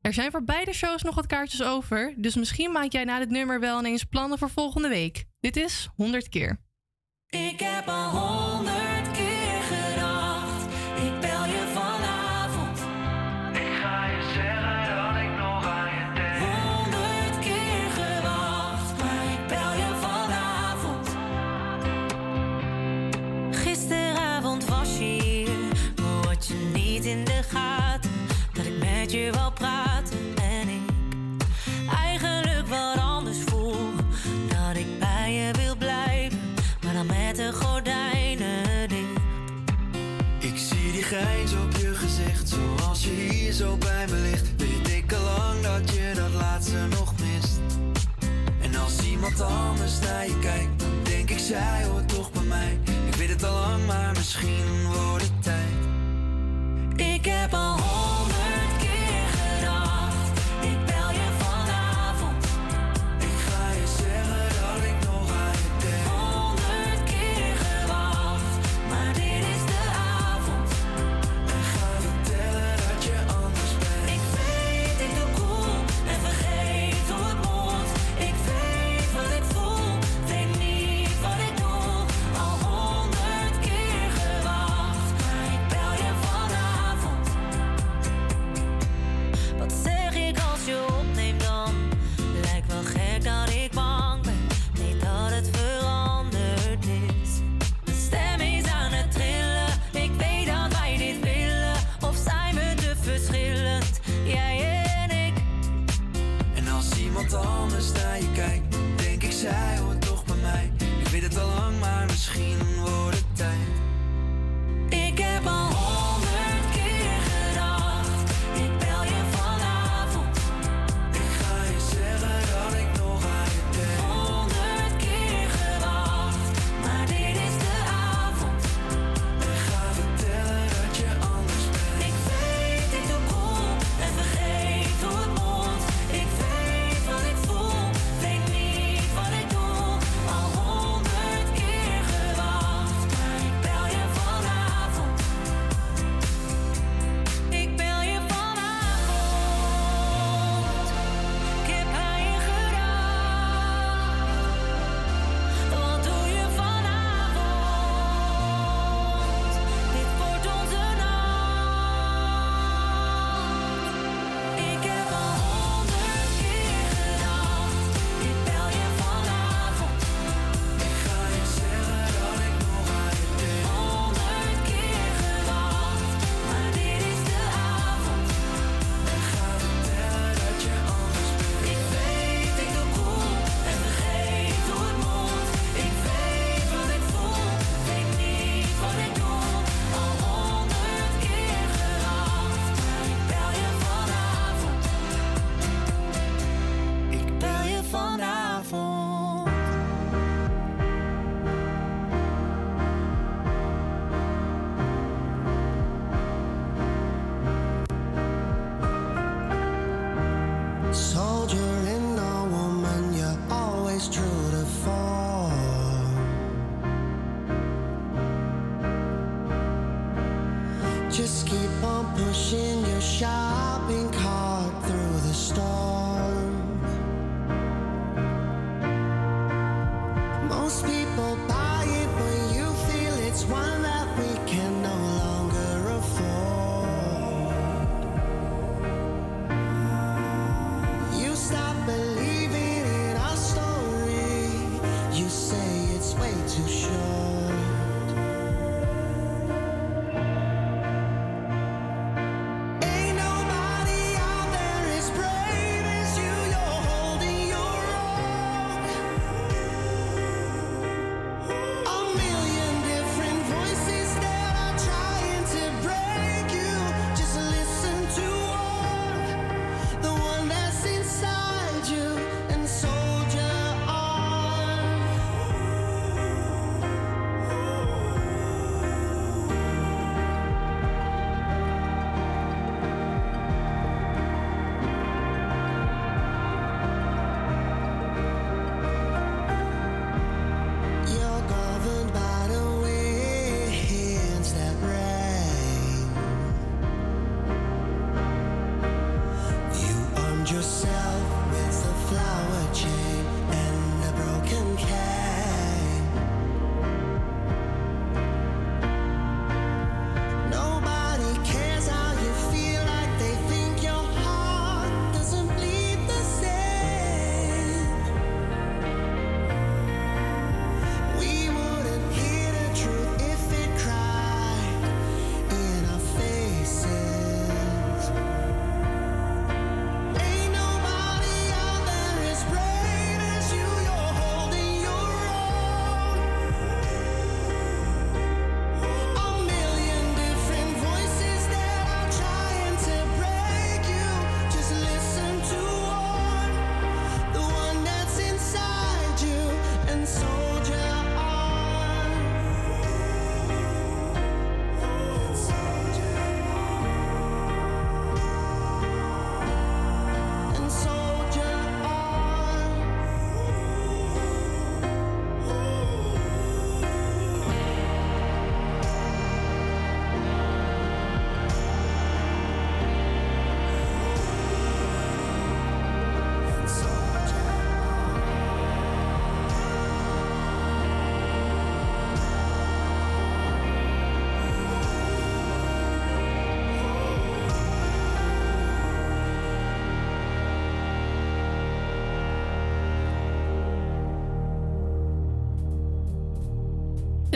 Er 0.01 0.13
zijn 0.13 0.31
voor 0.31 0.43
beide 0.43 0.73
shows 0.73 1.01
nog 1.01 1.15
wat 1.15 1.27
kaartjes 1.27 1.63
over, 1.63 2.13
dus 2.17 2.35
misschien 2.35 2.71
maak 2.71 2.91
jij 2.91 3.03
na 3.03 3.19
dit 3.19 3.29
nummer 3.29 3.59
wel 3.59 3.79
ineens 3.79 4.03
plannen 4.03 4.37
voor 4.37 4.49
volgende 4.49 4.89
week. 4.89 5.25
Dit 5.39 5.55
is 5.55 5.89
100 5.95 6.29
keer. 6.29 6.59
Ik 7.27 7.59
heb 7.59 7.87
al 7.87 8.09
100 8.09 9.00
wel 29.31 29.51
praten 29.51 30.17
en 30.35 30.69
ik 30.69 30.91
eigenlijk 32.03 32.67
wat 32.67 32.97
anders 32.97 33.37
voel. 33.45 33.75
Dat 34.47 34.75
ik 34.75 34.99
bij 34.99 35.33
je 35.33 35.51
wil 35.53 35.75
blijven, 35.75 36.39
maar 36.83 36.93
dan 36.93 37.05
met 37.05 37.35
de 37.35 37.53
gordijnen 37.53 38.89
dicht. 38.89 39.19
Ik 40.39 40.57
zie 40.57 40.91
die 40.91 41.03
grijns 41.03 41.51
op 41.53 41.75
je 41.77 41.93
gezicht, 41.95 42.49
zoals 42.49 43.03
je 43.03 43.09
hier 43.09 43.53
zo 43.53 43.77
bij 43.77 44.05
me 44.09 44.17
ligt. 44.17 44.55
Weet 44.57 44.89
ik 44.89 45.13
al 45.13 45.23
lang 45.23 45.61
dat 45.61 45.93
je 45.93 46.11
dat 46.15 46.33
laatste 46.33 46.87
nog 46.89 47.13
mist. 47.19 47.59
En 48.61 48.75
als 48.75 48.99
iemand 48.99 49.41
anders 49.41 49.99
naar 49.99 50.25
je 50.25 50.39
kijkt, 50.39 50.79
dan 50.79 51.03
denk 51.03 51.29
ik, 51.29 51.39
zij 51.39 51.85
hoort 51.85 52.07
toch 52.07 52.31
bij 52.31 52.43
mij. 52.43 52.79
Ik 53.05 53.15
weet 53.15 53.29
het 53.29 53.43
al 53.43 53.53
lang, 53.53 53.85
maar 53.85 54.11
misschien 54.11 54.85
wordt 54.93 55.23
het 55.23 55.43
tijd. 55.43 55.79
Ik 56.95 57.25
heb 57.25 57.53
al 57.53 57.79
honderd. 57.79 58.30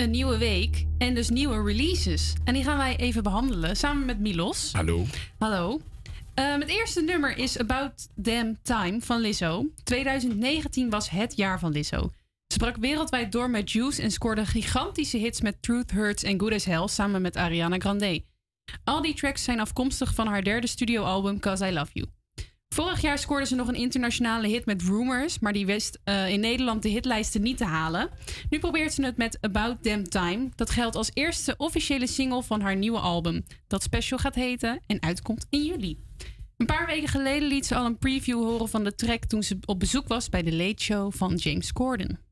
Een 0.06 0.12
nieuwe 0.12 0.38
week 0.38 0.86
en 0.98 1.14
dus 1.16 1.30
nieuwe 1.30 1.64
releases. 1.64 2.34
En 2.44 2.54
die 2.54 2.64
gaan 2.64 2.78
wij 2.78 2.96
even 2.96 3.24
behandelen 3.24 3.78
samen 3.78 4.06
met 4.06 4.20
Milos. 4.20 4.74
Hallo. 4.74 5.06
Hallo. 5.38 5.82
Ehm, 6.34 6.60
het 6.60 6.70
eerste 6.70 7.02
nummer 7.02 7.38
is 7.38 7.60
About 7.60 8.08
Damn 8.16 8.58
Time 8.62 9.02
van 9.02 9.20
Lizzo. 9.20 9.66
2019 9.84 10.90
was 10.90 11.10
het 11.10 11.36
jaar 11.36 11.60
van 11.60 11.72
Lizzo. 11.72 12.12
Ze 12.48 12.58
brak 12.58 12.76
wereldwijd 12.76 13.32
door 13.32 13.50
met 13.50 13.72
Juice 13.72 14.02
en 14.02 14.12
scoorde 14.12 14.46
gigantische 14.46 15.18
hits 15.18 15.42
met 15.42 15.62
Truth 15.62 15.92
Hurts 15.92 16.24
en 16.24 16.40
Good 16.40 16.54
as 16.54 16.66
Hell 16.66 16.88
samen 16.88 17.22
met 17.22 17.36
Ariana 17.36 17.78
Grande. 17.80 18.24
Al 18.84 19.02
die 19.02 19.14
tracks 19.14 19.44
zijn 19.44 19.60
afkomstig 19.60 20.14
van 20.14 20.28
haar 20.28 20.44
derde 20.44 20.68
studioalbum 20.68 21.40
Cause 21.40 21.68
I 21.68 21.74
Love 21.74 21.92
You. 21.94 22.08
Vorig 22.76 23.02
jaar 23.02 23.18
scoorde 23.18 23.46
ze 23.46 23.56
nog 23.56 23.68
een 23.68 23.76
internationale 23.76 24.48
hit 24.48 24.66
met 24.66 24.82
Rumors, 24.82 25.40
maar 25.40 25.54
die 25.54 25.66
wist 25.66 26.00
eh, 26.04 26.30
in 26.30 26.40
Nederland 26.40 26.84
de 26.84 26.90
hitlijsten 26.90 27.42
niet 27.42 27.58
te 27.58 27.66
halen. 27.66 28.10
Nu 28.50 28.60
probeert 28.60 28.94
ze 28.94 29.04
het 29.06 29.18
met 29.18 29.38
About 29.42 29.84
Damn 29.84 30.04
Time. 30.04 30.50
Dat 30.56 30.70
geldt 30.70 30.96
als 30.96 31.12
eerste 31.14 31.54
officiële 31.58 32.08
single 32.08 32.44
van 32.44 32.62
haar 32.62 32.76
nieuwe 32.76 33.00
album, 33.00 33.46
dat 33.68 33.84
special 33.84 34.20
gaat 34.20 34.36
heten 34.36 34.82
en 34.88 35.02
uitkomt 35.02 35.46
in 35.50 35.64
juli. 35.66 35.98
Een 36.58 36.66
paar 36.66 36.86
weken 36.86 37.08
geleden 37.08 37.48
liet 37.48 37.66
ze 37.66 37.76
al 37.76 37.86
een 37.86 37.98
preview 37.98 38.44
horen 38.44 38.70
van 38.70 38.84
de 38.84 38.96
track 38.96 39.26
toen 39.26 39.44
ze 39.44 39.58
op 39.66 39.80
bezoek 39.80 40.08
was 40.08 40.30
bij 40.30 40.44
de 40.44 40.54
Late 40.56 40.84
Show 40.84 41.14
van 41.14 41.36
James 41.36 41.74
Corden. 41.74 42.25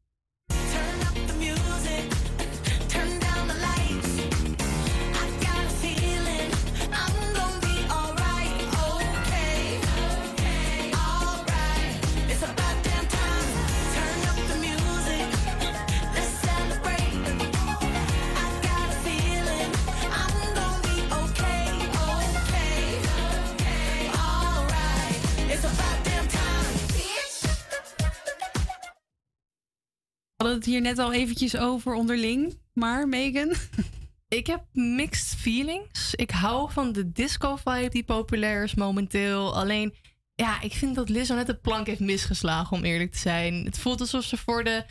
Hadden 30.44 30.62
het 30.62 30.72
hier 30.72 30.82
net 30.82 31.00
al 31.00 31.14
eventjes 31.14 31.58
over 31.58 31.94
onderling, 31.94 32.60
maar 32.74 33.08
Megan? 33.08 33.54
Ik 34.28 34.48
heb 34.48 34.64
mixed 34.74 35.40
feelings. 35.40 36.16
Ik 36.16 36.32
hou 36.32 36.72
van 36.72 36.92
de 36.92 37.12
disco-vibe 37.12 37.90
die 37.90 38.04
populair 38.04 38.64
is 38.64 38.76
momenteel. 38.76 39.56
Alleen, 39.56 39.94
ja, 40.36 40.62
ik 40.62 40.74
vind 40.74 40.96
dat 40.96 41.10
Lizzo 41.10 41.36
net 41.36 41.48
de 41.48 41.56
plank 41.56 41.88
heeft 41.88 42.00
misgeslagen, 42.00 42.78
om 42.78 42.84
eerlijk 42.84 43.12
te 43.12 43.18
zijn. 43.18 43.66
Het 43.66 43.80
voelt 43.80 44.00
alsof 44.00 44.24
ze 44.24 44.38
voor 44.38 44.64
de 44.64 44.86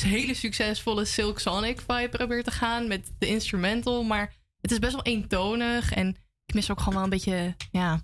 hele 0.00 0.34
succesvolle 0.34 1.04
Silk 1.04 1.38
Sonic 1.38 1.80
vibe 1.80 2.08
probeert 2.08 2.44
te 2.44 2.50
gaan 2.50 2.88
met 2.88 3.12
de 3.18 3.26
instrumental. 3.26 4.02
Maar 4.02 4.34
het 4.60 4.70
is 4.70 4.78
best 4.78 4.92
wel 4.92 5.04
eentonig 5.04 5.92
en 5.92 6.08
ik 6.46 6.54
mis 6.54 6.70
ook 6.70 6.78
gewoon 6.78 6.94
wel 6.94 7.04
een 7.04 7.10
beetje, 7.10 7.56
ja, 7.70 8.00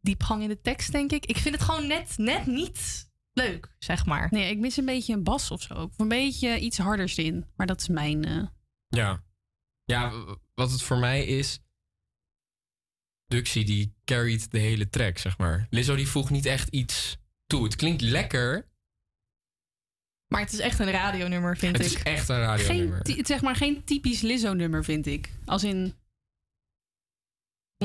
diepgang 0.00 0.42
in 0.42 0.48
de 0.48 0.60
tekst, 0.60 0.92
denk 0.92 1.12
ik. 1.12 1.26
Ik 1.26 1.36
vind 1.36 1.54
het 1.54 1.64
gewoon 1.64 1.86
net, 1.86 2.14
net 2.16 2.46
niet 2.46 3.03
leuk, 3.34 3.74
zeg 3.78 4.06
maar. 4.06 4.28
Nee, 4.30 4.50
ik 4.50 4.58
mis 4.58 4.76
een 4.76 4.84
beetje 4.84 5.12
een 5.14 5.22
bas 5.22 5.50
of 5.50 5.62
zo. 5.62 5.74
Of 5.74 5.98
een 5.98 6.08
beetje 6.08 6.58
iets 6.58 6.78
harders 6.78 7.18
in. 7.18 7.46
Maar 7.56 7.66
dat 7.66 7.80
is 7.80 7.88
mijn... 7.88 8.24
eh, 8.24 8.46
Ja. 8.88 9.22
Ja, 9.84 10.12
wat 10.54 10.70
het 10.70 10.82
voor 10.82 10.98
mij 10.98 11.24
is. 11.24 11.58
Duxie 13.26 13.64
die 13.64 13.94
carried 14.04 14.50
de 14.50 14.58
hele 14.58 14.88
track, 14.88 15.18
zeg 15.18 15.38
maar. 15.38 15.66
Lizzo 15.70 15.94
die 15.96 16.08
voegt 16.08 16.30
niet 16.30 16.46
echt 16.46 16.68
iets 16.68 17.16
toe. 17.46 17.64
Het 17.64 17.76
klinkt 17.76 18.00
lekker. 18.02 18.68
Maar 20.28 20.40
het 20.40 20.52
is 20.52 20.58
echt 20.58 20.78
een 20.78 20.90
radionummer, 20.90 21.56
vind 21.56 21.76
Het 21.76 21.86
ik. 21.86 21.92
is 21.96 22.02
echt 22.02 22.28
een 22.28 22.34
geen, 22.36 22.44
radionummer. 22.44 23.02
ty- 23.02 23.24
zeg 23.24 23.42
maar 23.42 23.56
geen 23.56 23.84
typisch 23.84 24.20
Lizzo-nummer, 24.20 24.84
vind 24.84 25.06
ik. 25.06 25.30
Als 25.44 25.64
in... 25.64 25.94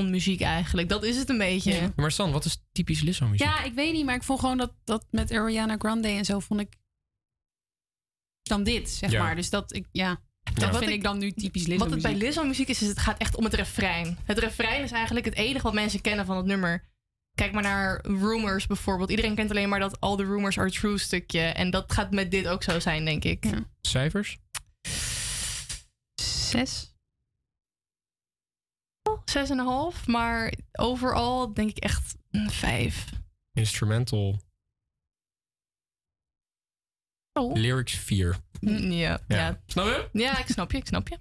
muziek 0.03 0.41
eigenlijk. 0.41 0.89
Dat 0.89 1.03
is 1.03 1.17
het 1.17 1.29
een 1.29 1.37
beetje. 1.37 1.93
Maar 1.95 2.11
San, 2.11 2.31
wat 2.31 2.45
is 2.45 2.63
typisch 2.71 3.01
Lizzo 3.01 3.25
muziek? 3.27 3.47
Ja, 3.47 3.63
ik 3.63 3.73
weet 3.73 3.93
niet, 3.93 4.05
maar 4.05 4.15
ik 4.15 4.23
vond 4.23 4.39
gewoon 4.39 4.57
dat, 4.57 4.73
dat 4.83 5.05
met 5.11 5.31
Ariana 5.31 5.75
Grande 5.77 6.07
en 6.07 6.25
zo 6.25 6.39
vond 6.39 6.59
ik 6.59 6.73
dan 8.41 8.63
dit, 8.63 8.89
zeg 8.89 9.11
Ja. 9.11 9.23
maar. 9.23 9.35
Dus 9.35 9.49
dat 9.49 9.75
ik, 9.75 9.85
ja, 9.91 10.21
dat 10.53 10.69
Wat 10.69 10.77
vind 10.77 10.89
ik- 10.89 10.95
ik 10.97 11.03
dan 11.03 11.17
nu 11.17 11.31
typisch 11.31 11.67
Lizzo 11.67 11.83
Wat 11.83 11.93
het 11.93 12.01
bij. 12.01 12.15
Lizzo 12.15 12.43
muziek 12.43 12.67
is, 12.67 12.81
is 12.81 12.87
het 12.87 12.99
gaat 12.99 13.17
echt 13.19 13.35
om 13.35 13.43
het 13.43 13.53
refrein. 13.53 14.17
Het 14.23 14.37
refrein 14.37 14.83
is 14.83 14.91
eigenlijk 14.91 15.25
het 15.25 15.35
enige 15.35 15.63
wat 15.63 15.73
mensen 15.73 16.01
kennen 16.01 16.25
van 16.25 16.37
het 16.37 16.45
nummer. 16.45 16.87
Kijk 17.35 17.51
maar 17.51 17.63
naar 17.63 18.05
Rumors 18.05 18.67
bijvoorbeeld. 18.67 19.09
Iedereen 19.09 19.35
kent 19.35 19.49
alleen 19.49 19.69
maar 19.69 19.79
dat 19.79 19.99
All 19.99 20.15
the 20.17 20.23
Rumors 20.23 20.57
Are 20.57 20.71
True 20.71 20.97
stukje. 20.97 21.39
En 21.41 21.69
dat 21.69 21.91
gaat 21.93 22.11
met 22.11 22.31
dit 22.31 22.47
ook 22.47 22.63
zo 22.63 22.79
zijn, 22.79 23.05
denk 23.05 23.23
ik. 23.23 23.45
Cijfers? 23.81 24.37
Zes. 26.21 26.93
Zes 29.29 29.49
en 29.49 29.59
een 29.59 29.65
half. 29.65 30.07
Maar 30.07 30.53
overal 30.71 31.53
denk 31.53 31.69
ik 31.69 31.77
echt 31.77 32.15
een 32.31 32.49
vijf. 32.49 33.05
Instrumental. 33.53 34.39
Oh. 37.33 37.53
Lyrics 37.55 37.93
4. 37.93 38.37
Mm, 38.61 38.91
Ja, 38.91 39.19
Ja. 39.27 39.37
ja. 39.37 39.61
Snap 39.65 39.85
je? 39.85 40.09
Ja, 40.19 40.39
ik 40.39 40.47
snap 40.47 40.71
je, 40.71 40.77
ik 40.77 40.87
snap 40.87 41.07
je. 41.07 41.17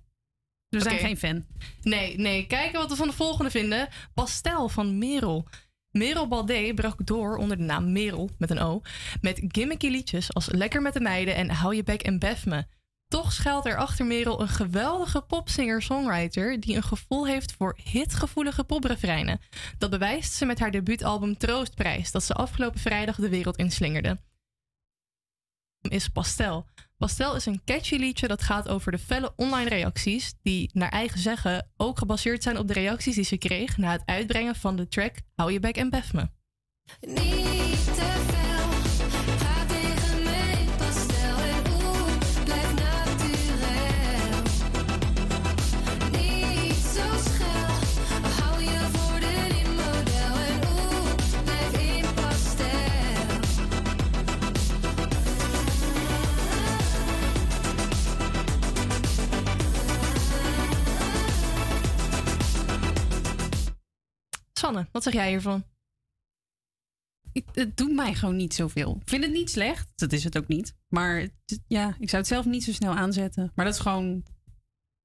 We 0.68 0.80
zijn 0.80 0.98
geen 0.98 1.16
fan. 1.16 1.46
Nee, 1.82 2.18
nee. 2.18 2.46
Kijken 2.46 2.78
wat 2.80 2.90
we 2.90 2.96
van 2.96 3.06
de 3.08 3.12
volgende 3.14 3.50
vinden. 3.50 3.88
Pastel 4.14 4.68
van 4.68 4.98
Merel. 4.98 5.48
Merel 5.90 6.28
Baldé 6.28 6.74
brak 6.74 7.06
door 7.06 7.36
onder 7.36 7.56
de 7.56 7.62
naam 7.62 7.92
Merel, 7.92 8.30
met 8.38 8.50
een 8.50 8.58
O, 8.58 8.80
met 9.20 9.40
gimmicky 9.48 9.88
liedjes 9.88 10.34
als 10.34 10.48
Lekker 10.50 10.82
met 10.82 10.92
de 10.92 11.00
meiden 11.00 11.34
en 11.34 11.50
Hou 11.50 11.74
je 11.74 11.82
bek 11.82 12.02
en 12.02 12.18
bef 12.18 12.46
me. 12.46 12.64
Toch 13.08 13.32
schuilt 13.32 13.66
er 13.66 13.76
achter 13.76 14.06
Merel 14.06 14.40
een 14.40 14.48
geweldige 14.48 15.20
popsinger-songwriter 15.20 16.60
die 16.60 16.76
een 16.76 16.82
gevoel 16.82 17.26
heeft 17.26 17.52
voor 17.52 17.78
hitgevoelige 17.84 18.64
poprefreinen. 18.64 19.40
Dat 19.78 19.90
bewijst 19.90 20.32
ze 20.32 20.44
met 20.44 20.58
haar 20.58 20.70
debuutalbum 20.70 21.36
Troostprijs, 21.38 22.10
dat 22.10 22.22
ze 22.22 22.34
afgelopen 22.34 22.80
vrijdag 22.80 23.16
de 23.16 23.28
wereld 23.28 23.56
inslingerde 23.56 24.18
is 25.80 26.08
Pastel. 26.08 26.66
Pastel 26.98 27.36
is 27.36 27.46
een 27.46 27.62
catchy 27.64 27.96
liedje 27.96 28.28
dat 28.28 28.42
gaat 28.42 28.68
over 28.68 28.92
de 28.92 28.98
felle 28.98 29.32
online 29.36 29.68
reacties, 29.68 30.34
die 30.42 30.70
naar 30.72 30.88
eigen 30.88 31.18
zeggen 31.18 31.70
ook 31.76 31.98
gebaseerd 31.98 32.42
zijn 32.42 32.58
op 32.58 32.68
de 32.68 32.72
reacties 32.72 33.14
die 33.14 33.24
ze 33.24 33.36
kreeg 33.36 33.76
na 33.76 33.92
het 33.92 34.02
uitbrengen 34.04 34.54
van 34.54 34.76
de 34.76 34.88
track 34.88 35.14
Hou 35.34 35.52
je 35.52 35.60
bek 35.60 35.76
en 35.76 35.90
bef 35.90 36.12
me. 36.12 36.28
Te 37.00 38.47
Sanne, 64.58 64.88
wat 64.92 65.02
zeg 65.02 65.12
jij 65.12 65.28
hiervan? 65.28 65.64
Ik, 67.32 67.44
het 67.52 67.76
doet 67.76 67.92
mij 67.94 68.14
gewoon 68.14 68.36
niet 68.36 68.54
zoveel. 68.54 68.96
Ik 69.00 69.08
vind 69.08 69.24
het 69.24 69.32
niet 69.32 69.50
slecht. 69.50 69.88
Dat 69.94 70.12
is 70.12 70.24
het 70.24 70.38
ook 70.38 70.48
niet. 70.48 70.74
Maar 70.88 71.18
het- 71.20 71.60
ja, 71.66 71.88
ik 71.98 72.08
zou 72.08 72.22
het 72.22 72.26
zelf 72.30 72.44
niet 72.44 72.64
zo 72.64 72.72
snel 72.72 72.92
aanzetten. 72.94 73.52
Maar 73.54 73.64
dat 73.64 73.74
is 73.74 73.80
gewoon... 73.80 74.22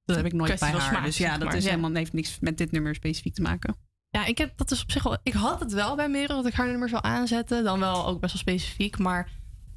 Dat 0.04 0.16
heb 0.16 0.24
ik 0.26 0.32
nooit 0.32 0.58
bij 0.60 0.70
haar. 0.70 0.80
smaak, 0.80 1.04
dus 1.04 1.16
ja, 1.16 1.38
dat 1.38 1.48
maar. 1.48 1.56
is 1.56 1.64
Ja. 1.64 1.70
helemaal, 1.70 1.92
heeft 1.94 2.12
niks 2.12 2.38
met 2.40 2.58
dit 2.58 2.70
nummer 2.70 2.94
specifiek 2.94 3.34
te 3.34 3.42
maken. 3.42 3.76
Ja, 4.08 4.26
ik 4.26 4.38
heb 4.38 4.56
dat 4.56 4.68
dus 4.68 4.82
op 4.82 4.90
zich 4.90 5.02
wel. 5.02 5.18
Ik 5.22 5.32
had 5.32 5.60
het 5.60 5.72
wel 5.72 5.96
bij 5.96 6.08
Merel 6.08 6.36
dat 6.36 6.46
ik 6.52 6.52
haar 6.58 6.68
nummer 6.68 6.88
zou 6.88 7.02
aanzetten. 7.04 7.64
Dan 7.64 7.78
wel 7.80 8.06
ook 8.06 8.20
best 8.20 8.32
wel 8.32 8.42
specifiek. 8.42 8.98
Maar 8.98 9.30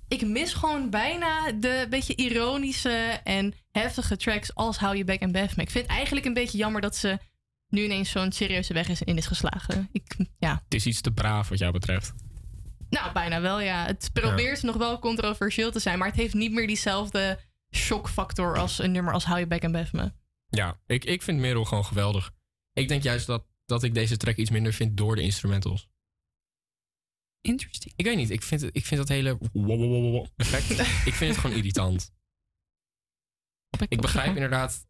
ik 0.08 0.26
mis 0.26 0.54
gewoon 0.54 0.90
bijna 0.90 1.52
de 1.52 1.88
beetje 1.90 2.16
ironische 2.16 3.20
en 3.24 3.54
heftige 3.72 4.18
tracks 4.18 4.56
als 4.56 4.78
Hou 4.78 4.98
je 4.98 5.04
en 5.04 5.32
bef 5.32 5.56
me. 5.56 5.62
Ik 5.64 5.70
vind 5.70 5.86
het 5.88 5.95
eigenlijk 5.95 6.26
een 6.26 6.34
beetje 6.34 6.58
jammer 6.58 6.82
dat 6.82 6.95
ze 6.95 7.20
nu 7.69 7.84
ineens 7.84 8.11
zo'n 8.11 8.31
serieuze 8.31 8.73
weg 8.73 8.88
is, 8.88 9.02
in 9.02 9.18
is 9.18 9.26
geslagen. 9.26 9.89
Ik, 9.91 10.15
ja, 10.39 10.61
Het 10.64 10.73
is 10.73 10.85
iets 10.85 11.02
te 11.02 11.11
braaf 11.11 11.49
wat 11.49 11.57
jou 11.57 11.72
betreft. 11.72 12.14
nou 12.89 13.11
bijna 13.14 13.41
wel 13.41 13.60
ja. 13.60 13.85
Het 13.85 14.10
probeert 14.14 14.64
nog 14.64 14.76
wel 14.76 14.99
controversieel 14.99 15.72
te 15.72 15.80
zijn. 15.80 15.98
Maar 15.98 16.07
het 16.07 16.18
heeft 16.18 16.34
niet 16.34 16.52
meer 16.52 16.68
diezelfde 16.68 17.39
shockfactor 17.76 18.57
als 18.57 18.80
een 18.80 18.91
nummer 18.91 19.14
als 19.14 19.26
Hou 19.26 19.39
je 19.39 19.48
bek 19.48 19.61
en 19.61 19.72
bef 19.72 19.94
me. 19.94 20.11
Ja, 20.49 20.80
ik, 20.85 21.06
ik 21.06 21.22
vind 21.22 21.39
Merel 21.39 21.65
gewoon 21.65 21.85
geweldig. 21.85 22.31
Ik 22.73 22.88
denk 22.88 23.03
juist 23.03 23.27
dat, 23.27 23.45
dat 23.65 23.84
ik 23.84 23.94
deze 23.94 24.18
track 24.18 24.35
iets 24.35 24.49
minder 24.49 24.73
vind 24.73 24.98
door 24.98 25.15
de 25.15 25.22
instrumentals. 25.22 25.89
Interesting. 27.41 27.94
Ik 27.95 28.06
weet 28.06 28.15
niet, 28.15 28.30
ik 28.30 28.44
vind, 28.44 28.64
ik 28.72 28.85
vind 28.85 28.99
dat 28.99 29.10
hele 29.10 29.38
wow, 29.39 29.65
wow, 29.65 29.80
wow, 29.80 30.11
wow 30.11 30.27
effect, 30.35 30.69
ik 31.10 31.14
vind 31.14 31.31
het 31.31 31.38
gewoon 31.38 31.56
irritant. 31.56 32.15
Ik 33.88 34.02
begrijp 34.02 34.35
inderdaad 34.35 34.86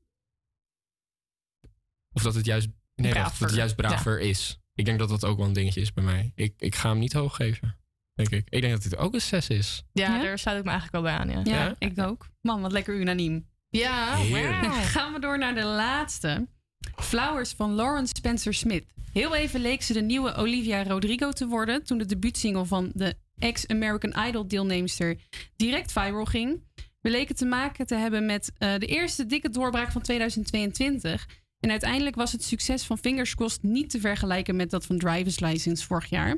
of 2.17 2.23
dat 2.23 2.35
het 2.35 2.45
juist, 2.45 2.67
nee, 2.95 3.13
dat 3.13 3.23
het 3.23 3.33
Braver. 3.37 3.57
juist 3.57 3.75
braver 3.75 4.19
is. 4.19 4.59
Ik 4.75 4.85
denk 4.85 4.99
dat 4.99 5.09
dat 5.09 5.25
ook 5.25 5.37
wel 5.37 5.47
een 5.47 5.53
dingetje 5.53 5.81
is 5.81 5.93
bij 5.93 6.03
mij. 6.03 6.31
Ik, 6.35 6.53
ik 6.57 6.75
ga 6.75 6.89
hem 6.89 6.99
niet 6.99 7.13
hoog 7.13 7.35
geven, 7.35 7.77
denk 8.13 8.29
ik. 8.29 8.47
Ik 8.49 8.61
denk 8.61 8.73
dat 8.73 8.83
dit 8.83 8.97
ook 8.97 9.13
een 9.13 9.21
6 9.21 9.47
is. 9.47 9.83
Ja, 9.91 10.21
daar 10.21 10.39
sluit 10.39 10.57
ik 10.57 10.63
me 10.63 10.69
eigenlijk 10.69 11.03
wel 11.03 11.13
bij 11.13 11.35
aan. 11.35 11.45
Ja. 11.45 11.53
Ja, 11.63 11.75
ik 11.79 11.99
ook. 11.99 12.27
Man, 12.41 12.61
wat 12.61 12.71
lekker 12.71 12.95
unaniem. 12.99 13.47
Ja, 13.69 14.15
Heerlijk. 14.15 14.73
Gaan 14.73 15.13
we 15.13 15.19
door 15.19 15.37
naar 15.37 15.55
de 15.55 15.63
laatste. 15.63 16.47
Flowers 16.95 17.51
van 17.51 17.75
Lauren 17.75 18.07
Spencer 18.07 18.53
Smith. 18.53 18.85
Heel 19.11 19.35
even 19.35 19.59
leek 19.59 19.81
ze 19.81 19.93
de 19.93 20.01
nieuwe 20.01 20.33
Olivia 20.35 20.83
Rodrigo 20.83 21.31
te 21.31 21.47
worden 21.47 21.83
toen 21.83 21.97
de 21.97 22.05
debuutsingle 22.05 22.65
van 22.65 22.91
de 22.93 23.15
ex-American 23.37 24.25
Idol 24.27 24.47
deelnemster 24.47 25.17
direct 25.55 25.91
viral 25.91 26.25
ging. 26.25 26.63
We 27.01 27.09
leken 27.09 27.35
te 27.35 27.45
maken 27.45 27.85
te 27.85 27.95
hebben 27.95 28.25
met 28.25 28.51
eh, 28.57 28.77
de 28.77 28.85
eerste 28.85 29.25
dikke 29.25 29.49
doorbraak 29.49 29.91
van 29.91 30.01
2022. 30.01 31.27
En 31.59 31.69
uiteindelijk 31.69 32.15
was 32.15 32.31
het 32.31 32.43
succes 32.43 32.83
van 32.83 32.97
Fingers 32.97 33.35
Crossed 33.35 33.63
niet 33.63 33.89
te 33.89 33.99
vergelijken 33.99 34.55
met 34.55 34.69
dat 34.69 34.85
van 34.85 34.97
Driver's 34.97 35.39
License 35.39 35.85
vorig 35.85 36.09
jaar. 36.09 36.37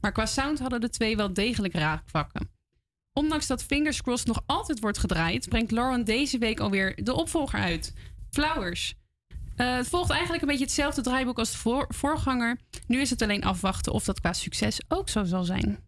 Maar 0.00 0.12
qua 0.12 0.26
sound 0.26 0.58
hadden 0.58 0.80
de 0.80 0.90
twee 0.90 1.16
wel 1.16 1.32
degelijk 1.32 1.74
raakvakken. 1.74 2.50
Ondanks 3.12 3.46
dat 3.46 3.62
Fingers 3.62 4.02
Crossed 4.02 4.26
nog 4.26 4.42
altijd 4.46 4.80
wordt 4.80 4.98
gedraaid, 4.98 5.48
brengt 5.48 5.70
Lauren 5.70 6.04
deze 6.04 6.38
week 6.38 6.60
alweer 6.60 7.04
de 7.04 7.14
opvolger 7.14 7.60
uit. 7.60 7.92
Flowers. 8.30 8.94
Eh, 9.56 9.74
het 9.76 9.88
volgt 9.88 10.10
eigenlijk 10.10 10.42
een 10.42 10.48
beetje 10.48 10.64
hetzelfde 10.64 11.02
draaiboek 11.02 11.38
als 11.38 11.50
de 11.52 11.58
voor- 11.58 11.86
voorganger. 11.88 12.58
Nu 12.86 13.00
is 13.00 13.10
het 13.10 13.22
alleen 13.22 13.44
afwachten 13.44 13.92
of 13.92 14.04
dat 14.04 14.20
qua 14.20 14.32
succes 14.32 14.80
ook 14.88 15.08
zo 15.08 15.24
zal 15.24 15.44
zijn. 15.44 15.78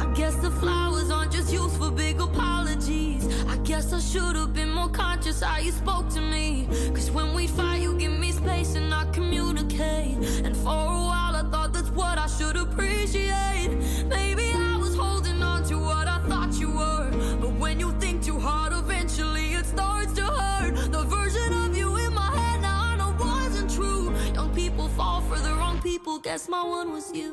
I 0.00 0.14
guess 0.14 0.40
the 0.40 0.50
flowers 0.58 1.10
aren't 1.10 1.32
just 1.34 1.52
used 1.52 1.76
for 1.76 1.92
big 1.92 2.20
apologies. 2.20 3.24
I 3.24 3.58
guess 3.64 3.92
I 3.92 4.00
should 4.00 4.36
have 4.36 4.50
been 4.50 4.74
more 4.86 4.94
conscious 4.94 5.40
how 5.40 5.58
you 5.58 5.72
spoke 5.72 6.08
to 6.10 6.20
me. 6.20 6.68
Cause 6.94 7.10
when 7.10 7.34
we 7.34 7.46
fight, 7.46 7.82
you 7.82 7.96
give 7.98 8.12
me 8.12 8.32
space 8.32 8.74
and 8.74 8.92
I 8.94 9.04
communicate. 9.12 10.16
And 10.44 10.56
for 10.56 10.78
a 10.98 11.00
while, 11.08 11.34
I 11.36 11.44
thought 11.50 11.72
that's 11.72 11.90
what 11.90 12.18
I 12.18 12.26
should 12.26 12.56
appreciate. 12.56 13.70
Maybe 14.06 14.44
I 14.54 14.76
was 14.80 14.94
holding 14.94 15.42
on 15.42 15.64
to 15.64 15.78
what 15.78 16.06
I 16.06 16.18
thought 16.28 16.54
you 16.60 16.70
were. 16.70 17.10
But 17.40 17.52
when 17.62 17.80
you 17.80 17.92
think 17.98 18.22
too 18.22 18.38
hard, 18.38 18.72
eventually 18.72 19.54
it 19.54 19.66
starts 19.66 20.12
to 20.14 20.24
hurt. 20.24 20.92
The 20.92 21.04
version 21.04 21.52
of 21.64 21.76
you 21.76 21.96
in 21.96 22.12
my 22.14 22.30
head 22.38 22.60
now 22.62 22.80
I 22.90 22.96
know 22.96 23.14
wasn't 23.18 23.70
true. 23.70 24.14
Young 24.34 24.54
people 24.54 24.88
fall 24.88 25.20
for 25.22 25.38
the 25.38 25.52
wrong 25.54 25.80
people. 25.80 26.18
Guess 26.18 26.48
my 26.48 26.62
one 26.62 26.92
was 26.92 27.10
you. 27.12 27.32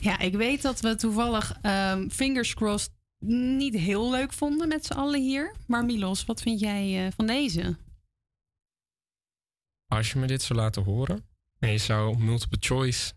Ja, 0.00 0.18
ik 0.18 0.34
weet 0.34 0.62
dat 0.62 0.80
we 0.80 0.94
toevallig 0.94 1.52
ehm, 1.62 2.08
Fingers 2.08 2.54
Crossed 2.54 2.90
niet 3.26 3.74
heel 3.74 4.10
leuk 4.10 4.32
vonden 4.32 4.68
met 4.68 4.86
z'n 4.86 4.92
allen 4.92 5.20
hier. 5.22 5.54
Maar 5.66 5.84
Milos, 5.84 6.24
wat 6.24 6.42
vind 6.42 6.60
jij 6.60 7.06
eh, 7.06 7.12
van 7.16 7.26
deze? 7.26 7.76
Als 9.86 10.12
je 10.12 10.18
me 10.18 10.26
dit 10.26 10.42
zou 10.42 10.58
laten 10.58 10.82
horen 10.82 11.24
en 11.58 11.70
je 11.70 11.78
zou 11.78 12.18
multiple 12.18 12.58
choice 12.60 13.12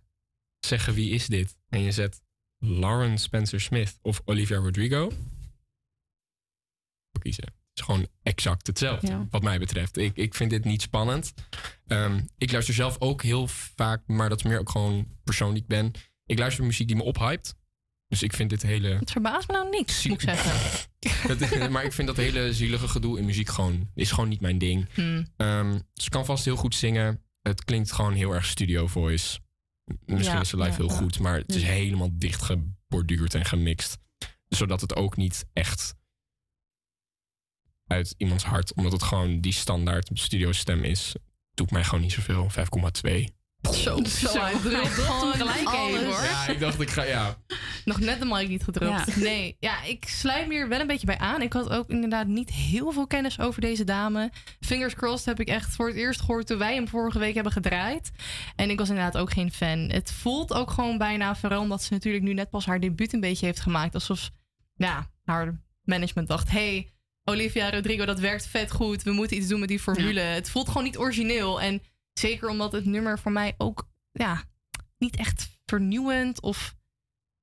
zeggen 0.60 0.94
wie 0.94 1.10
is 1.12 1.28
dit 1.28 1.58
en 1.70 1.80
je 1.82 1.92
zet 1.92 2.22
Lauren 2.58 3.18
Spencer 3.18 3.62
Smith 3.62 4.00
of 4.02 4.22
Olivia 4.26 4.58
Rodrigo, 4.58 5.12
kiezen. 7.22 7.44
Het 7.46 7.54
is 7.80 7.84
gewoon 7.84 8.08
exact 8.24 8.68
hetzelfde, 8.68 9.08
Ja. 9.08 9.28
wat 9.30 9.44
mij 9.44 9.60
betreft. 9.60 9.98
Ik, 9.98 10.16
ik 10.18 10.36
vind 10.36 10.50
dit 10.50 10.64
niet 10.66 10.82
spannend. 10.82 11.34
Ehm, 11.88 12.22
ik 12.38 12.52
luister 12.52 12.74
zelf 12.74 13.00
ook 13.00 13.24
heel 13.24 13.48
vaak, 13.48 14.08
maar 14.08 14.30
dat 14.30 14.38
is 14.38 14.44
meer 14.44 14.60
ook 14.60 14.70
gewoon 14.70 15.08
persoon 15.24 15.54
die 15.54 15.62
ik 15.62 15.68
ben. 15.68 15.92
Ik 16.26 16.40
luister 16.40 16.64
muziek 16.66 16.88
die 16.88 16.96
me 16.96 17.04
ophypt. 17.04 17.56
Dus 18.16 18.24
ik 18.24 18.34
vind 18.34 18.50
dit 18.50 18.62
hele... 18.62 18.88
Het 18.88 19.12
verbaast 19.12 19.48
me 19.48 19.54
nou 19.54 19.70
niks, 19.70 20.06
moet 20.08 20.22
ik 20.22 20.30
zeggen. 20.30 21.72
Maar 21.72 21.84
ik 21.84 21.94
vind 21.94 22.08
dat 22.08 22.18
hele 22.18 22.54
zielige 22.54 22.88
gedoe 22.88 23.20
in 23.20 23.26
muziek 23.26 23.50
gewoon 23.50 23.90
is 23.94 24.12
gewoon 24.12 24.30
niet 24.30 24.42
mijn 24.42 24.58
ding. 24.58 24.88
Hmm. 24.94 25.28
Ehm, 25.38 25.80
ze 25.94 26.10
kan 26.10 26.26
vast 26.26 26.46
heel 26.46 26.56
goed 26.56 26.76
zingen. 26.76 27.24
Het 27.42 27.64
klinkt 27.64 27.92
gewoon 27.92 28.14
heel 28.14 28.34
erg 28.34 28.46
studio 28.46 28.88
voice. 28.88 29.40
Misschien 30.06 30.36
Ja, 30.36 30.42
is 30.42 30.50
ze 30.50 30.58
live 30.58 30.70
ja, 30.70 30.76
heel 30.76 30.90
ja. 30.90 30.96
goed, 30.96 31.20
maar 31.20 31.38
het 31.38 31.56
is 31.56 31.62
Hmm. 31.64 31.72
helemaal 31.72 32.10
dicht 32.12 32.42
geborduurd 32.42 33.34
en 33.34 33.46
gemixt. 33.46 33.98
Zodat 34.48 34.82
het 34.82 34.96
ook 34.96 35.18
niet 35.18 35.46
echt 35.54 35.96
uit 37.88 38.16
iemands 38.18 38.44
hart, 38.44 38.74
omdat 38.74 38.92
het 38.92 39.04
gewoon 39.04 39.42
die 39.42 39.54
standaard 39.54 40.10
studio 40.14 40.52
stem 40.52 40.84
is, 40.84 41.16
doet 41.54 41.72
mij 41.72 41.84
gewoon 41.84 42.02
niet 42.02 42.12
zoveel. 42.14 42.50
5,2. 42.50 43.26
Zo, 43.74 44.04
zo, 44.04 44.40
hij 44.40 44.54
drukt 44.62 44.88
gewoon 44.88 45.34
gelijk 45.34 45.60
even 45.60 46.06
hoor. 46.06 46.24
Ja, 46.24 46.48
ik 46.48 46.60
dacht 46.60 46.82
ik 46.82 46.90
ga, 46.90 47.04
ja. 47.04 47.38
Nog 47.86 48.00
net 48.00 48.20
de 48.20 48.26
mic 48.26 48.48
niet 48.48 48.64
gedrukt. 48.64 49.16
Ja. 49.16 49.22
Nee, 49.22 49.58
ja, 49.60 49.84
ik 49.84 50.06
sluit 50.08 50.48
me 50.48 50.54
hier 50.54 50.68
wel 50.68 50.80
een 50.80 50.88
beetje 50.88 51.06
bij 51.06 51.18
aan. 51.18 51.42
Ik 51.42 51.54
had 51.54 51.70
ook 51.70 51.90
inderdaad 51.90 52.28
niet 52.28 52.50
heel 52.52 52.92
veel 52.92 53.08
kennis 53.08 53.40
over 53.40 53.62
deze 53.62 53.84
dame. 53.84 54.32
Fingers 54.60 54.96
crossed 54.96 55.26
heb 55.26 55.40
ik 55.40 55.48
echt 55.48 55.76
voor 55.76 55.88
het 55.88 55.96
eerst 55.96 56.20
gehoord 56.20 56.48
toen 56.48 56.58
wij 56.58 56.74
hem 56.74 56.88
vorige 56.88 57.20
week 57.20 57.34
hebben 57.34 57.52
gedraaid. 57.52 58.12
En 58.56 58.70
ik 58.70 58.80
was 58.80 58.90
inderdaad 58.90 59.18
ook 59.18 59.32
geen 59.32 59.52
fan. 59.52 59.80
Het 59.80 60.12
voelt 60.12 60.54
ook 60.54 60.72
gewoon 60.72 60.98
bijna, 60.98 61.36
vooral 61.36 61.62
omdat 61.62 61.84
ze 61.84 61.94
natuurlijk 61.94 62.24
nu 62.24 62.34
net 62.34 62.50
pas 62.50 62.66
haar 62.66 62.80
debuut 62.80 63.14
een 63.14 63.20
beetje 63.20 63.46
heeft 63.46 63.60
gemaakt. 63.60 63.94
Alsof 63.94 64.30
ja, 64.76 65.12
haar 65.24 65.62
management 65.84 66.28
dacht, 66.28 66.52
hey, 66.52 66.90
Olivia 67.24 67.70
Rodrigo, 67.70 68.06
dat 68.06 68.20
werkt 68.20 68.48
vet 68.48 68.72
goed. 68.72 69.04
We 69.04 69.12
moeten 69.12 69.38
iets 69.38 69.48
doen 69.48 69.60
met 69.60 69.70
die 69.70 69.80
formule. 69.80 70.20
Het 70.20 70.50
voelt 70.50 70.68
gewoon 70.68 70.84
niet 70.84 70.98
origineel. 70.98 71.62
En 71.62 71.82
zeker 72.20 72.50
omdat 72.50 72.72
het 72.72 72.86
nummer 72.86 73.20
voor 73.20 73.32
mij 73.32 73.54
ook 73.58 73.88
ja, 74.12 74.44
niet 74.98 75.16
echt 75.16 75.50
vernieuwend 75.66 76.42
of 76.42 76.76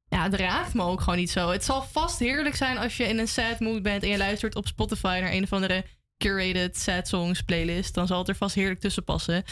ja, 0.08 0.22
het 0.22 0.34
raakt 0.34 0.74
me 0.74 0.82
ook 0.82 1.00
gewoon 1.00 1.18
niet 1.18 1.30
zo. 1.30 1.50
Het 1.50 1.64
zal 1.64 1.82
vast 1.82 2.18
heerlijk 2.18 2.54
zijn 2.56 2.78
als 2.78 2.96
je 2.96 3.04
in 3.04 3.18
een 3.18 3.28
sad 3.28 3.60
mood 3.60 3.82
bent 3.82 4.02
en 4.02 4.08
je 4.08 4.16
luistert 4.16 4.54
op 4.54 4.66
Spotify 4.66 5.18
naar 5.22 5.32
een 5.32 5.42
of 5.42 5.52
andere 5.52 5.84
curated 6.16 6.76
sad 6.78 7.08
songs 7.08 7.42
playlist. 7.42 7.94
Dan 7.94 8.06
zal 8.06 8.18
het 8.18 8.28
er 8.28 8.36
vast 8.36 8.54
heerlijk 8.54 8.80
tussen 8.80 9.04
passen. 9.04 9.44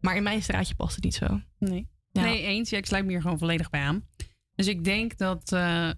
Maar 0.00 0.16
in 0.16 0.22
mijn 0.22 0.42
straatje 0.42 0.74
past 0.74 0.94
het 0.94 1.04
niet 1.04 1.14
zo. 1.14 1.40
Nee. 1.58 1.88
Ja. 2.10 2.22
Nee, 2.22 2.42
eens. 2.42 2.70
Ja, 2.70 2.78
ik 2.78 2.86
sluit 2.86 3.04
me 3.04 3.10
hier 3.10 3.20
gewoon 3.20 3.38
volledig 3.38 3.70
bij 3.70 3.80
aan. 3.80 4.06
Dus 4.54 4.66
ik 4.66 4.84
denk 4.84 5.18
dat 5.18 5.52
eh, 5.52 5.90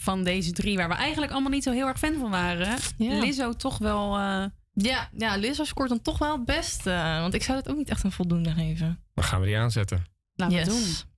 van 0.00 0.24
deze 0.24 0.52
drie, 0.52 0.76
waar 0.76 0.88
we 0.88 0.94
eigenlijk 0.94 1.32
allemaal 1.32 1.50
niet 1.50 1.62
zo 1.62 1.72
heel 1.72 1.86
erg 1.86 1.98
fan 1.98 2.14
van 2.14 2.30
waren, 2.30 2.78
Ja. 2.96 3.18
Lizzo 3.18 3.52
toch 3.52 3.78
wel. 3.78 4.16
eh, 4.16 4.44
Ja, 4.82 5.08
ja, 5.16 5.36
scoort 5.64 5.88
dan 5.88 6.02
toch 6.02 6.18
wel 6.18 6.32
het 6.32 6.44
beste. 6.44 6.90
Want 7.20 7.34
ik 7.34 7.42
zou 7.42 7.58
het 7.58 7.68
ook 7.68 7.76
niet 7.76 7.88
echt 7.90 8.04
een 8.04 8.12
voldoende 8.12 8.50
geven. 8.50 9.00
Dan 9.14 9.24
gaan 9.24 9.40
we 9.40 9.46
die 9.46 9.58
aanzetten. 9.58 10.04
laten 10.34 10.56
Yes. 10.56 10.66
we 10.66 10.72
doen. 10.72 11.14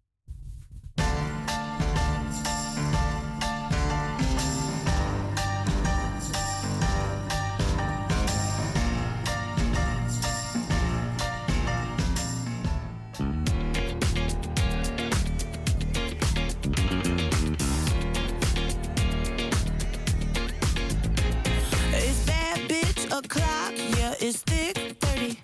O'clock, 23.25 23.73
yeah, 23.97 24.15
it's 24.21 24.43
thick 24.43 24.77
30. 25.01 25.39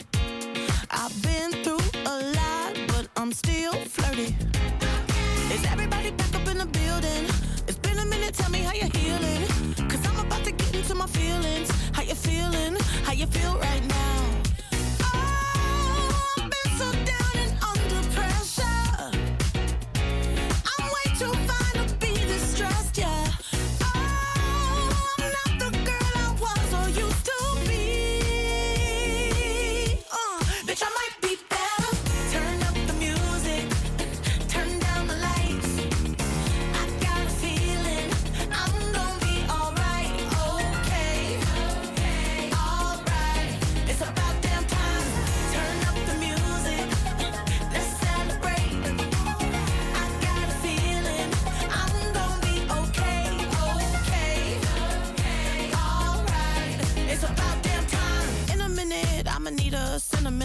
I've 0.91 1.23
been 1.23 1.51
through 1.65 1.87
a 2.07 2.17
lot, 2.39 2.73
but 2.89 3.09
I'm 3.17 3.33
still 3.33 3.73
flirty. 3.73 4.35
Is 5.53 5.65
everybody 5.67 6.11
back 6.13 6.35
up 6.35 6.47
in 6.47 6.59
the 6.59 6.67
building? 6.67 7.25
It's 7.67 7.79
been 7.79 7.99
a 7.99 8.07
minute, 8.07 8.35
tell 8.35 8.51
me 8.51 8.61
how 8.61 8.75
you're 8.75 8.95
healing. 8.97 9.43
Cause 9.89 10.07
I'm 10.07 10.19
about 10.25 10.45
to 10.45 10.53
get 10.53 10.75
into 10.75 10.95
my 10.95 11.07
feelings. 11.07 11.71
How 11.93 12.03
you 12.03 12.15
feeling? 12.15 12.77
How 13.03 13.13
you 13.13 13.27
feel 13.27 13.59
right 13.59 13.85
now? 13.89 13.94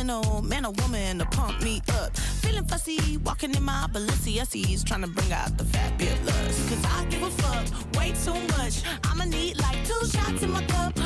Sentimental 0.10 0.42
man 0.42 0.66
or 0.66 0.72
woman 0.82 1.20
to 1.20 1.26
pump 1.26 1.62
me 1.62 1.82
up. 1.94 2.18
Feeling 2.18 2.66
fussy, 2.66 3.18
walking 3.18 3.54
in 3.54 3.64
my 3.64 3.88
Balenciennes, 3.92 4.84
trying 4.84 5.02
to 5.02 5.08
bring 5.08 5.32
out 5.32 5.58
the 5.58 5.66
fabulous. 5.66 6.70
Cause 6.70 6.86
I 6.86 7.06
give 7.10 7.24
a 7.24 7.30
fuck 7.30 7.96
way 7.96 8.14
too 8.24 8.34
much. 8.58 8.82
I'ma 9.04 9.26
need 9.26 9.60
like 9.60 9.78
two 9.86 10.06
shots 10.08 10.42
in 10.44 10.52
my 10.52 10.64
cup. 10.66 10.99